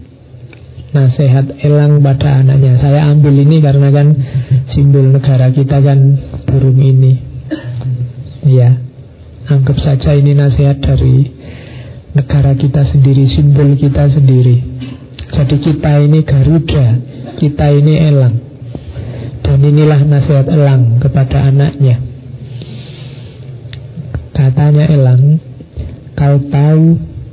nasihat 0.96 1.60
elang 1.62 2.00
pada 2.00 2.42
anaknya. 2.42 2.80
Saya 2.80 3.12
ambil 3.12 3.36
ini 3.36 3.60
karena 3.60 3.92
kan 3.92 4.08
simbol 4.72 5.12
negara 5.12 5.52
kita 5.52 5.84
kan 5.84 6.00
burung 6.48 6.80
ini. 6.80 7.22
Ya, 8.48 8.82
anggap 9.52 9.78
saja 9.78 10.16
ini 10.16 10.34
nasihat 10.34 10.80
dari 10.80 11.30
negara 12.16 12.56
kita 12.56 12.88
sendiri, 12.96 13.28
simbol 13.36 13.76
kita 13.76 14.08
sendiri. 14.08 14.56
Jadi 15.36 15.56
kita 15.60 15.92
ini 16.00 16.20
Garuda, 16.24 16.88
kita 17.36 17.66
ini 17.76 17.94
elang. 18.00 18.36
Dan 19.44 19.60
inilah 19.62 20.02
nasihat 20.08 20.48
elang 20.48 20.98
kepada 21.04 21.52
anaknya. 21.52 22.00
Katanya 24.32 24.88
elang, 24.90 25.44
kau 26.16 26.40
tahu 26.50 26.86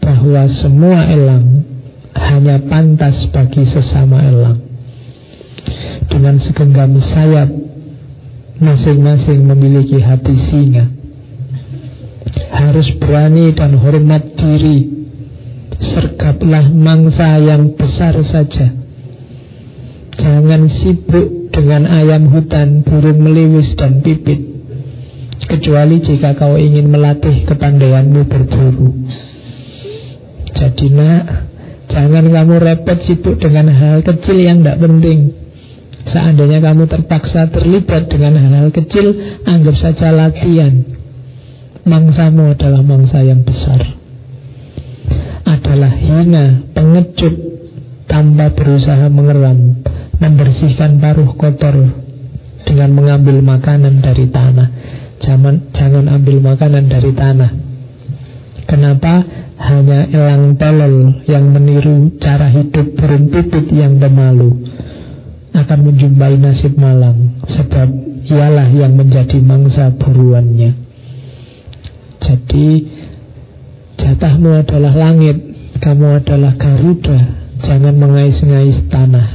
bahwa 0.03 0.43
semua 0.61 0.99
elang 1.09 1.63
hanya 2.19 2.59
pantas 2.67 3.17
bagi 3.31 3.63
sesama 3.71 4.19
elang. 4.27 4.59
Dengan 6.11 6.43
segenggam 6.43 6.99
sayap, 7.15 7.49
masing-masing 8.59 9.47
memiliki 9.47 10.03
hati 10.03 10.37
singa. 10.51 11.02
Harus 12.53 12.89
berani 13.01 13.53
dan 13.53 13.77
hormat 13.77 14.37
diri. 14.37 14.89
Sergaplah 15.83 16.71
mangsa 16.71 17.41
yang 17.43 17.75
besar 17.75 18.15
saja. 18.29 18.73
Jangan 20.17 20.69
sibuk 20.83 21.51
dengan 21.51 21.89
ayam 21.89 22.31
hutan, 22.31 22.85
burung 22.87 23.21
meliwis 23.21 23.75
dan 23.75 24.05
pipit. 24.05 24.53
Kecuali 25.43 26.01
jika 26.01 26.39
kau 26.39 26.55
ingin 26.55 26.89
melatih 26.89 27.45
kepandaianmu 27.45 28.23
berburu. 28.31 28.89
Jadi 30.53 30.87
nak, 30.95 31.25
Jangan 31.93 32.25
kamu 32.25 32.55
repot 32.57 32.99
sibuk 33.05 33.37
dengan 33.37 33.69
hal 33.69 34.01
kecil 34.01 34.41
yang 34.41 34.65
tidak 34.65 34.81
penting. 34.81 35.37
Seandainya 36.09 36.59
kamu 36.65 36.89
terpaksa 36.89 37.53
terlibat 37.53 38.09
dengan 38.09 38.41
hal-hal 38.41 38.73
kecil, 38.73 39.13
anggap 39.45 39.77
saja 39.77 40.09
latihan. 40.09 40.73
Mangsamu 41.83 42.55
adalah 42.55 42.83
mangsa 42.83 43.23
yang 43.27 43.43
besar. 43.43 43.83
Adalah 45.43 45.93
hina, 45.99 46.71
pengecut, 46.71 47.35
tanpa 48.07 48.55
berusaha 48.55 49.11
mengeram, 49.11 49.83
membersihkan 50.23 51.03
paruh 51.03 51.35
kotor 51.35 51.75
dengan 52.63 52.91
mengambil 52.95 53.43
makanan 53.43 53.99
dari 53.99 54.31
tanah. 54.31 54.69
Jangan, 55.23 55.75
jangan 55.75 56.07
ambil 56.11 56.39
makanan 56.43 56.87
dari 56.87 57.13
tanah. 57.15 57.51
Kenapa? 58.67 59.43
hanya 59.63 60.11
elang 60.11 60.59
tolol 60.59 61.23
yang 61.31 61.55
meniru 61.55 62.11
cara 62.19 62.51
hidup 62.51 62.99
burung 62.99 63.31
pipit 63.31 63.71
yang 63.71 63.95
pemalu 64.03 64.59
akan 65.55 65.79
menjumpai 65.87 66.35
nasib 66.43 66.75
malang 66.75 67.39
sebab 67.47 67.89
ialah 68.27 68.67
yang 68.75 68.99
menjadi 68.99 69.39
mangsa 69.39 69.95
buruannya. 69.95 70.82
Jadi 72.23 72.69
jatahmu 73.99 74.62
adalah 74.62 74.94
langit, 74.94 75.36
kamu 75.82 76.23
adalah 76.23 76.55
Garuda, 76.55 77.19
jangan 77.66 77.94
mengais-ngais 77.99 78.86
tanah. 78.86 79.28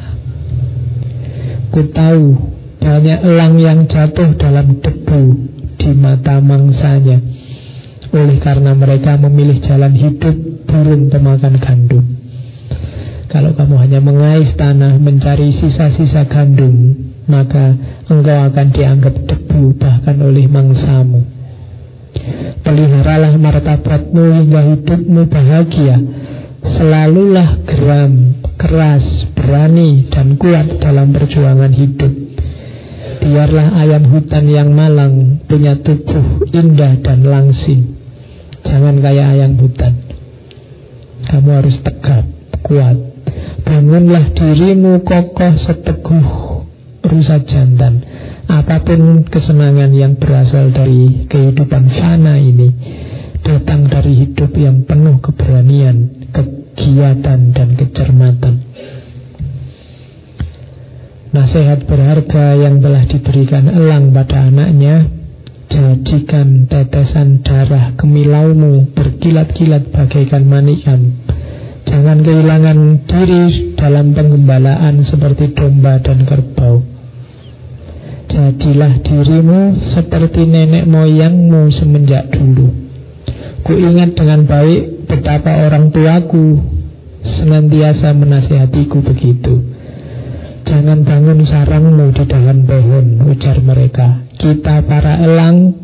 Ku 1.68 1.84
tahu 1.92 2.26
banyak 2.80 3.20
elang 3.28 3.60
yang 3.60 3.80
jatuh 3.92 4.32
dalam 4.40 4.80
debu 4.80 5.22
di 5.78 5.92
mata 5.92 6.40
mangsanya 6.40 7.20
oleh 8.16 8.40
karena 8.40 8.72
mereka 8.72 9.20
memilih 9.20 9.60
jalan 9.68 9.94
hidup 9.94 10.36
burung 10.66 11.12
pemakan 11.12 11.60
gandum. 11.60 12.06
Kalau 13.28 13.52
kamu 13.54 13.76
hanya 13.84 14.00
mengais 14.00 14.56
tanah 14.56 14.96
mencari 14.98 15.52
sisa-sisa 15.60 16.32
gandum, 16.32 16.96
maka 17.28 17.76
engkau 18.08 18.40
akan 18.40 18.68
dianggap 18.72 19.16
debu 19.28 19.76
bahkan 19.76 20.18
oleh 20.24 20.48
mangsamu. 20.48 21.37
Peliharalah 22.64 23.34
martabatmu 23.40 24.24
hingga 24.44 24.62
hidupmu 24.76 25.22
bahagia. 25.32 25.98
Selalulah 26.68 27.64
geram, 27.64 28.14
keras, 28.60 29.06
berani, 29.38 30.12
dan 30.12 30.36
kuat 30.36 30.84
dalam 30.84 31.16
perjuangan 31.16 31.72
hidup. 31.72 32.14
Biarlah 33.24 33.82
ayam 33.82 34.04
hutan 34.12 34.46
yang 34.48 34.72
malang 34.76 35.42
punya 35.48 35.80
tubuh 35.80 36.48
indah 36.52 37.00
dan 37.02 37.24
langsing. 37.24 37.98
Jangan 38.68 39.00
kayak 39.00 39.28
ayam 39.38 39.56
hutan. 39.58 39.94
Kamu 41.28 41.50
harus 41.60 41.78
tegap, 41.84 42.26
kuat. 42.64 42.98
Bangunlah 43.68 44.32
dirimu 44.32 45.04
kokoh 45.04 45.54
seteguh 45.66 46.28
rusa 47.04 47.38
jantan. 47.48 48.04
Apa 48.48 48.84
pun 48.88 49.28
kesenangan 49.28 49.92
yang 49.92 50.16
berasal 50.16 50.72
dari 50.72 51.28
kehidupan 51.28 51.84
sana 51.92 52.40
ini 52.40 52.72
datang 53.44 53.92
dari 53.92 54.24
hidup 54.24 54.52
yang 54.56 54.88
penuh 54.88 55.20
keberanian, 55.20 56.28
kegiatan 56.32 57.52
dan 57.52 57.70
kecermatan. 57.76 58.56
Nasihat 61.36 61.84
berharga 61.86 62.56
yang 62.56 62.80
telah 62.80 63.04
diberikan 63.04 63.68
elang 63.68 64.16
pada 64.16 64.48
anaknya 64.48 65.18
Jadikan 65.68 66.64
tetesan 66.72 67.44
darah 67.44 67.92
kemilaumu 68.00 68.88
berkilat-kilat 68.96 69.92
bagaikan 69.92 70.48
manikan. 70.48 71.22
Jangan 71.84 72.24
kehilangan 72.24 73.04
diri 73.04 73.76
dalam 73.76 74.16
penggembalaan 74.16 75.04
seperti 75.12 75.52
domba 75.52 76.00
dan 76.00 76.24
kerbau. 76.24 76.97
Jadilah 78.28 79.00
dirimu 79.08 79.62
seperti 79.96 80.44
nenek 80.44 80.84
moyangmu 80.84 81.72
semenjak 81.72 82.28
dulu. 82.36 82.68
Ku 83.64 83.72
ingat 83.76 84.20
dengan 84.20 84.44
baik 84.44 85.08
betapa 85.08 85.64
orang 85.64 85.92
tuaku 85.96 86.60
senantiasa 87.24 88.12
menasihatiku 88.16 89.00
begitu. 89.04 89.64
Jangan 90.68 91.08
bangun 91.08 91.48
sarangmu 91.48 92.12
di 92.12 92.24
dalam 92.28 92.68
pohon, 92.68 93.06
ujar 93.32 93.64
mereka. 93.64 94.28
Kita 94.36 94.84
para 94.84 95.24
elang 95.24 95.76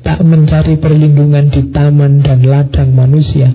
tak 0.00 0.24
mencari 0.24 0.80
perlindungan 0.80 1.52
di 1.52 1.68
taman 1.70 2.24
dan 2.24 2.40
ladang 2.40 2.96
manusia. 2.96 3.52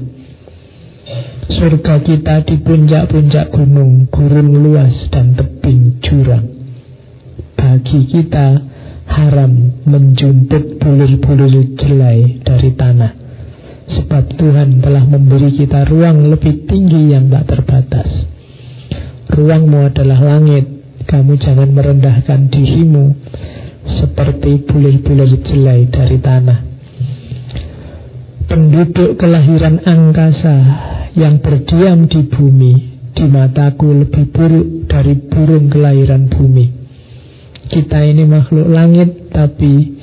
Surga 1.49 2.05
kita 2.05 2.45
di 2.45 2.61
puncak-puncak 2.61 3.49
gunung, 3.49 4.05
gurun 4.13 4.49
luas 4.61 4.93
dan 5.09 5.33
tebing 5.33 5.97
jurang. 6.05 6.56
Bagi 7.57 7.99
kita 8.07 8.47
haram 9.07 9.81
menjumput 9.83 10.77
bulir-bulir 10.77 11.73
jelai 11.75 12.39
dari 12.45 12.71
tanah. 12.77 13.11
Sebab 13.87 14.23
Tuhan 14.35 14.83
telah 14.83 15.03
memberi 15.07 15.55
kita 15.55 15.87
ruang 15.87 16.27
lebih 16.27 16.67
tinggi 16.67 17.15
yang 17.15 17.31
tak 17.31 17.47
terbatas. 17.49 18.09
Ruangmu 19.31 19.89
adalah 19.89 20.19
langit, 20.19 20.65
kamu 21.07 21.39
jangan 21.39 21.71
merendahkan 21.71 22.51
dirimu 22.51 23.15
seperti 23.87 24.67
bulir-bulir 24.67 25.39
jelai 25.39 25.87
dari 25.87 26.17
tanah. 26.19 26.59
Penduduk 28.47 29.19
kelahiran 29.19 29.83
angkasa 29.83 30.55
yang 31.15 31.39
berdiam 31.39 32.07
di 32.07 32.21
bumi 32.27 32.73
di 33.11 33.25
mataku 33.27 34.05
lebih 34.05 34.29
buruk 34.29 34.67
dari 34.87 35.15
burung 35.17 35.67
kelahiran 35.71 36.29
bumi. 36.29 36.86
Kita 37.67 37.99
ini 38.03 38.23
makhluk 38.23 38.67
langit, 38.71 39.31
tapi 39.31 39.99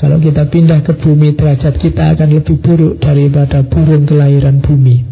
kalau 0.00 0.16
kita 0.16 0.48
pindah 0.48 0.80
ke 0.80 0.96
bumi, 0.96 1.36
derajat 1.36 1.76
kita 1.76 2.16
akan 2.16 2.28
lebih 2.40 2.56
buruk 2.64 2.98
daripada 3.04 3.60
burung 3.64 4.08
kelahiran 4.08 4.64
bumi. 4.64 5.04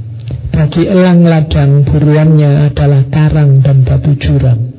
Bagi 0.48 0.88
elang 0.88 1.22
ladang, 1.28 1.84
buruannya 1.84 2.72
adalah 2.72 3.04
karang 3.12 3.60
dan 3.60 3.84
batu 3.84 4.16
jurang. 4.16 4.74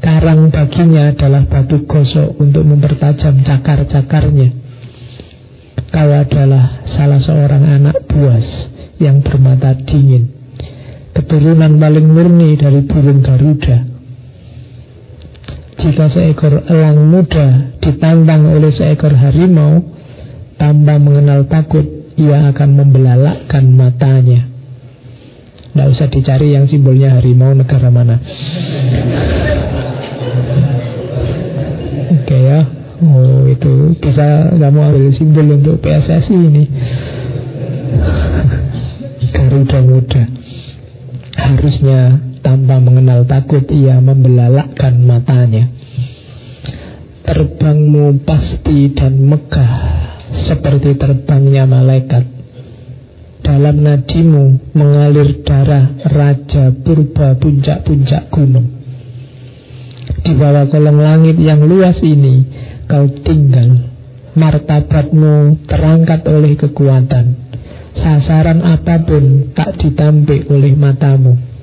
Karang 0.00 0.48
baginya 0.48 1.12
adalah 1.12 1.44
batu 1.44 1.84
gosok 1.84 2.40
untuk 2.40 2.64
mempertajam 2.64 3.44
cakar-cakarnya. 3.44 4.48
Kau 5.92 6.10
adalah 6.10 6.84
salah 6.96 7.20
seorang 7.20 7.64
anak 7.70 8.08
buas 8.08 8.46
yang 8.98 9.20
bermata 9.20 9.76
dingin 9.84 10.36
keturunan 11.16 11.80
paling 11.80 12.06
murni 12.12 12.60
dari 12.60 12.84
burung 12.84 13.24
Garuda. 13.24 13.95
Jika 15.76 16.08
seekor 16.08 16.64
elang 16.72 17.12
muda 17.12 17.76
ditantang 17.84 18.48
oleh 18.48 18.72
seekor 18.72 19.12
harimau, 19.12 19.84
tanpa 20.56 20.96
mengenal 20.96 21.44
takut, 21.46 21.84
ia 22.16 22.48
akan 22.48 22.68
membelalakkan 22.80 23.64
matanya. 23.76 24.48
Tidak 25.76 25.86
usah 25.92 26.08
dicari 26.08 26.56
yang 26.56 26.64
simbolnya 26.64 27.20
harimau 27.20 27.52
negara 27.52 27.92
mana. 27.92 28.16
Oke 32.16 32.24
okay, 32.24 32.40
ya. 32.48 32.60
Oh 32.96 33.44
itu 33.44 33.92
bisa 34.00 34.56
kamu 34.56 34.80
ambil 34.80 35.12
simbol 35.12 35.46
untuk 35.52 35.76
PSSI 35.84 36.32
ini. 36.32 36.64
Garuda 39.36 39.78
muda. 39.84 40.24
Harusnya 41.36 42.00
tanpa 42.40 42.80
mengenal 42.80 43.24
takut 43.24 43.64
ia 43.72 44.00
membelalakkan 44.00 44.96
matanya. 45.04 45.70
Terbangmu 47.26 48.22
pasti 48.22 48.94
dan 48.94 49.18
megah 49.26 49.74
seperti 50.46 50.94
terbangnya 50.94 51.66
malaikat. 51.66 52.24
Dalam 53.42 53.82
nadimu 53.82 54.74
mengalir 54.74 55.42
darah 55.46 55.94
Raja 56.06 56.74
Purba 56.74 57.38
puncak-puncak 57.38 58.30
gunung. 58.30 58.68
Di 60.22 60.32
bawah 60.34 60.66
kolong 60.70 60.98
langit 60.98 61.38
yang 61.38 61.62
luas 61.62 61.98
ini 62.02 62.46
kau 62.90 63.06
tinggal. 63.22 63.94
Martabatmu 64.36 65.64
terangkat 65.64 66.28
oleh 66.28 66.60
kekuatan 66.60 67.46
Sasaran 67.96 68.60
apa 68.60 69.00
pun 69.08 69.56
tak 69.56 69.80
ditampik 69.80 70.52
oleh 70.52 70.76
matamu 70.76 71.55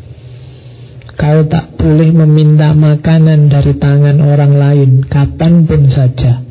Kau 1.23 1.39
tak 1.47 1.79
boleh 1.79 2.11
meminta 2.11 2.75
makanan 2.75 3.47
dari 3.47 3.79
tangan 3.79 4.19
orang 4.19 4.59
lain 4.59 5.07
Kapan 5.07 5.63
pun 5.63 5.87
saja. 5.87 6.43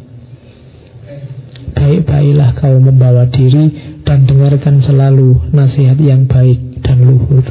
Baik-baiklah 1.76 2.56
kau 2.56 2.80
membawa 2.80 3.28
diri 3.28 3.68
Dan 4.00 4.24
dengarkan 4.24 4.80
selalu 4.80 5.52
nasihat 5.52 6.00
yang 6.00 6.24
baik 6.24 6.80
dan 6.80 7.04
luhur. 7.04 7.44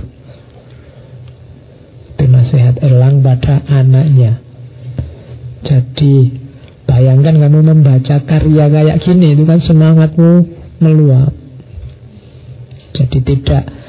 Itu 2.18 2.26
nasihat 2.26 2.82
Erlang 2.82 3.22
pada 3.22 3.70
anaknya. 3.70 4.42
Jadi 5.62 6.42
Bayangkan 6.90 7.38
kamu 7.38 7.60
membaca 7.70 8.18
karya 8.26 8.66
kayak 8.66 8.98
gini 9.06 9.38
Itu 9.38 9.46
kan 9.46 9.62
semangatmu 9.62 10.32
meluap. 10.82 11.38
Jadi 12.98 13.18
tidak 13.30 13.81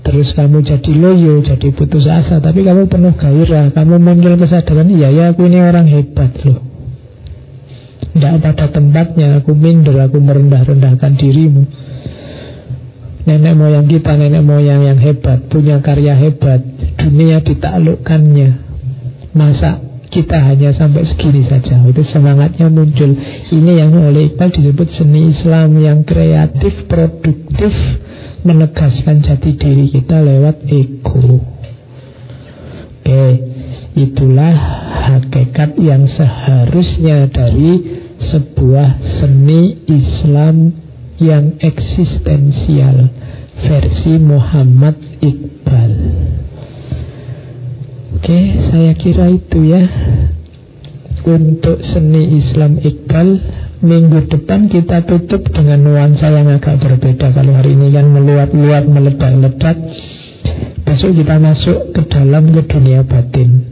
terus 0.00 0.32
kamu 0.32 0.64
jadi 0.64 0.92
loyo, 0.96 1.34
jadi 1.44 1.68
putus 1.76 2.08
asa, 2.08 2.40
tapi 2.40 2.64
kamu 2.64 2.88
penuh 2.88 3.14
gairah, 3.14 3.74
kamu 3.74 4.00
muncul 4.00 4.34
kesadaran, 4.40 4.88
iya 4.88 5.08
ya 5.12 5.24
aku 5.34 5.44
ini 5.46 5.58
orang 5.60 5.86
hebat 5.90 6.32
loh. 6.46 6.60
Tidak 8.10 8.34
pada 8.42 8.66
tempatnya, 8.74 9.38
aku 9.38 9.54
minder, 9.54 9.94
aku 10.02 10.18
merendah-rendahkan 10.18 11.14
dirimu. 11.14 11.62
Nenek 13.28 13.54
moyang 13.54 13.86
kita, 13.86 14.16
nenek 14.18 14.42
moyang 14.42 14.82
yang 14.82 14.98
hebat, 14.98 15.46
punya 15.46 15.78
karya 15.78 16.18
hebat, 16.18 16.64
dunia 16.98 17.38
ditaklukkannya. 17.44 18.50
Masa 19.30 19.89
kita 20.10 20.42
hanya 20.42 20.74
sampai 20.74 21.06
segini 21.06 21.46
saja 21.46 21.78
Itu 21.86 22.02
semangatnya 22.10 22.66
muncul 22.66 23.14
Ini 23.50 23.72
yang 23.78 23.94
oleh 23.94 24.34
Iqbal 24.34 24.50
disebut 24.50 24.88
seni 24.98 25.30
Islam 25.30 25.78
yang 25.78 26.02
kreatif, 26.02 26.90
produktif 26.90 27.72
menegaskan 28.44 29.20
jati 29.20 29.52
diri 29.56 29.92
kita 29.92 30.24
lewat 30.24 30.64
ego. 30.64 31.44
Oke, 33.00 33.26
itulah 33.96 34.54
hakikat 35.12 35.76
yang 35.76 36.08
seharusnya 36.08 37.28
dari 37.28 37.72
sebuah 38.32 39.20
seni 39.20 39.84
Islam 39.88 40.72
yang 41.20 41.60
eksistensial 41.60 43.12
versi 43.60 44.14
Muhammad 44.20 44.96
Iqbal. 45.20 45.92
Oke, 48.20 48.38
saya 48.68 48.92
kira 49.00 49.32
itu 49.32 49.58
ya. 49.64 49.80
Untuk 51.24 51.80
seni 51.88 52.36
Islam 52.36 52.76
Iqbal 52.84 53.28
Minggu 53.80 54.28
depan 54.28 54.68
kita 54.68 55.08
tutup 55.08 55.48
dengan 55.56 55.80
nuansa 55.80 56.28
yang 56.28 56.52
agak 56.52 56.84
berbeda. 56.84 57.32
Kalau 57.32 57.56
hari 57.56 57.72
ini 57.72 57.88
kan 57.88 58.12
meluap-luap, 58.12 58.84
meledak-ledak 58.84 59.76
Besok 60.84 61.16
kita 61.16 61.40
masuk 61.40 61.96
ke 61.96 62.02
dalam 62.12 62.52
ke 62.52 62.60
dunia 62.68 63.00
batin. 63.08 63.64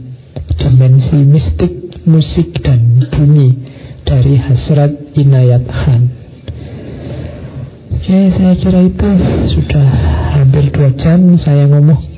Dimensi 0.57 1.19
mistik, 1.29 2.01
musik 2.09 2.57
dan 2.65 3.05
bunyi 3.13 3.53
Dari 4.01 4.33
Hasrat 4.33 5.13
Inayat 5.13 5.69
Khan. 5.69 6.09
Oke, 7.93 8.19
saya 8.33 8.53
kira 8.57 8.81
itu. 8.81 9.09
Sudah 9.53 9.89
hampir 10.41 10.73
dua 10.73 10.89
jam 10.97 11.37
saya 11.37 11.69
ngomong 11.69 12.08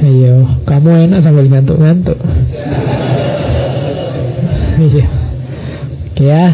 Ayo, 0.00 0.36
kamu 0.64 0.90
enak 1.06 1.20
sambil 1.22 1.46
ngantuk-ngantuk 1.48 2.18
Iya 4.80 5.06
Ya, 6.20 6.52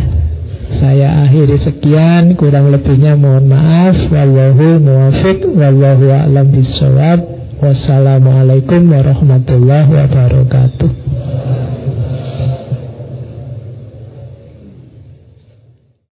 saya 0.78 1.26
akhiri 1.26 1.58
sekian, 1.58 2.38
kurang 2.38 2.70
lebihnya 2.70 3.18
mohon 3.18 3.50
maaf. 3.50 3.98
Wallahu 4.14 4.78
muwafiq, 4.78 5.42
wallahu 5.58 6.06
a'lam 6.06 6.54
bishawab. 6.54 7.18
Wassalamualaikum 7.58 8.86
warahmatullahi 8.86 9.90
wabarakatuh. 9.90 11.05